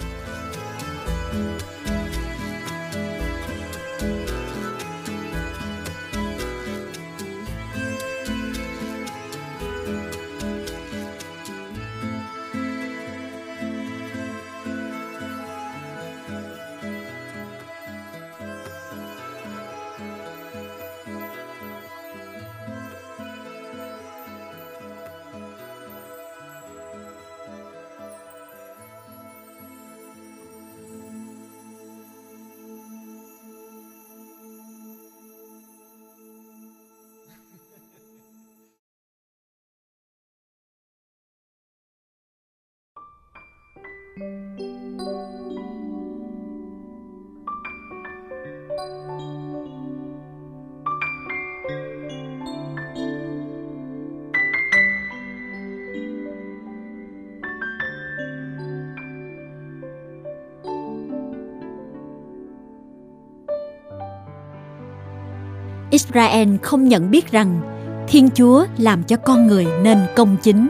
[65.94, 67.62] Israel không nhận biết rằng
[68.08, 70.68] Thiên Chúa làm cho con người nên công chính.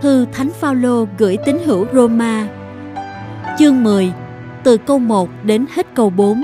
[0.00, 2.48] Thư Thánh Phaolô gửi tín hữu Roma
[3.58, 4.12] chương 10
[4.64, 6.42] từ câu 1 đến hết câu 4.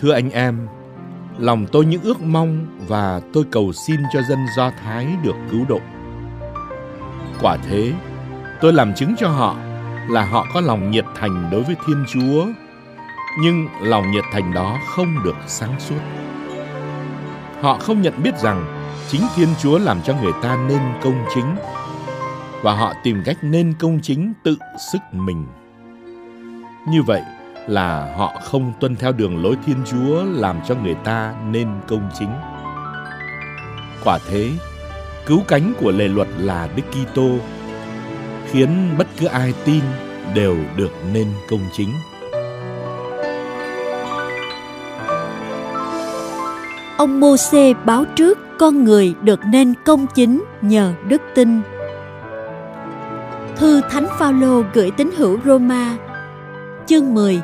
[0.00, 0.68] Thưa anh em,
[1.38, 5.64] lòng tôi những ước mong và tôi cầu xin cho dân Do Thái được cứu
[5.68, 5.80] độ.
[7.42, 7.92] Quả thế,
[8.60, 9.56] tôi làm chứng cho họ
[10.08, 12.46] là họ có lòng nhiệt thành đối với Thiên Chúa
[13.38, 16.00] nhưng lòng nhiệt thành đó không được sáng suốt.
[17.60, 18.64] Họ không nhận biết rằng
[19.08, 21.56] chính Thiên Chúa làm cho người ta nên công chính
[22.62, 24.56] và họ tìm cách nên công chính tự
[24.92, 25.46] sức mình.
[26.88, 27.22] Như vậy
[27.66, 32.10] là họ không tuân theo đường lối Thiên Chúa làm cho người ta nên công
[32.18, 32.30] chính.
[34.04, 34.50] Quả thế,
[35.26, 37.30] cứu cánh của lề luật là Đức Kitô
[38.50, 39.80] khiến bất cứ ai tin
[40.34, 41.92] đều được nên công chính.
[47.02, 51.60] Ông Môsê báo trước con người được nên công chính nhờ đức tin.
[53.56, 55.96] Thư Thánh Phaolô gửi tín hữu Roma,
[56.86, 57.40] chương 10,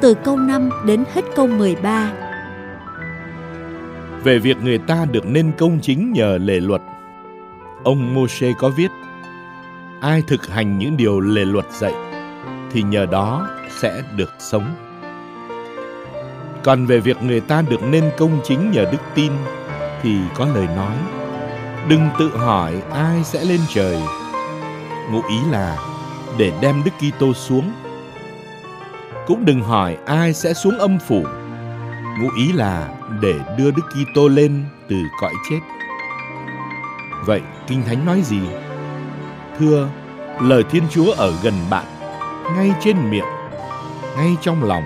[0.00, 2.12] từ câu 5 đến hết câu 13.
[4.24, 6.82] Về việc người ta được nên công chính nhờ lề luật,
[7.84, 8.90] ông Môsê có viết:
[10.00, 11.94] Ai thực hành những điều lề luật dạy
[12.72, 13.48] thì nhờ đó
[13.80, 14.85] sẽ được sống.
[16.66, 19.32] Còn về việc người ta được nên công chính nhờ đức tin
[20.02, 20.96] thì có lời nói
[21.88, 23.98] đừng tự hỏi ai sẽ lên trời.
[25.10, 25.78] Ngụ ý là
[26.38, 27.72] để đem Đức Kitô xuống.
[29.26, 31.24] Cũng đừng hỏi ai sẽ xuống âm phủ.
[32.20, 32.88] Ngụ ý là
[33.20, 35.60] để đưa Đức Kitô lên từ cõi chết.
[37.26, 38.40] Vậy Kinh Thánh nói gì?
[39.58, 39.88] Thưa,
[40.40, 41.86] lời Thiên Chúa ở gần bạn,
[42.56, 43.28] ngay trên miệng,
[44.16, 44.84] ngay trong lòng.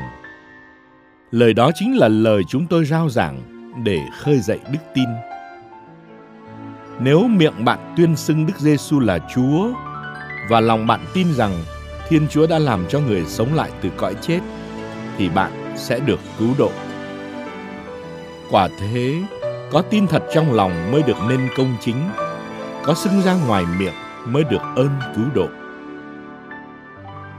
[1.31, 3.41] Lời đó chính là lời chúng tôi rao giảng
[3.85, 5.09] để khơi dậy đức tin.
[7.01, 9.69] Nếu miệng bạn tuyên xưng Đức Giêsu là Chúa
[10.49, 11.53] và lòng bạn tin rằng
[12.09, 14.41] Thiên Chúa đã làm cho người sống lại từ cõi chết
[15.19, 16.71] thì bạn sẽ được cứu độ.
[18.51, 19.23] Quả thế,
[19.73, 21.97] có tin thật trong lòng mới được nên công chính,
[22.85, 23.95] có xưng ra ngoài miệng
[24.27, 25.47] mới được ơn cứu độ.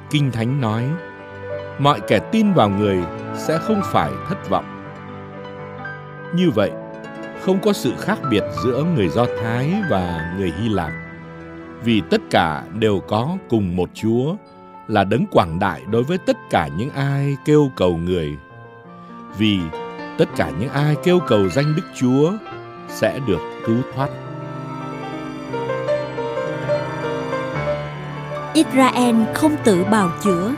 [0.10, 0.84] Kinh Thánh nói,
[1.80, 2.98] mọi kẻ tin vào người
[3.36, 4.66] sẽ không phải thất vọng.
[6.36, 6.72] Như vậy,
[7.42, 10.92] không có sự khác biệt giữa người Do Thái và người Hy Lạp,
[11.84, 14.36] vì tất cả đều có cùng một Chúa
[14.88, 18.38] là đấng quảng đại đối với tất cả những ai kêu cầu người.
[19.38, 19.60] Vì
[20.18, 22.32] tất cả những ai kêu cầu danh Đức Chúa
[22.88, 24.10] sẽ được cứu thoát.
[28.54, 30.52] Israel không tự bào chữa.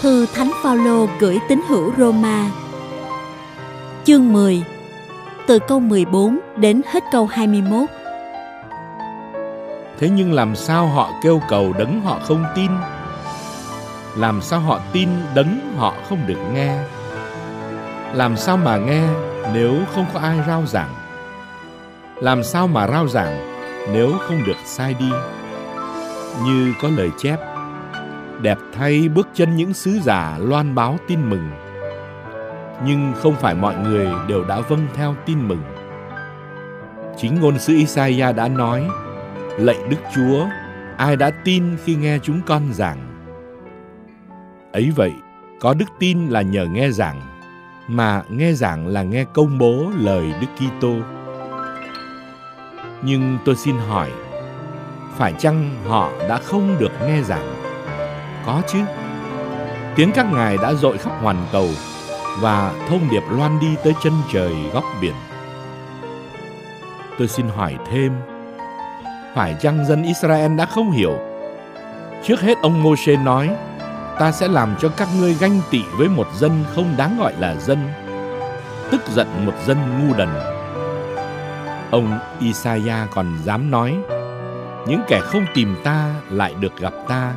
[0.00, 2.50] Thư Thánh Phaolô gửi tín hữu Roma.
[4.04, 4.62] Chương 10.
[5.46, 7.88] Từ câu 14 đến hết câu 21.
[9.98, 12.70] Thế nhưng làm sao họ kêu cầu đấng họ không tin?
[14.16, 16.78] Làm sao họ tin đấng họ không được nghe?
[18.14, 19.08] Làm sao mà nghe
[19.54, 20.94] nếu không có ai rao giảng?
[22.16, 23.38] Làm sao mà rao giảng
[23.92, 25.10] nếu không được sai đi?
[26.44, 27.49] như có lời chép
[28.42, 31.50] đẹp thay bước chân những sứ giả loan báo tin mừng.
[32.84, 35.62] Nhưng không phải mọi người đều đã vâng theo tin mừng.
[37.16, 38.88] Chính ngôn sứ Isaiah đã nói,
[39.58, 40.46] lạy Đức Chúa,
[40.96, 42.98] ai đã tin khi nghe chúng con giảng?
[44.72, 45.12] Ấy vậy,
[45.60, 47.20] có đức tin là nhờ nghe giảng,
[47.88, 50.94] mà nghe giảng là nghe công bố lời Đức Kitô.
[53.02, 54.10] Nhưng tôi xin hỏi,
[55.16, 57.69] phải chăng họ đã không được nghe giảng?
[58.46, 58.78] Có chứ.
[59.96, 61.68] Tiếng các ngài đã dội khắp hoàn cầu
[62.40, 65.14] và thông điệp loan đi tới chân trời góc biển.
[67.18, 68.12] Tôi xin hỏi thêm,
[69.34, 71.18] phải chăng dân Israel đã không hiểu?
[72.24, 73.50] Trước hết ông Moshe nói,
[74.18, 77.56] ta sẽ làm cho các ngươi ganh tị với một dân không đáng gọi là
[77.56, 77.88] dân,
[78.90, 80.28] tức giận một dân ngu đần.
[81.90, 83.96] Ông Isaiah còn dám nói,
[84.86, 87.32] những kẻ không tìm ta lại được gặp ta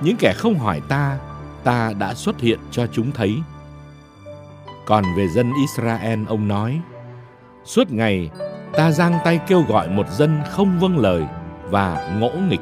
[0.00, 1.18] những kẻ không hỏi ta
[1.64, 3.38] ta đã xuất hiện cho chúng thấy.
[4.86, 6.80] Còn về dân israel, ông nói,
[7.64, 8.30] suốt ngày,
[8.72, 11.24] ta giang tay kêu gọi một dân không vâng lời
[11.70, 12.60] và ngỗ nghịch.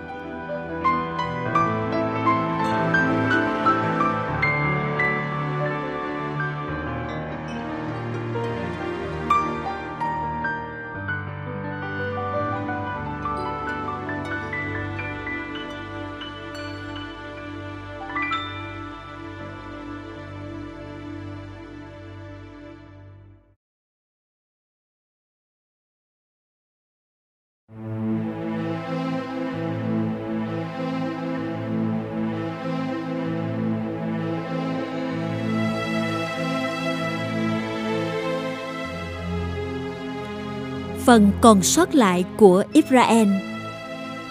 [41.18, 43.28] Phần còn sót lại của Israel.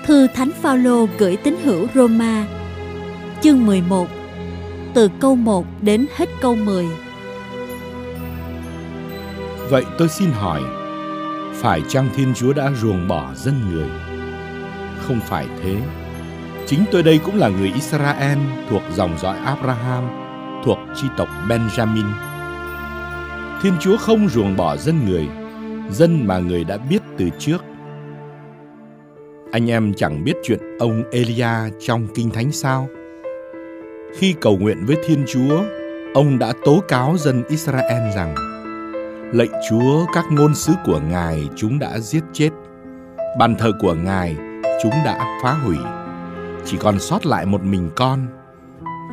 [0.06, 2.46] Thư Thánh Phaolô gửi tín hữu Roma,
[3.42, 4.08] chương 11,
[4.94, 6.86] từ câu 1 đến hết câu 10.
[9.70, 10.62] Vậy tôi xin hỏi,
[11.54, 13.90] phải chăng Thiên Chúa đã ruồng bỏ dân người?
[15.08, 15.76] Không phải thế.
[16.68, 18.38] Chính tôi đây cũng là người Israel
[18.70, 20.04] thuộc dòng dõi Abraham,
[20.66, 22.08] thuộc chi tộc Benjamin.
[23.62, 25.28] Thiên Chúa không ruồng bỏ dân người,
[25.92, 27.64] dân mà người đã biết từ trước.
[29.52, 32.88] Anh em chẳng biết chuyện ông Elia trong Kinh Thánh sao?
[34.18, 35.64] Khi cầu nguyện với Thiên Chúa,
[36.14, 38.36] ông đã tố cáo dân Israel rằng
[39.34, 42.50] Lệnh Chúa các ngôn sứ của Ngài chúng đã giết chết
[43.40, 44.36] Bàn thờ của Ngài
[44.84, 45.78] chúng đã phá hủy
[46.66, 48.28] Chỉ còn sót lại một mình con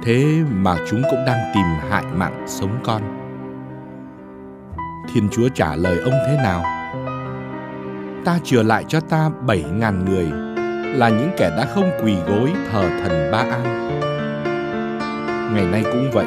[0.05, 3.23] Thế mà chúng cũng đang tìm hại mạng sống con
[5.12, 6.64] Thiên Chúa trả lời ông thế nào?
[8.24, 10.26] Ta chừa lại cho ta bảy ngàn người
[10.97, 13.90] là những kẻ đã không quỳ gối thờ thần Ba An.
[15.55, 16.26] Ngày nay cũng vậy,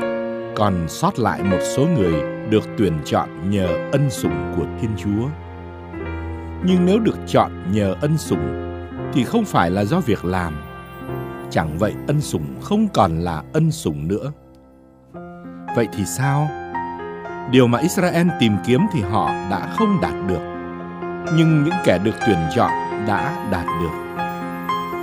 [0.55, 2.13] còn sót lại một số người
[2.49, 5.27] được tuyển chọn nhờ ân sủng của Thiên Chúa.
[6.63, 8.63] Nhưng nếu được chọn nhờ ân sủng
[9.13, 10.53] thì không phải là do việc làm.
[11.49, 14.31] Chẳng vậy ân sủng không còn là ân sủng nữa.
[15.75, 16.47] Vậy thì sao?
[17.51, 20.41] Điều mà Israel tìm kiếm thì họ đã không đạt được,
[21.35, 22.71] nhưng những kẻ được tuyển chọn
[23.07, 24.23] đã đạt được.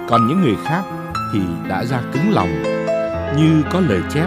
[0.08, 0.82] Còn những người khác
[1.32, 2.62] thì đã ra cứng lòng,
[3.36, 4.26] như có lời chép.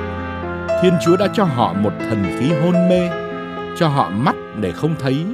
[0.82, 3.10] Thiên Chúa đã cho họ một thần khí hôn mê,
[3.78, 5.26] cho họ mắt để không thấy,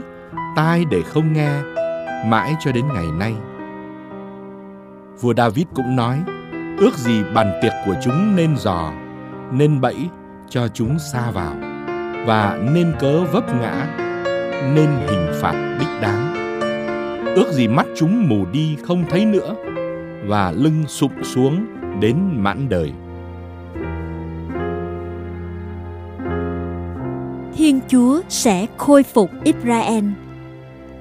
[0.55, 1.51] tai để không nghe,
[2.26, 3.35] mãi cho đến ngày nay.
[5.22, 6.19] Vua David cũng nói,
[6.77, 8.91] ước gì bàn tiệc của chúng nên giò,
[9.51, 10.10] nên bẫy
[10.49, 11.53] cho chúng xa vào,
[12.26, 13.88] và nên cớ vấp ngã,
[14.76, 16.34] nên hình phạt đích đáng.
[17.36, 19.56] Ước gì mắt chúng mù đi không thấy nữa,
[20.28, 21.66] và lưng sụp xuống
[22.00, 22.94] đến mãn đời.
[27.58, 30.06] Thiên Chúa sẽ khôi phục Israel.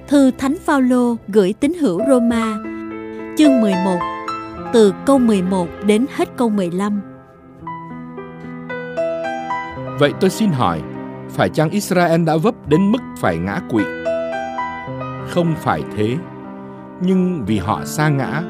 [0.09, 2.59] Thư Thánh Phaolô gửi tín hữu Roma,
[3.39, 3.99] chương 11,
[4.73, 7.01] từ câu 11 đến hết câu 15.
[9.99, 10.83] Vậy tôi xin hỏi,
[11.35, 13.83] phải chăng Israel đã vấp đến mức phải ngã quỵ?
[15.29, 16.17] Không phải thế,
[17.01, 18.43] nhưng vì họ sa ngã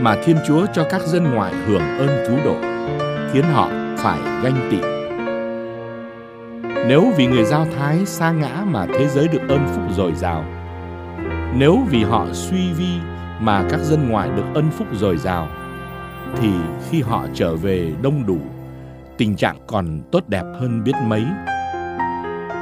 [0.00, 2.56] mà Thiên Chúa cho các dân ngoại hưởng ơn cứu độ,
[3.32, 3.68] khiến họ
[3.98, 4.78] phải ganh tị.
[6.88, 10.44] Nếu vì người Do Thái sa ngã mà thế giới được ơn phúc dồi dào,
[11.54, 12.98] nếu vì họ suy vi
[13.40, 15.48] mà các dân ngoại được ân phúc dồi dào,
[16.36, 16.50] thì
[16.90, 18.38] khi họ trở về đông đủ,
[19.18, 21.24] tình trạng còn tốt đẹp hơn biết mấy.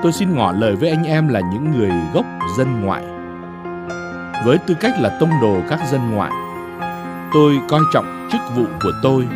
[0.04, 2.24] Tôi xin ngỏ lời với anh em là những người gốc
[2.58, 3.04] dân ngoại.
[4.44, 6.30] Với tư cách là tông đồ các dân ngoại,
[7.34, 9.26] tôi coi trọng chức vụ của tôi.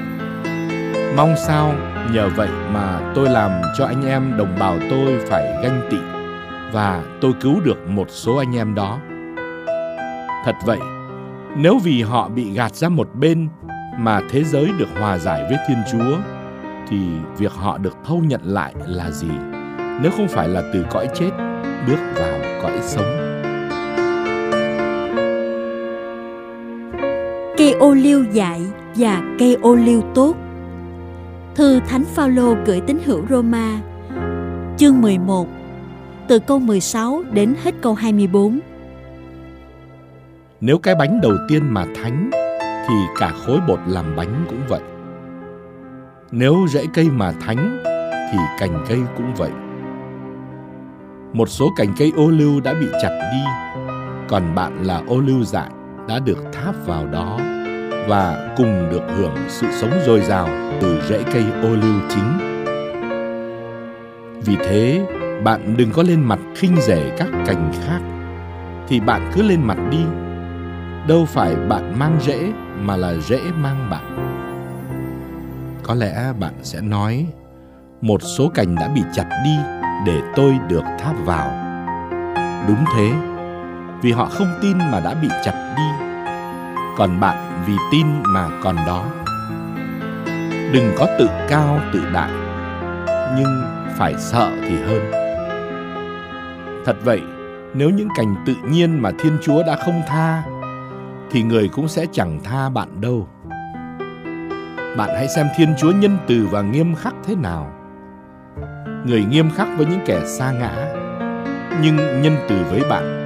[1.16, 1.74] Mong sao
[2.12, 5.96] nhờ vậy mà tôi làm cho anh em đồng bào tôi phải ganh tị
[6.72, 8.98] và tôi cứu được một số anh em đó.
[10.44, 10.78] Thật vậy,
[11.56, 13.48] nếu vì họ bị gạt ra một bên
[13.98, 16.16] mà thế giới được hòa giải với Thiên Chúa
[16.88, 16.98] thì
[17.38, 19.30] việc họ được thâu nhận lại là gì
[20.02, 21.30] nếu không phải là từ cõi chết
[21.86, 23.28] bước vào cõi sống.
[27.58, 28.60] cây ô liu dại
[28.96, 30.36] và cây ô liu tốt.
[31.54, 33.80] Thư Thánh Phaolô gửi tín hữu Roma,
[34.76, 35.48] chương 11,
[36.28, 38.60] từ câu 16 đến hết câu 24.
[40.60, 42.30] Nếu cái bánh đầu tiên mà thánh
[42.88, 44.80] thì cả khối bột làm bánh cũng vậy.
[46.30, 47.82] Nếu rễ cây mà thánh
[48.32, 49.50] thì cành cây cũng vậy.
[51.32, 53.50] Một số cành cây ô liu đã bị chặt đi,
[54.28, 55.70] còn bạn là ô liu dại
[56.08, 57.38] đã được tháp vào đó
[58.08, 60.48] và cùng được hưởng sự sống dồi dào
[60.80, 62.38] từ rễ cây ô liu chính.
[64.44, 65.06] Vì thế,
[65.44, 68.00] bạn đừng có lên mặt khinh rẻ các cành khác,
[68.88, 70.04] thì bạn cứ lên mặt đi.
[71.08, 74.34] Đâu phải bạn mang rễ mà là rễ mang bạn.
[75.82, 77.26] Có lẽ bạn sẽ nói,
[78.00, 81.50] một số cành đã bị chặt đi để tôi được tháp vào.
[82.68, 83.12] Đúng thế,
[84.02, 85.98] vì họ không tin mà đã bị chặt đi
[86.98, 89.04] còn bạn vì tin mà còn đó.
[90.72, 92.30] Đừng có tự cao tự đại
[93.36, 93.62] nhưng
[93.96, 95.10] phải sợ thì hơn.
[96.84, 97.20] Thật vậy
[97.74, 100.42] nếu những cảnh tự nhiên mà thiên chúa đã không tha
[101.30, 103.28] thì người cũng sẽ chẳng tha bạn đâu.
[104.96, 107.72] Bạn hãy xem thiên chúa nhân từ và nghiêm khắc thế nào
[109.06, 110.94] người nghiêm khắc với những kẻ xa ngã
[111.82, 113.24] nhưng nhân từ với bạn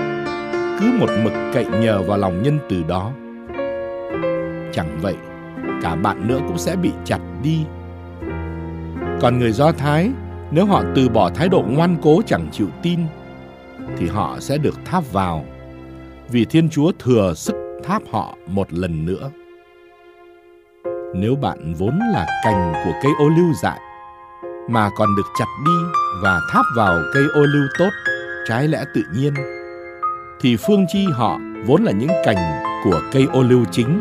[0.80, 3.12] cứ một mực cậy nhờ vào lòng nhân từ đó
[4.72, 5.16] Chẳng vậy,
[5.82, 7.64] cả bạn nữa cũng sẽ bị chặt đi.
[9.20, 10.10] Còn người Do Thái,
[10.50, 13.00] nếu họ từ bỏ thái độ ngoan cố chẳng chịu tin,
[13.98, 15.44] thì họ sẽ được tháp vào,
[16.28, 17.54] vì Thiên Chúa thừa sức
[17.84, 19.30] tháp họ một lần nữa.
[21.14, 23.80] Nếu bạn vốn là cành của cây ô liu dại,
[24.68, 27.90] mà còn được chặt đi và tháp vào cây ô liu tốt,
[28.48, 29.34] trái lẽ tự nhiên,
[30.40, 34.00] thì phương chi họ vốn là những cành của cây ô liu chính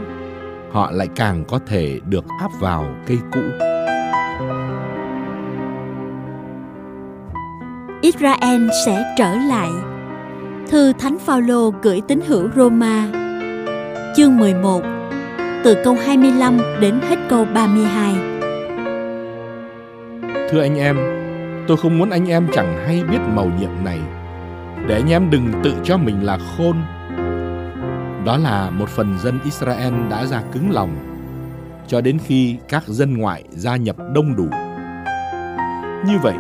[0.72, 3.42] họ lại càng có thể được áp vào cây cũ.
[8.02, 9.70] Israel sẽ trở lại.
[10.70, 13.08] Thư Thánh Phaolô gửi tín hữu Roma,
[14.16, 14.82] chương 11,
[15.64, 18.31] từ câu 25 đến hết câu 32.
[20.52, 20.98] Thưa anh em,
[21.68, 24.00] tôi không muốn anh em chẳng hay biết màu nhiệm này,
[24.88, 26.76] để anh em đừng tự cho mình là khôn
[28.26, 30.96] đó là một phần dân Israel đã ra cứng lòng
[31.88, 34.48] cho đến khi các dân ngoại gia nhập đông đủ.
[36.06, 36.36] Như vậy,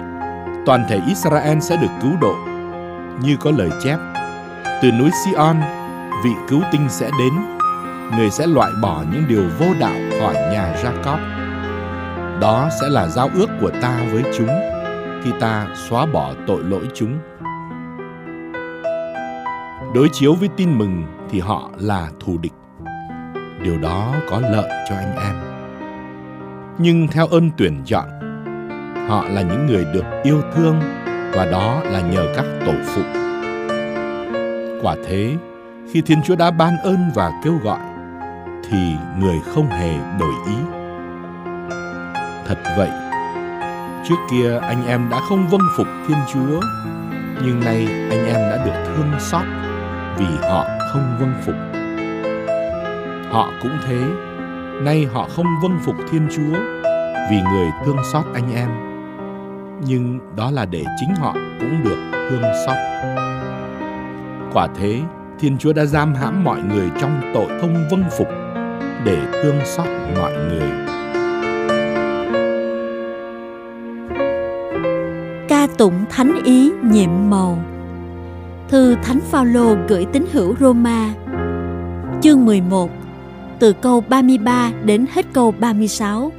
[0.65, 2.35] toàn thể Israel sẽ được cứu độ,
[3.21, 3.97] như có lời chép.
[4.81, 5.55] Từ núi Sion,
[6.23, 7.33] vị cứu tinh sẽ đến,
[8.17, 11.40] người sẽ loại bỏ những điều vô đạo khỏi nhà Jacob.
[12.41, 14.49] Đó sẽ là giao ước của ta với chúng,
[15.23, 17.17] khi ta xóa bỏ tội lỗi chúng.
[19.95, 22.53] Đối chiếu với tin mừng thì họ là thù địch.
[23.63, 25.51] điều đó có lợi cho anh em
[26.77, 28.09] nhưng theo ơn tuyển chọn,
[29.09, 30.79] họ là những người được yêu thương
[31.33, 33.01] và đó là nhờ các tổ phụ
[34.81, 35.35] quả thế,
[35.91, 37.79] khi thiên chúa đã ban ơn và kêu gọi,
[38.69, 38.77] thì
[39.19, 40.80] người không hề đổi ý
[42.53, 42.89] thật vậy.
[44.07, 46.61] Trước kia anh em đã không vâng phục thiên chúa,
[47.43, 49.43] nhưng nay anh em đã được thương xót
[50.17, 51.55] vì họ không vâng phục.
[53.31, 53.99] Họ cũng thế.
[54.83, 56.59] Nay họ không vâng phục thiên chúa
[57.31, 58.69] vì người thương xót anh em,
[59.87, 62.75] nhưng đó là để chính họ cũng được thương xót.
[64.53, 65.01] Quả thế,
[65.39, 68.27] thiên chúa đã giam hãm mọi người trong tội không vâng phục
[69.05, 69.87] để thương xót
[70.17, 70.80] mọi người.
[75.81, 77.63] Tụng thánh ý nhiệm màu.
[78.69, 81.13] Thư thánh phaolô gửi tín hữu Roma.
[82.21, 82.89] Chương 11
[83.59, 86.31] từ câu 33 đến hết câu 36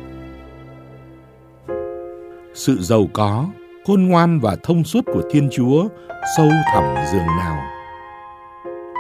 [2.55, 3.47] sự giàu có,
[3.87, 5.89] khôn ngoan và thông suốt của thiên chúa
[6.37, 7.63] sâu thẳm dường nào?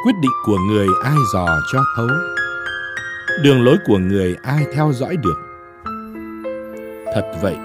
[0.04, 2.08] Quyết định của người ai dò cho thấu?
[3.42, 5.36] Đường lối của người ai theo dõi được?
[7.14, 7.56] Thật vậy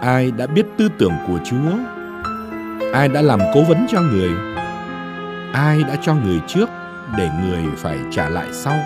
[0.00, 1.78] ai đã biết tư tưởng của chúa?
[2.92, 4.30] Ai đã làm cố vấn cho người?
[5.52, 6.68] Ai đã cho người trước
[7.18, 8.76] để người phải trả lại sau?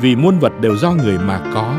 [0.00, 1.74] Vì muôn vật đều do người mà có,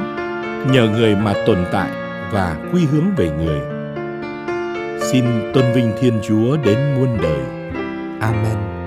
[0.71, 1.89] nhờ người mà tồn tại
[2.31, 3.61] và quy hướng về người.
[5.11, 7.39] Xin tôn vinh thiên chúa đến muôn đời.
[8.19, 8.80] Amen.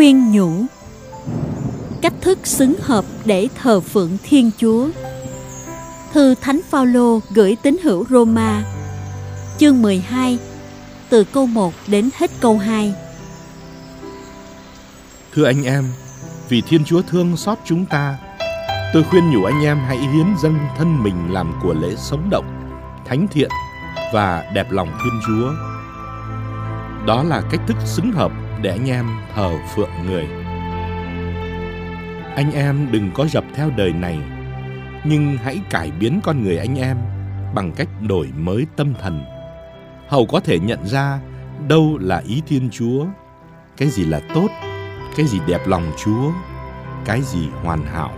[0.00, 0.50] Khuyên nhủ
[2.00, 4.88] cách thức xứng hợp để thờ phượng Thiên Chúa.
[6.12, 8.64] Thư Thánh Phaolô gửi tín hữu Roma,
[9.58, 10.38] chương 12,
[11.08, 12.94] từ câu 1 đến hết câu 2.
[15.34, 15.84] Thưa anh em,
[16.48, 18.18] vì Thiên Chúa thương xót chúng ta,
[18.92, 22.70] tôi khuyên nhủ anh em hãy hiến dâng thân mình làm của lễ sống động,
[23.06, 23.50] thánh thiện
[24.12, 25.50] và đẹp lòng Thiên Chúa.
[27.06, 28.32] Đó là cách thức xứng hợp
[28.62, 30.26] để anh em thờ phượng người.
[32.36, 34.18] Anh em đừng có dập theo đời này,
[35.04, 36.96] nhưng hãy cải biến con người anh em
[37.54, 39.24] bằng cách đổi mới tâm thần.
[40.08, 41.20] Hầu có thể nhận ra
[41.68, 43.06] đâu là ý thiên chúa,
[43.76, 44.48] cái gì là tốt,
[45.16, 46.32] cái gì đẹp lòng chúa,
[47.04, 48.12] cái gì hoàn hảo.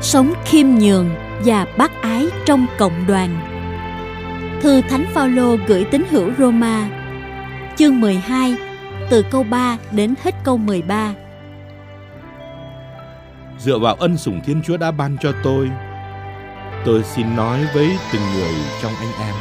[0.00, 1.10] Sống khiêm nhường
[1.44, 3.51] và bác ái trong cộng đoàn.
[4.62, 6.88] Thư Thánh Phaolô gửi tín hữu Roma,
[7.76, 8.56] chương 12,
[9.10, 11.14] từ câu 3 đến hết câu 13.
[13.58, 15.70] Dựa vào ân sủng Thiên Chúa đã ban cho tôi,
[16.84, 19.34] tôi xin nói với từng người trong anh em.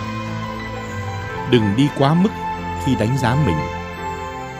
[1.52, 2.30] Đừng đi quá mức
[2.86, 3.58] khi đánh giá mình,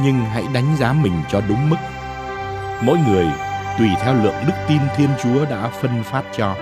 [0.04, 1.78] nhưng hãy đánh giá mình cho đúng mức.
[2.82, 3.28] Mỗi người
[3.80, 6.56] tùy theo lượng đức tin Thiên Chúa đã phân phát cho.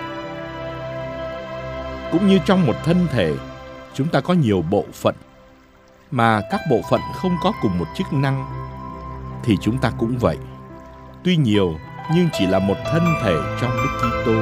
[2.12, 3.34] Cũng như trong một thân thể
[3.94, 5.14] chúng ta có nhiều bộ phận.
[6.10, 8.46] Mà các bộ phận không có cùng một chức năng,
[9.44, 10.38] thì chúng ta cũng vậy.
[11.24, 11.74] Tuy nhiều,
[12.14, 14.32] nhưng chỉ là một thân thể trong đức kitô.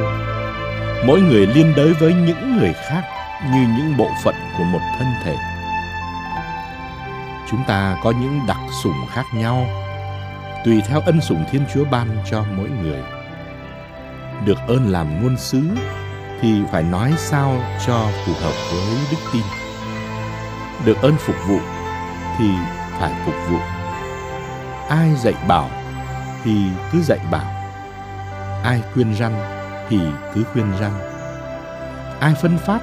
[1.07, 3.03] Mỗi người liên đới với những người khác
[3.53, 5.37] như những bộ phận của một thân thể.
[7.51, 9.67] Chúng ta có những đặc sủng khác nhau,
[10.65, 13.03] tùy theo ân sủng thiên chúa ban cho mỗi người.
[14.45, 15.63] Được ơn làm ngôn sứ
[16.41, 17.57] thì phải nói sao
[17.87, 19.43] cho phù hợp với đức tin.
[20.85, 21.59] Được ơn phục vụ
[22.39, 22.51] thì
[22.99, 23.59] phải phục vụ.
[24.89, 25.71] Ai dạy bảo
[26.45, 26.63] thì
[26.93, 27.55] cứ dạy bảo.
[28.65, 29.33] Ai khuyên răn
[29.89, 30.01] thì
[30.35, 30.91] cứ khuyên răn.
[32.21, 32.81] Ai phân phát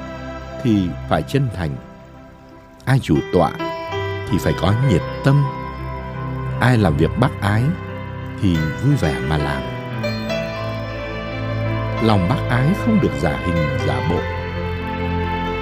[0.64, 1.76] thì phải chân thành.
[2.86, 3.52] Ai chủ tọa
[4.30, 5.46] thì phải có nhiệt tâm.
[6.62, 7.64] Ai làm việc bác ái
[8.42, 9.75] thì vui vẻ mà làm
[12.04, 14.20] lòng bác ái không được giả hình, giả bộ.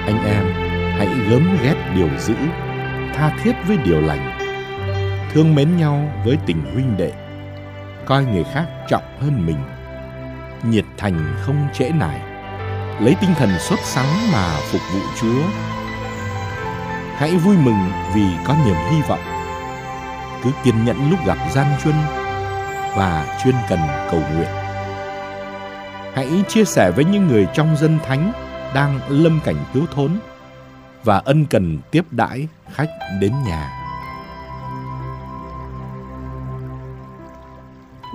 [0.06, 0.44] Anh em,
[0.98, 2.34] hãy gớm ghét điều dữ,
[3.14, 4.38] tha thiết với điều lành.
[5.32, 7.12] Thương mến nhau với tình huynh đệ.
[8.06, 9.58] Coi người khác trọng hơn mình.
[10.62, 12.20] Nhiệt thành không trễ nải.
[13.00, 15.42] Lấy tinh thần sốt sắng mà phục vụ chúa.
[17.16, 19.24] Hãy vui mừng vì có niềm hy vọng.
[20.42, 21.94] Cứ kiên nhẫn lúc gặp gian truân
[22.96, 23.78] và chuyên cần
[24.10, 24.63] cầu nguyện
[26.14, 28.32] hãy chia sẻ với những người trong dân thánh
[28.74, 30.10] đang lâm cảnh thiếu thốn
[31.04, 33.70] và ân cần tiếp đãi khách đến nhà.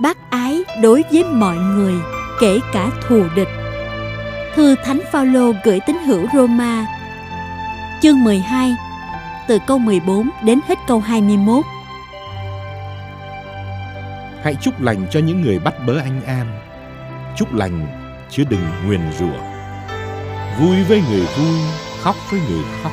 [0.02, 1.94] Bác ái đối với mọi người
[2.40, 3.48] kể cả thù địch.
[4.54, 6.86] Thư thánh phaolô gửi tín hữu Roma
[8.02, 8.76] chương 12
[9.48, 11.64] từ câu 14 đến hết câu 21
[14.42, 16.46] Hãy chúc lành cho những người bắt bớ anh em
[17.36, 17.86] Chúc lành
[18.30, 19.40] chứ đừng nguyền rủa.
[20.58, 21.58] Vui với người vui,
[22.02, 22.92] khóc với người khóc.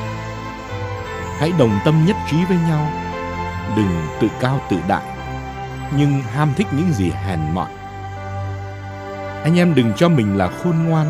[1.38, 2.90] Hãy đồng tâm nhất trí với nhau
[3.76, 5.02] Đừng tự cao tự đại
[5.96, 7.68] Nhưng ham thích những gì hèn mọn.
[9.44, 11.06] Anh em đừng cho mình là khôn ngoan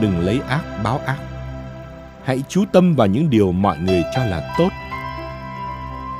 [0.00, 1.18] Đừng lấy ác báo ác.
[2.24, 4.68] Hãy chú tâm vào những điều mọi người cho là tốt.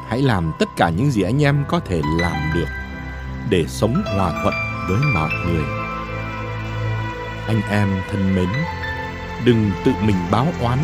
[0.08, 2.68] Hãy làm tất cả những gì anh em có thể làm được
[3.50, 4.54] để sống hòa thuận
[4.88, 5.83] với mọi người
[7.46, 8.48] anh em thân mến.
[9.44, 10.78] Đừng tự mình báo oán,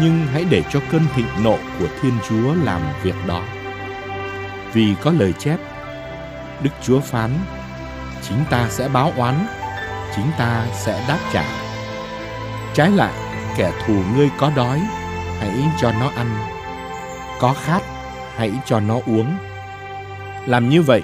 [0.00, 3.42] nhưng hãy để cho cơn thịnh nộ của thiên chúa làm việc đó.
[4.72, 5.56] Vì có lời chép,
[6.62, 7.30] đức chúa phán,
[8.22, 9.46] chính ta sẽ báo oán,
[10.16, 11.44] chính ta sẽ đáp trả.
[12.74, 13.12] Trái lại,
[13.56, 14.80] kẻ thù ngươi có đói,
[15.40, 16.26] hãy cho nó ăn.
[17.40, 17.82] Có khát,
[18.36, 19.36] hãy cho nó uống.
[20.46, 21.02] Làm như vậy,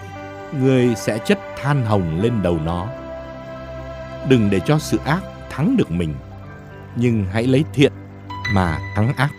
[0.53, 2.87] ngươi sẽ chất than hồng lên đầu nó
[4.29, 5.21] đừng để cho sự ác
[5.51, 6.15] thắng được mình.
[6.97, 7.93] Nhưng hãy lấy thiện
[8.55, 9.31] mà thắng ác.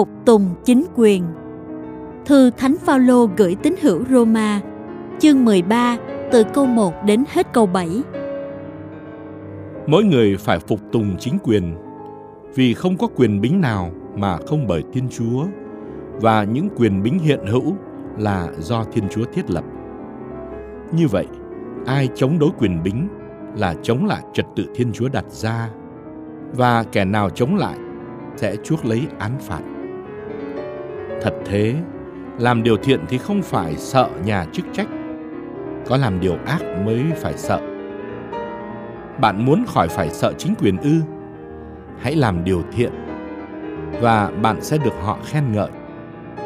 [0.00, 1.24] Phục tùng chính quyền.
[2.26, 4.60] Thư Thánh Phaolô gửi tín hữu Roma,
[5.18, 5.96] chương 13,
[6.32, 8.02] từ câu 1 đến hết câu 7.
[9.86, 11.74] Mỗi người phải phục tùng chính quyền,
[12.54, 15.44] vì không có quyền bính nào mà không bởi Thiên Chúa,
[16.20, 17.76] và những quyền bính hiện hữu
[18.18, 19.64] là do Thiên Chúa thiết lập.
[20.92, 21.26] Như vậy,
[21.86, 23.08] ai chống đối quyền bính
[23.56, 25.68] là chống lại trật tự Thiên Chúa đặt ra,
[26.56, 27.78] và kẻ nào chống lại
[28.36, 29.60] sẽ chuốc lấy án phạt.
[31.20, 31.74] Thật thế,
[32.38, 34.88] làm điều thiện thì không phải sợ nhà chức trách,
[35.86, 37.60] có làm điều ác mới phải sợ.
[39.20, 41.00] Bạn muốn khỏi phải sợ chính quyền ư?
[41.98, 42.92] Hãy làm điều thiện
[44.00, 45.70] và bạn sẽ được họ khen ngợi.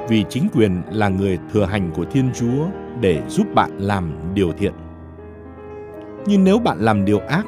[0.09, 2.67] Vì chính quyền là người thừa hành của Thiên Chúa
[3.01, 4.73] để giúp bạn làm điều thiện.
[6.27, 7.45] Nhưng nếu bạn làm điều ác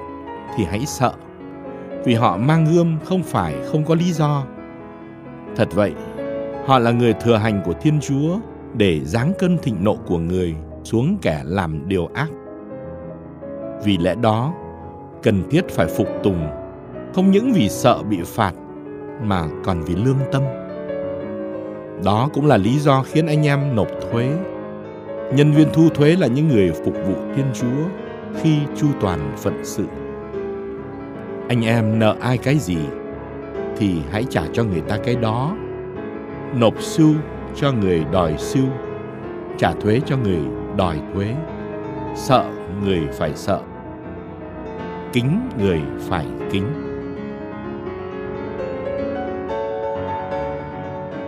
[0.56, 1.12] thì hãy sợ,
[2.04, 4.44] vì họ mang gươm không phải không có lý do.
[5.56, 5.94] Thật vậy,
[6.66, 8.38] Họ là người thừa hành của Thiên Chúa
[8.74, 12.28] để giáng cơn thịnh nộ của người xuống kẻ làm điều ác.
[13.84, 14.54] Vì lẽ đó,
[15.22, 16.46] cần thiết phải phục tùng,
[17.14, 18.52] không những vì sợ bị phạt
[19.22, 20.42] mà còn vì lương tâm.
[22.04, 24.28] Đó cũng là lý do khiến anh em nộp thuế.
[25.34, 27.88] Nhân viên thu thuế là những người phục vụ Thiên Chúa
[28.40, 29.84] khi chu toàn phận sự.
[31.48, 32.78] Anh em nợ ai cái gì
[33.76, 35.56] thì hãy trả cho người ta cái đó
[36.56, 37.14] nộp sưu
[37.56, 38.66] cho người đòi sưu
[39.58, 40.40] trả thuế cho người
[40.76, 41.34] đòi thuế.
[42.14, 42.44] Sợ
[42.84, 43.60] người phải sợ
[45.12, 46.66] kính người phải kính.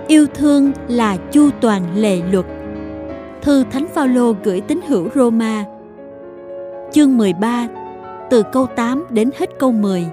[0.09, 2.47] Yêu thương là chu toàn lệ luật.
[3.43, 5.65] Thư thánh phaolô gửi tín hữu Roma
[6.93, 7.69] chương 13
[8.31, 10.07] từ câu 8 đến hết câu 10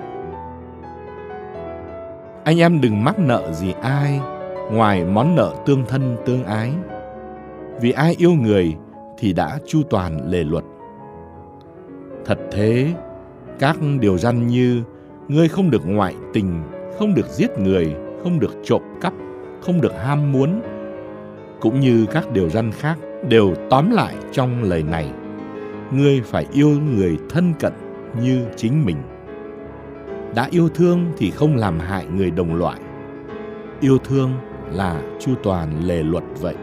[2.44, 4.20] Anh em đừng mắc nợ gì ai
[4.72, 6.72] ngoài món nợ tương thân tương ái.
[7.82, 8.76] Vì ai yêu người
[9.18, 10.64] thì đã chu toàn lề luật.
[12.26, 12.94] Thật thế,
[13.60, 14.84] các điều răn như
[15.28, 16.64] ngươi không được ngoại tình,
[17.00, 19.14] không được giết người, không được trộm cắp,
[19.62, 20.62] không được ham muốn,
[21.62, 22.98] cũng như các điều răn khác
[23.30, 25.12] đều tóm lại trong lời này.
[25.92, 27.74] Ngươi phải yêu người thân cận
[28.22, 28.98] như chính mình.
[30.36, 32.80] Đã yêu thương thì không làm hại người đồng loại.
[33.80, 34.32] Yêu thương
[34.72, 36.56] là chu toàn lề luật vậy.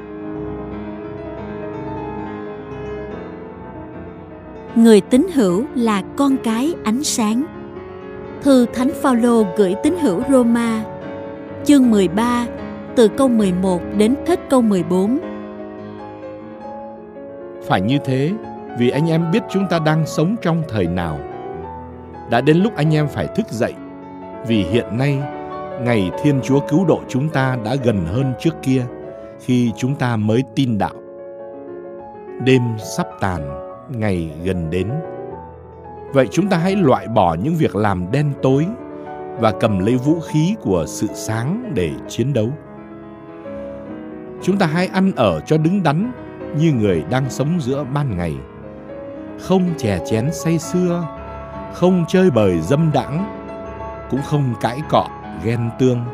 [4.75, 7.43] Người tín hữu là con cái ánh sáng.
[8.43, 10.85] Thư Thánh Phaolô gửi tín hữu Roma,
[11.65, 12.47] chương 13,
[12.97, 15.19] từ câu 11 đến hết câu 14.
[17.63, 18.33] Phải như thế,
[18.79, 21.19] vì anh em biết chúng ta đang sống trong thời nào.
[22.31, 23.75] Đã đến lúc anh em phải thức dậy,
[24.47, 25.19] vì hiện nay
[25.81, 28.85] ngày Thiên Chúa cứu độ chúng ta đã gần hơn trước kia
[29.41, 30.95] khi chúng ta mới tin đạo.
[32.45, 32.63] Đêm
[32.97, 33.41] sắp tàn,
[33.91, 34.91] ngày gần đến.
[36.13, 38.67] Vậy chúng ta hãy loại bỏ những việc làm đen tối
[39.41, 42.49] và cầm lấy vũ khí của sự sáng để chiến đấu.
[44.43, 46.13] Chúng ta hãy ăn ở cho đứng đắn
[46.57, 48.37] như người đang sống giữa ban ngày.
[49.41, 51.05] Không chè chén say xưa,
[51.75, 53.39] không chơi bời dâm đãng,
[54.11, 55.07] cũng không cãi cọ,
[55.45, 56.05] ghen tương.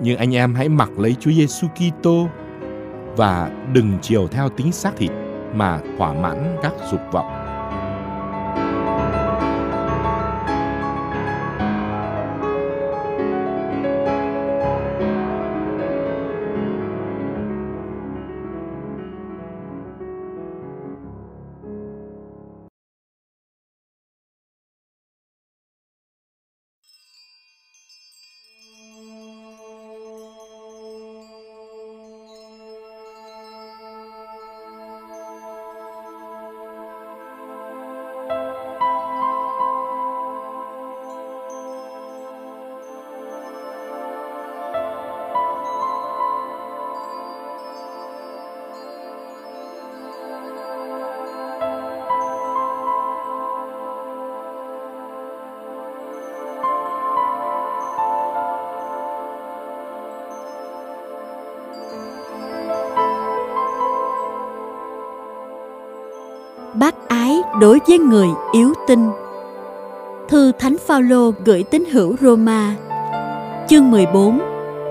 [0.00, 2.28] Nhưng anh em hãy mặc lấy Chúa Giêsu Kitô
[3.16, 5.10] và đừng chiều theo tính xác thịt
[5.54, 7.33] mà thỏa mãn các dục vọng.
[67.64, 69.00] Đối với người yếu tin.
[70.28, 72.76] Thư Thánh Phaolô gửi tín hữu Roma,
[73.68, 74.40] chương 14,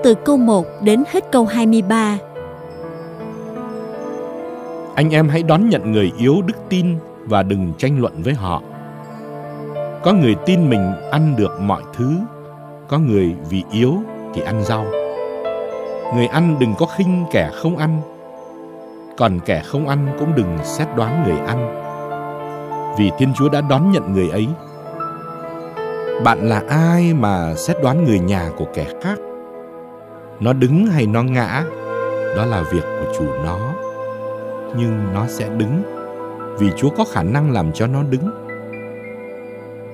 [0.04, 2.18] từ câu 1 đến hết câu 23.
[4.94, 8.62] Anh em hãy đón nhận người yếu đức tin và đừng tranh luận với họ.
[10.02, 12.10] Có người tin mình ăn được mọi thứ,
[12.88, 13.94] có người vì yếu
[14.34, 14.86] thì ăn rau.
[16.14, 18.00] Người ăn đừng có khinh kẻ không ăn,
[19.16, 21.83] còn kẻ không ăn cũng đừng xét đoán người ăn
[22.98, 24.48] vì thiên chúa đã đón nhận người ấy.
[26.24, 29.18] Bạn là ai mà xét đoán người nhà của kẻ khác?
[30.40, 31.64] Nó đứng hay nó ngã,
[32.36, 33.58] đó là việc của chủ nó.
[34.76, 35.82] Nhưng nó sẽ đứng,
[36.58, 38.30] vì chúa có khả năng làm cho nó đứng.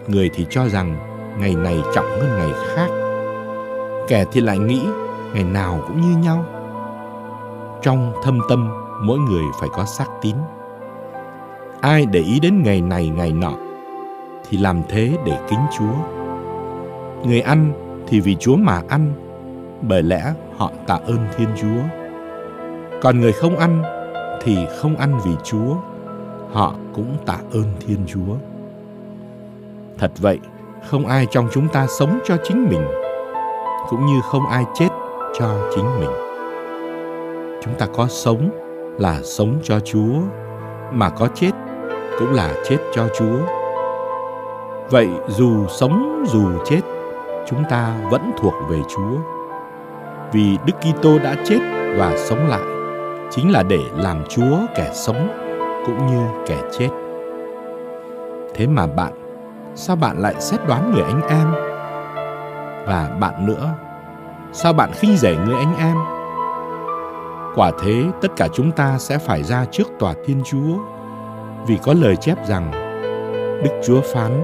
[0.06, 0.96] Người thì cho rằng
[1.38, 2.88] ngày này trọng hơn ngày khác.
[4.08, 4.82] Kẻ thì lại nghĩ
[5.34, 6.44] ngày nào cũng như nhau.
[7.82, 8.70] Trong thâm tâm,
[9.02, 10.36] mỗi người phải có xác tín
[11.80, 13.52] ai để ý đến ngày này ngày nọ
[14.48, 15.94] thì làm thế để kính chúa.
[17.24, 17.72] Người ăn
[18.06, 19.12] thì vì chúa mà ăn
[19.82, 21.82] bởi lẽ họ tạ ơn thiên chúa.
[23.02, 23.82] Còn người không ăn
[24.42, 25.74] thì không ăn vì chúa
[26.52, 28.34] họ cũng tạ ơn thiên chúa.
[29.98, 30.38] Thật vậy
[30.88, 32.84] không ai trong chúng ta sống cho chính mình
[33.88, 34.88] cũng như không ai chết
[35.38, 36.10] cho chính mình.
[37.62, 38.50] Chúng ta có sống
[38.98, 40.20] là sống cho Chúa,
[40.92, 41.50] mà có chết
[42.20, 43.38] cũng là chết cho Chúa.
[44.90, 46.80] Vậy dù sống dù chết,
[47.46, 49.18] chúng ta vẫn thuộc về Chúa.
[50.32, 51.58] Vì Đức Kitô đã chết
[51.96, 52.62] và sống lại,
[53.30, 55.28] chính là để làm Chúa kẻ sống
[55.86, 56.88] cũng như kẻ chết.
[58.54, 59.12] Thế mà bạn,
[59.74, 61.52] sao bạn lại xét đoán người anh em?
[62.86, 63.68] Và bạn nữa,
[64.52, 65.96] sao bạn khinh rẻ người anh em?
[67.54, 70.78] Quả thế tất cả chúng ta sẽ phải ra trước tòa Thiên Chúa
[71.66, 72.70] vì có lời chép rằng
[73.64, 74.42] Đức Chúa phán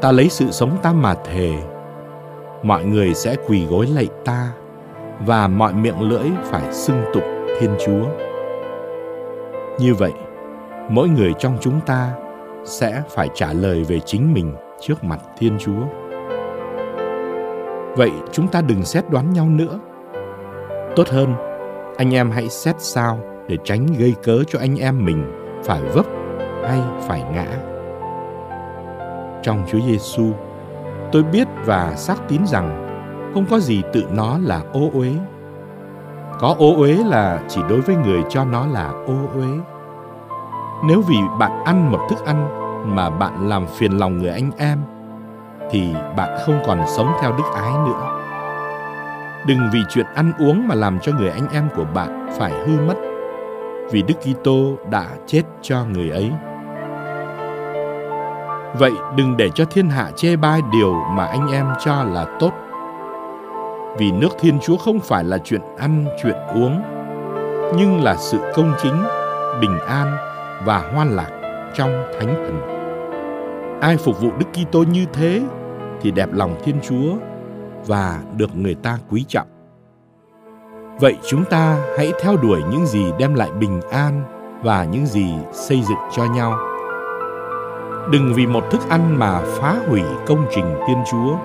[0.00, 1.52] ta lấy sự sống ta mà thề
[2.62, 4.52] mọi người sẽ quỳ gối lạy ta
[5.26, 8.04] và mọi miệng lưỡi phải xưng tụng Thiên Chúa.
[9.78, 10.12] Như vậy,
[10.88, 12.12] mỗi người trong chúng ta
[12.64, 15.82] sẽ phải trả lời về chính mình trước mặt Thiên Chúa.
[17.96, 19.78] Vậy chúng ta đừng xét đoán nhau nữa.
[20.96, 21.34] Tốt hơn
[21.96, 23.18] anh em hãy xét sao
[23.48, 25.32] để tránh gây cớ cho anh em mình
[25.64, 26.06] phải vấp
[26.70, 27.46] hay phải ngã.
[29.42, 30.24] Trong Chúa Giêsu,
[31.12, 32.86] tôi biết và xác tín rằng
[33.34, 35.12] không có gì tự nó là ô uế.
[36.40, 39.48] Có ô uế là chỉ đối với người cho nó là ô uế.
[40.84, 42.48] Nếu vì bạn ăn một thức ăn
[42.96, 44.78] mà bạn làm phiền lòng người anh em,
[45.70, 48.20] thì bạn không còn sống theo đức ái nữa.
[49.46, 52.80] Đừng vì chuyện ăn uống mà làm cho người anh em của bạn phải hư
[52.86, 52.94] mất.
[53.90, 56.32] Vì Đức Kitô đã chết cho người ấy.
[58.78, 62.52] Vậy đừng để cho thiên hạ chê bai điều mà anh em cho là tốt.
[63.98, 66.82] Vì nước Thiên Chúa không phải là chuyện ăn, chuyện uống,
[67.76, 69.02] nhưng là sự công chính,
[69.60, 70.16] bình an
[70.64, 71.30] và hoan lạc
[71.74, 72.60] trong thánh thần.
[73.80, 75.42] Ai phục vụ Đức Kitô như thế
[76.00, 77.16] thì đẹp lòng Thiên Chúa
[77.86, 79.46] và được người ta quý trọng.
[81.00, 84.22] Vậy chúng ta hãy theo đuổi những gì đem lại bình an
[84.62, 86.69] và những gì xây dựng cho nhau.
[88.10, 91.36] Đừng vì một thức ăn mà phá hủy công trình Thiên Chúa.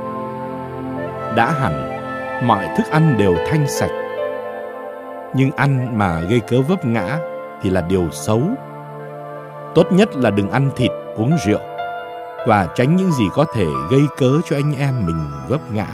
[1.36, 1.92] Đã hẳn,
[2.48, 3.92] mọi thức ăn đều thanh sạch.
[5.34, 7.20] Nhưng ăn mà gây cớ vấp ngã
[7.62, 8.42] thì là điều xấu.
[9.76, 11.60] Tốt nhất là đừng ăn thịt, uống rượu
[12.48, 15.88] và tránh những gì có thể gây cớ cho anh em mình vấp ngã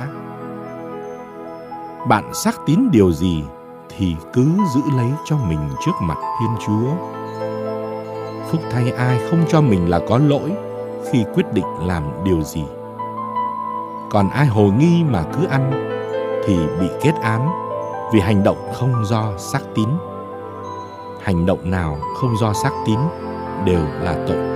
[2.07, 3.43] bạn xác tín điều gì
[3.89, 6.91] thì cứ giữ lấy cho mình trước mặt Thiên Chúa.
[8.51, 10.51] Phúc thay ai không cho mình là có lỗi
[11.11, 12.63] khi quyết định làm điều gì.
[14.09, 15.71] Còn ai hồ nghi mà cứ ăn
[16.45, 17.49] thì bị kết án
[18.13, 19.89] vì hành động không do xác tín.
[21.21, 22.99] Hành động nào không do xác tín
[23.65, 24.51] đều là tội.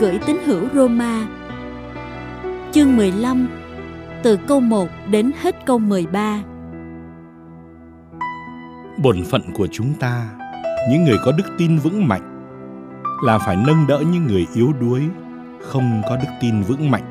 [0.00, 1.26] Gửi tín hữu Roma
[2.72, 3.48] Chương 15
[4.22, 6.42] Từ câu 1 đến hết câu 13
[9.02, 10.28] Bổn phận của chúng ta,
[10.90, 12.48] những người có đức tin vững mạnh,
[13.24, 15.02] là phải nâng đỡ những người yếu đuối,
[15.60, 17.04] không có đức tin vững mạnh,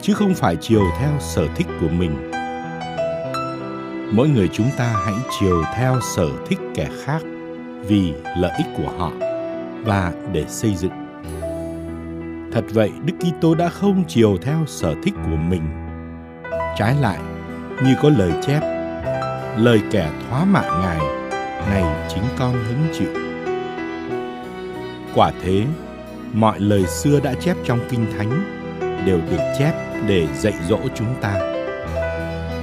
[0.00, 2.30] chứ không phải chiều theo sở thích của mình.
[4.12, 7.22] Mỗi người chúng ta hãy chiều theo sở thích kẻ khác
[7.88, 9.12] vì lợi ích của họ
[9.84, 11.05] và để xây dựng.
[12.56, 15.62] Thật vậy, Đức Kitô đã không chiều theo sở thích của mình.
[16.76, 17.18] Trái lại,
[17.84, 18.60] như có lời chép,
[19.56, 20.98] lời kẻ thoá mạ Ngài,
[21.70, 23.08] này chính con hứng chịu.
[25.14, 25.64] Quả thế,
[26.32, 28.30] mọi lời xưa đã chép trong Kinh Thánh
[29.06, 29.72] đều được chép
[30.06, 31.34] để dạy dỗ chúng ta.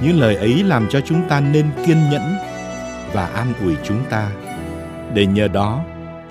[0.02, 2.34] Những lời ấy làm cho chúng ta nên kiên nhẫn
[3.12, 4.30] và an ủi chúng ta,
[5.14, 5.80] để nhờ đó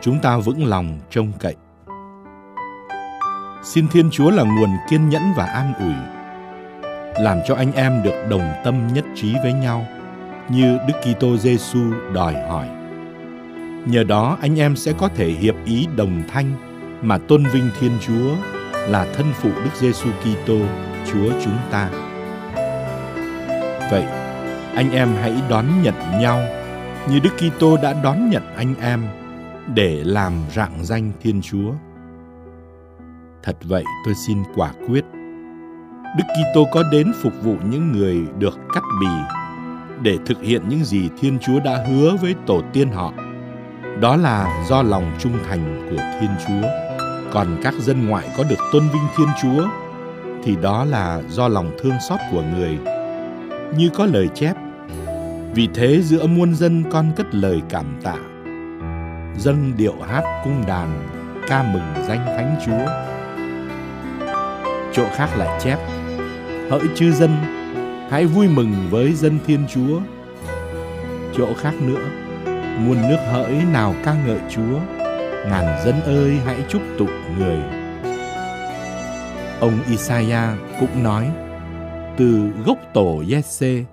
[0.02, 1.56] chúng ta vững lòng trông cậy.
[3.74, 5.94] Xin Thiên Chúa là nguồn kiên nhẫn và an ủi,
[7.24, 9.86] làm cho anh em được đồng tâm nhất trí với nhau
[10.50, 11.80] như Đức Kitô Giêsu
[12.14, 12.68] đòi hỏi.
[13.86, 16.52] Nhờ đó anh em sẽ có thể hiệp ý đồng thanh
[17.02, 18.36] mà tôn vinh Thiên Chúa
[18.88, 20.60] là thân phụ Đức Giêsu Kitô,
[21.12, 21.90] Chúa chúng ta.
[23.92, 24.06] Vậy,
[24.76, 26.40] anh em hãy đón nhận nhau
[27.10, 29.04] như Đức Kitô đã đón nhận anh em
[29.76, 31.72] để làm rạng danh Thiên Chúa.
[33.44, 35.06] Thật vậy tôi xin quả quyết.
[36.18, 39.08] Đức Kitô có đến phục vụ những người được cắt bì
[40.02, 43.14] để thực hiện những gì Thiên Chúa đã hứa với tổ tiên họ.
[44.02, 46.68] Đó là do lòng trung thành của Thiên Chúa.
[47.32, 49.68] Còn các dân ngoại có được tôn vinh Thiên Chúa
[50.44, 52.78] thì đó là do lòng thương xót của người.
[53.78, 54.54] Như có lời chép,
[55.54, 58.18] vì thế giữa muôn dân con cất lời cảm tạ
[59.38, 61.10] dâng điệu hát cung đàn
[61.48, 63.13] ca mừng danh thánh chúa
[64.94, 65.78] chỗ khác lại chép.
[66.70, 67.36] Hỡi chư dân,
[68.10, 70.00] hãy vui mừng với dân thiên chúa.
[71.38, 72.10] Chỗ khác nữa
[72.80, 74.80] muôn nước hỡi nào ca ngợi chúa.
[75.50, 77.60] Ngàn dân ơi, hãy chúc tụng người.
[79.60, 80.50] Ông Isaiah
[80.80, 81.30] cũng nói,
[82.18, 83.84] từ gốc tổ Jesse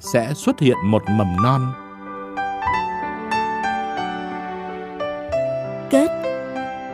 [0.00, 1.72] sẽ xuất hiện một mầm non.
[5.90, 6.08] Kết,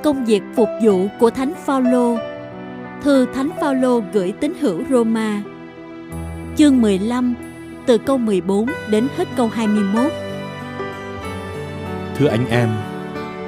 [0.02, 2.18] công việc phục vụ của Thánh Phaolô.
[3.02, 5.42] Thư Thánh Phaolô gửi tín hữu Roma.
[6.56, 7.34] Chương 15
[7.86, 10.12] từ câu 14 đến hết câu 21.
[12.16, 12.68] Thưa anh em,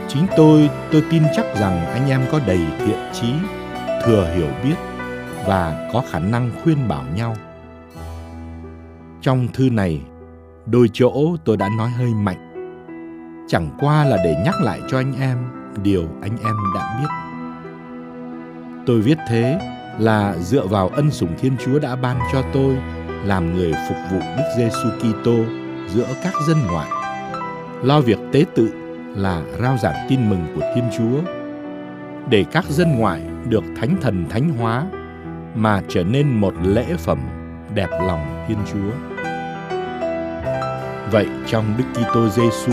[0.09, 3.33] Chính tôi, tôi tin chắc rằng anh em có đầy thiện trí,
[4.05, 4.75] thừa hiểu biết
[5.47, 7.37] và có khả năng khuyên bảo nhau.
[9.21, 10.01] Trong thư này,
[10.67, 12.51] đôi chỗ tôi đã nói hơi mạnh.
[13.49, 15.39] Chẳng qua là để nhắc lại cho anh em
[15.83, 17.30] điều anh em đã biết.
[18.87, 19.59] Tôi viết thế
[19.99, 22.77] là dựa vào ân sủng Thiên Chúa đã ban cho tôi
[23.25, 25.37] làm người phục vụ Đức Giêsu Kitô
[25.89, 26.89] giữa các dân ngoại.
[27.83, 28.71] Lo việc tế tự
[29.17, 31.33] là rao giảng tin mừng của Thiên Chúa
[32.31, 34.87] để các dân ngoại được thánh thần thánh hóa
[35.55, 37.19] mà trở nên một lễ phẩm
[37.75, 39.21] đẹp lòng Thiên Chúa.
[41.11, 42.73] Vậy trong Đức Kitô Giêsu,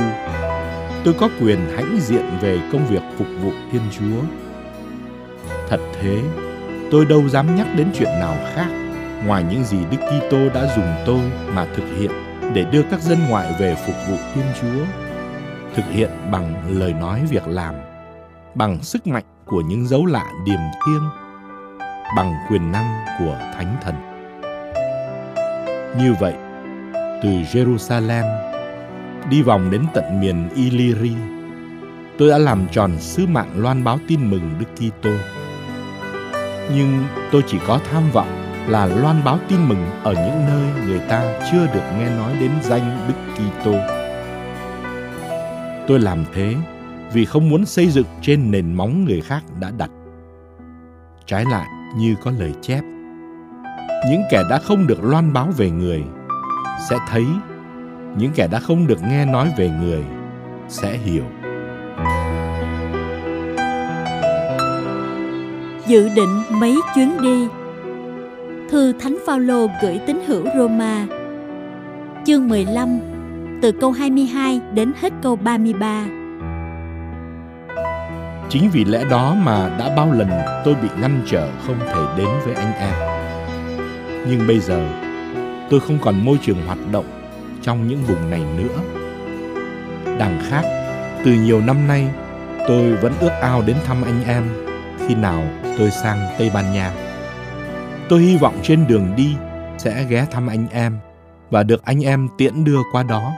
[1.04, 4.47] tôi có quyền hãnh diện về công việc phục vụ Thiên Chúa.
[5.70, 6.22] Thật thế,
[6.92, 8.68] tôi đâu dám nhắc đến chuyện nào khác
[9.26, 11.22] ngoài những gì Đức Kitô đã dùng tôi
[11.56, 12.12] mà thực hiện
[12.54, 14.86] để đưa các dân ngoại về phục vụ Thiên Chúa,
[15.76, 17.76] thực hiện bằng lời nói việc làm,
[18.56, 21.04] bằng sức mạnh của những dấu lạ điềm thiêng,
[22.18, 23.96] bằng quyền năng của Thánh Thần.
[25.98, 26.34] Như vậy,
[27.24, 28.48] từ Jerusalem
[29.30, 31.16] đi vòng đến tận miền Illyri,
[32.18, 35.12] tôi đã làm tròn sứ mạng loan báo tin mừng Đức Kitô.
[36.76, 41.00] Nhưng tôi chỉ có tham vọng là loan báo tin mừng ở những nơi người
[41.00, 43.76] ta chưa được nghe nói đến danh Đức Kitô.
[45.88, 46.56] Tôi làm thế
[47.14, 49.90] vì không muốn xây dựng trên nền móng người khác đã đặt.
[51.26, 51.68] Trái lại
[51.98, 52.82] như có lời chép,
[54.10, 56.04] những kẻ đã không được loan báo về người
[56.90, 57.26] sẽ thấy,
[58.18, 60.04] những kẻ đã không được nghe nói về người
[60.70, 61.26] sẽ hiểu.
[65.88, 67.48] Dự định mấy chuyến đi
[68.70, 71.06] Thư Thánh Phaolô gửi tín hữu Roma
[72.26, 73.00] Chương 15
[73.62, 76.06] Từ câu 22 đến hết câu 33
[78.50, 80.30] Chính vì lẽ đó mà đã bao lần
[80.66, 82.94] tôi bị ngăn trở không thể đến với anh em.
[84.30, 84.90] Nhưng bây giờ,
[85.70, 87.06] tôi không còn môi trường hoạt động
[87.62, 89.04] trong những vùng này nữa.
[90.20, 90.64] Đằng khác,
[91.26, 92.08] từ nhiều năm nay,
[92.68, 94.67] tôi vẫn ước ao đến thăm anh em
[95.08, 95.44] khi nào
[95.78, 96.92] tôi sang Tây Ban Nha.
[98.10, 99.36] Tôi hy vọng trên đường đi
[99.78, 100.98] sẽ ghé thăm anh em
[101.50, 103.34] và được anh em tiễn đưa qua đó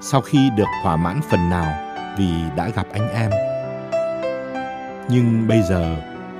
[0.00, 3.30] sau khi được thỏa mãn phần nào vì đã gặp anh em.
[5.08, 5.96] Nhưng bây giờ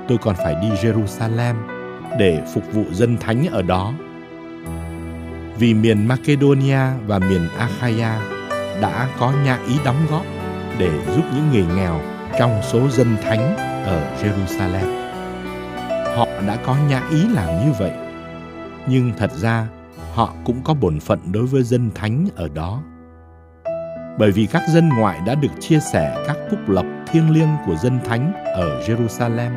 [0.07, 1.55] tôi còn phải đi Jerusalem
[2.19, 3.93] để phục vụ dân thánh ở đó.
[5.59, 8.11] Vì miền Macedonia và miền Achaia
[8.81, 10.25] đã có nhà ý đóng góp
[10.77, 11.99] để giúp những người nghèo
[12.39, 15.05] trong số dân thánh ở Jerusalem.
[16.15, 17.91] Họ đã có nhã ý làm như vậy.
[18.87, 19.67] Nhưng thật ra
[20.13, 22.81] họ cũng có bổn phận đối với dân thánh ở đó.
[24.19, 27.75] Bởi vì các dân ngoại đã được chia sẻ các phúc lộc thiêng liêng của
[27.75, 29.51] dân thánh ở Jerusalem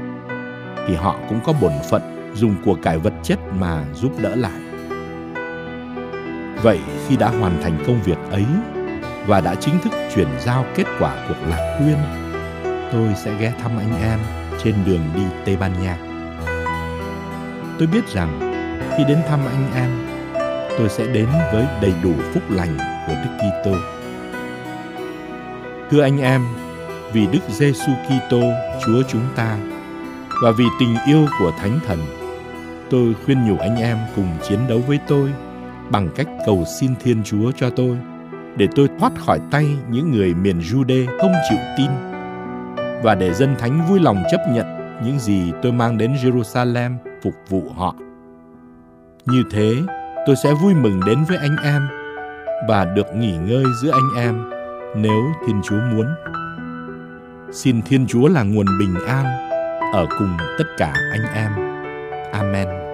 [0.89, 4.61] thì họ cũng có bổn phận dùng của cải vật chất mà giúp đỡ lại.
[6.63, 8.45] Vậy khi đã hoàn thành công việc ấy
[9.27, 12.28] và đã chính thức chuyển giao kết quả cuộc lạc quyên,
[12.93, 14.19] tôi sẽ ghé thăm anh em
[14.65, 15.97] trên đường đi Tây Ban Nha.
[17.79, 18.41] Tôi biết rằng
[18.97, 19.91] khi đến thăm anh em,
[20.79, 23.73] tôi sẽ đến với đầy đủ phúc lành của Đức Kitô.
[25.91, 26.43] Thưa anh em,
[27.13, 28.41] vì Đức Giêsu Kitô,
[28.87, 29.59] Chúa chúng ta
[30.43, 31.99] và vì tình yêu của Thánh Thần,
[32.91, 35.33] tôi khuyên nhủ anh em cùng chiến đấu với tôi
[35.91, 37.97] bằng cách cầu xin Thiên Chúa cho tôi
[38.57, 42.08] để tôi thoát khỏi tay những người miền Jude không chịu tin
[43.03, 44.67] và để dân thánh vui lòng chấp nhận
[45.05, 47.95] những gì tôi mang đến Jerusalem phục vụ họ.
[49.27, 49.75] Như thế,
[50.27, 51.89] tôi sẽ vui mừng đến với anh em
[52.69, 54.51] và được nghỉ ngơi giữa anh em
[54.97, 56.07] nếu Thiên Chúa muốn.
[57.53, 59.25] Xin Thiên Chúa là nguồn bình an
[59.93, 61.53] ở cùng tất cả anh em.
[62.33, 62.88] Amen.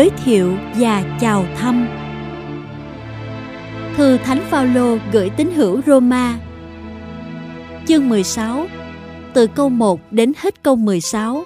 [0.00, 1.88] Giới thiệu và chào thăm.
[3.96, 6.38] Thư Thánh Phaolô gửi tín hữu Roma.
[7.86, 8.66] Chương 16,
[9.34, 11.44] từ câu 1 đến hết câu 16.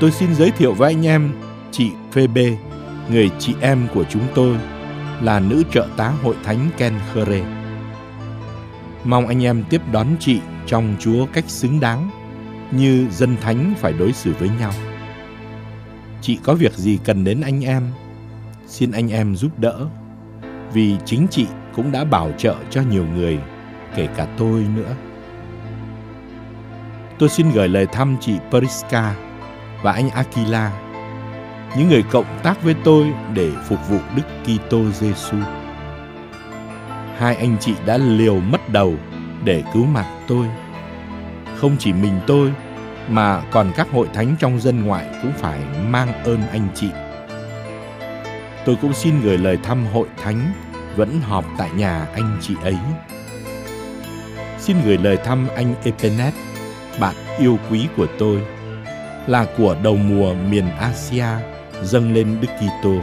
[0.00, 1.32] Tôi xin giới thiệu với anh em
[1.72, 2.56] chị Phêbê,
[3.10, 4.56] người chị em của chúng tôi,
[5.22, 7.44] là nữ trợ tá hội thánh Ken Khere.
[9.04, 12.10] Mong anh em tiếp đón chị trong Chúa cách xứng đáng,
[12.70, 14.72] như dân thánh phải đối xử với nhau.
[16.26, 17.82] Chị có việc gì cần đến anh em,
[18.66, 19.86] xin anh em giúp đỡ,
[20.72, 23.38] vì chính chị cũng đã bảo trợ cho nhiều người,
[23.96, 24.94] kể cả tôi nữa.
[27.18, 29.14] Tôi xin gửi lời thăm chị Periska
[29.82, 30.72] và anh Aquila,
[31.76, 35.36] những người cộng tác với tôi để phục vụ Đức Kitô Giêsu.
[37.16, 38.94] Hai anh chị đã liều mất đầu
[39.44, 40.46] để cứu mạng tôi.
[41.56, 42.52] Không chỉ mình tôi
[43.08, 46.88] mà còn các hội thánh trong dân ngoại cũng phải mang ơn anh chị.
[48.64, 50.52] Tôi cũng xin gửi lời thăm hội thánh
[50.96, 52.76] vẫn họp tại nhà anh chị ấy.
[54.58, 56.34] Xin gửi lời thăm anh Epenet,
[57.00, 58.42] bạn yêu quý của tôi,
[59.26, 61.26] là của đầu mùa miền Asia
[61.82, 62.94] dâng lên Đức Kitô.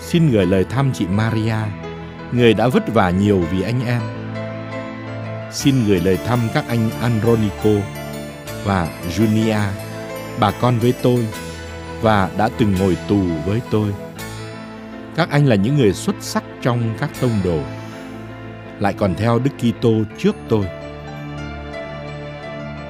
[0.00, 1.56] Xin gửi lời thăm chị Maria,
[2.32, 4.02] người đã vất vả nhiều vì anh em.
[5.52, 7.70] Xin gửi lời thăm các anh Andronico
[8.64, 9.60] và Junia,
[10.40, 11.26] bà con với tôi
[12.00, 13.88] và đã từng ngồi tù với tôi.
[15.16, 17.58] Các anh là những người xuất sắc trong các tông đồ,
[18.80, 20.66] lại còn theo Đức Kitô trước tôi.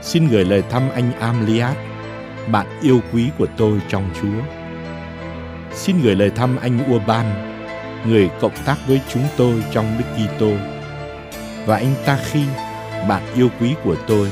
[0.03, 1.77] Xin gửi lời thăm anh Amliat,
[2.47, 4.43] bạn yêu quý của tôi trong Chúa.
[5.75, 7.27] Xin gửi lời thăm anh Urban,
[8.07, 10.53] người cộng tác với chúng tôi trong Đức Kitô,
[11.67, 12.45] và anh Tachi,
[13.09, 14.29] bạn yêu quý của tôi.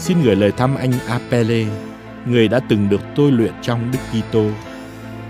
[0.00, 1.64] Xin gửi lời thăm anh Apele,
[2.26, 4.44] người đã từng được tôi luyện trong Đức Kitô.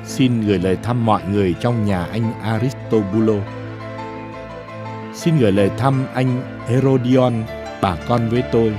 [0.05, 3.35] Xin gửi lời thăm mọi người trong nhà anh Aristobulo.
[5.15, 7.33] Xin gửi lời thăm anh Herodion,
[7.83, 8.75] bà con với tôi.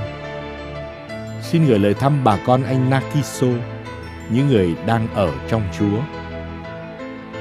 [1.41, 3.47] Xin gửi lời thăm bà con anh Nakiso,
[4.30, 5.97] những người đang ở trong Chúa.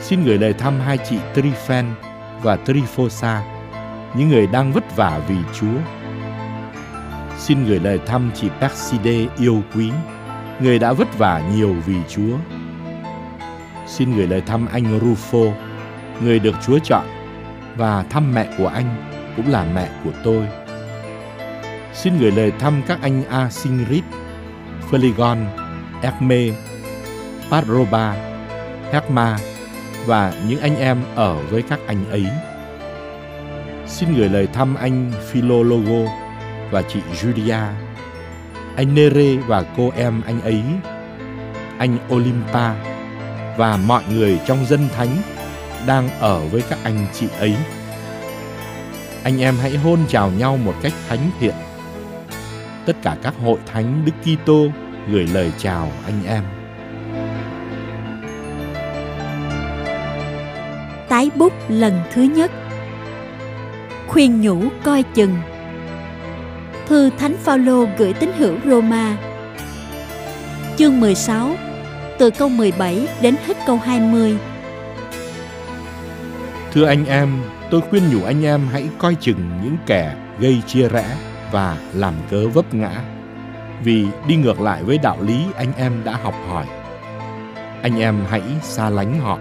[0.00, 1.84] Xin gửi lời thăm hai chị Trifen
[2.42, 3.40] và Trifosa,
[4.14, 5.99] những người đang vất vả vì Chúa.
[7.40, 9.90] Xin gửi lời thăm chị Perside yêu quý,
[10.60, 12.36] người đã vất vả nhiều vì Chúa.
[13.86, 15.52] Xin gửi lời thăm anh Rufo,
[16.22, 17.04] người được Chúa chọn,
[17.76, 20.46] và thăm mẹ của anh cũng là mẹ của tôi.
[21.94, 24.04] Xin gửi lời thăm các anh Asingrit,
[24.90, 25.38] Phlegon,
[26.02, 26.56] Erme,
[27.50, 28.16] Patroba,
[28.92, 29.38] Herma
[30.06, 32.26] và những anh em ở với các anh ấy.
[33.86, 36.29] Xin gửi lời thăm anh Philologo
[36.70, 37.66] và chị Julia,
[38.76, 40.62] anh Nere và cô em anh ấy,
[41.78, 42.74] anh Olimpa
[43.56, 45.16] và mọi người trong dân thánh
[45.86, 47.54] đang ở với các anh chị ấy.
[49.22, 51.54] Anh em hãy hôn chào nhau một cách thánh thiện.
[52.86, 54.66] Tất cả các hội thánh Đức Kitô
[55.08, 56.44] gửi lời chào anh em.
[61.08, 62.50] Tái bút lần thứ nhất
[64.08, 65.34] Khuyên nhủ coi chừng
[66.90, 69.16] Thư Thánh Phaolô gửi tín hữu Roma
[70.76, 71.50] Chương 16
[72.18, 74.36] Từ câu 17 đến hết câu 20
[76.72, 77.28] Thưa anh em,
[77.70, 81.16] tôi khuyên nhủ anh em hãy coi chừng những kẻ gây chia rẽ
[81.52, 82.90] và làm cớ vấp ngã
[83.84, 86.66] vì đi ngược lại với đạo lý anh em đã học hỏi.
[87.82, 89.38] Anh em hãy xa lánh họ.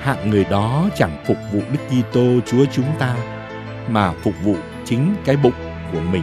[0.00, 3.16] Hạng người đó chẳng phục vụ Đức Kitô Chúa chúng ta
[3.88, 6.22] mà phục vụ chính cái bụng của mình.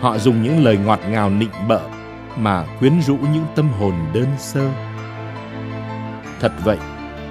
[0.00, 1.80] Họ dùng những lời ngọt ngào nịnh bợ
[2.36, 4.68] mà quyến rũ những tâm hồn đơn sơ.
[6.40, 6.78] Thật vậy,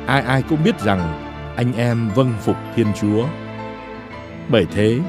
[0.08, 3.26] ai ai cũng biết rằng anh em vâng phục Thiên Chúa.
[4.50, 5.00] Bởi thế,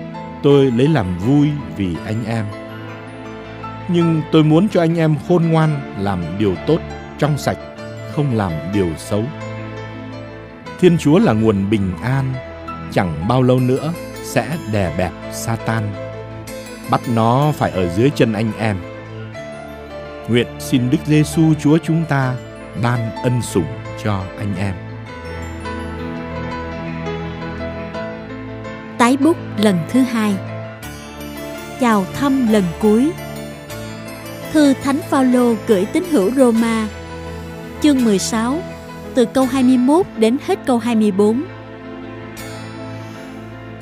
[0.43, 2.45] tôi lấy làm vui vì anh em.
[3.89, 6.79] Nhưng tôi muốn cho anh em khôn ngoan làm điều tốt,
[7.19, 7.59] trong sạch,
[8.13, 9.25] không làm điều xấu.
[10.81, 12.33] Thiên Chúa là nguồn bình an,
[12.93, 13.93] chẳng bao lâu nữa
[14.27, 15.83] sẽ đè bẹp Satan,
[16.91, 18.77] bắt nó phải ở dưới chân anh em.
[20.29, 22.35] Nguyện xin Đức Giêsu Chúa chúng ta
[22.83, 23.67] ban ân sủng
[24.05, 24.75] cho anh em.
[28.99, 30.35] Tái bút lần thứ hai
[31.81, 33.13] Chào thăm lần cuối
[34.53, 36.89] Thư Thánh Phaolô gửi tín hữu Roma
[37.83, 38.59] Chương 16
[39.15, 41.45] Từ câu 21 đến hết câu 24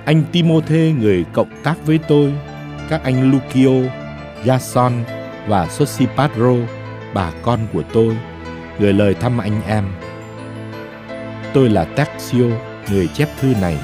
[0.05, 2.32] anh Timôthê người cộng tác với tôi,
[2.89, 3.90] các anh Lucio,
[4.44, 4.93] Jason,
[5.47, 6.55] và Sosipatro,
[7.14, 8.16] bà con của tôi,
[8.78, 9.85] gửi lời thăm anh em.
[11.52, 12.44] Tôi là Taxio,
[12.90, 13.76] người chép thư này.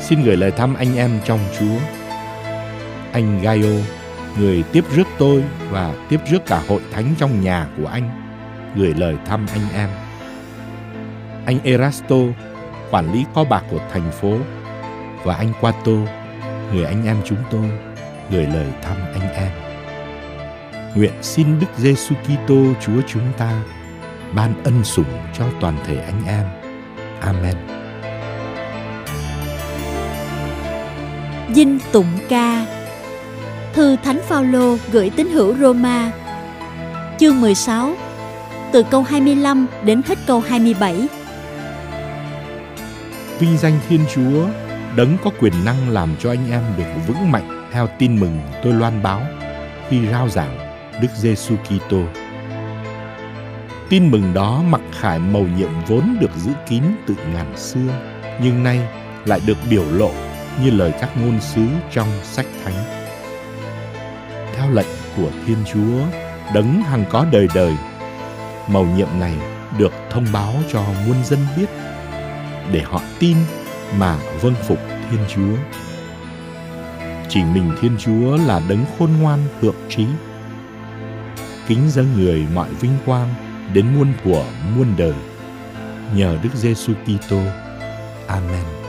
[0.00, 1.78] Xin gửi lời thăm anh em trong Chúa.
[3.12, 3.82] Anh Gaio,
[4.38, 8.10] người tiếp rước tôi và tiếp rước cả hội thánh trong nhà của anh,
[8.76, 9.88] gửi lời thăm anh em.
[11.46, 12.16] Anh Erasto,
[12.90, 14.38] quản lý kho bạc của thành phố,
[15.26, 15.92] và anh Quato,
[16.72, 17.70] người anh em chúng tôi,
[18.30, 19.50] gửi lời thăm anh em.
[20.94, 23.62] Nguyện xin Đức Giêsu Kitô Chúa chúng ta
[24.34, 26.46] ban ân sủng cho toàn thể anh em.
[27.20, 27.54] Amen.
[31.54, 32.66] Dinh tụng ca
[33.72, 36.12] Thư Thánh Phaolô gửi tín hữu Roma
[37.18, 37.94] Chương 16
[38.72, 41.08] Từ câu 25 đến hết câu 27
[43.38, 44.65] Vinh danh Thiên Chúa
[44.96, 48.72] đấng có quyền năng làm cho anh em được vững mạnh theo tin mừng tôi
[48.72, 49.22] loan báo
[49.88, 50.58] khi rao giảng
[51.00, 52.02] Đức Giêsu Kitô.
[53.88, 58.00] Tin mừng đó mặc khải màu nhiệm vốn được giữ kín từ ngàn xưa,
[58.42, 58.80] nhưng nay
[59.24, 60.10] lại được biểu lộ
[60.62, 62.84] như lời các ngôn sứ trong sách thánh.
[64.54, 64.86] Theo lệnh
[65.16, 66.18] của Thiên Chúa,
[66.54, 67.72] đấng hằng có đời đời,
[68.68, 69.34] màu nhiệm này
[69.78, 71.68] được thông báo cho muôn dân biết
[72.72, 73.36] để họ tin
[73.98, 74.78] mà vâng phục
[75.10, 75.56] Thiên Chúa.
[77.28, 80.06] Chỉ mình Thiên Chúa là đấng khôn ngoan, thượng trí.
[81.68, 83.34] Kính dâng người mọi vinh quang
[83.72, 84.42] đến muôn thuở,
[84.76, 85.14] muôn đời.
[86.14, 87.40] Nhờ Đức Giêsu Kitô.
[88.26, 88.85] Amen.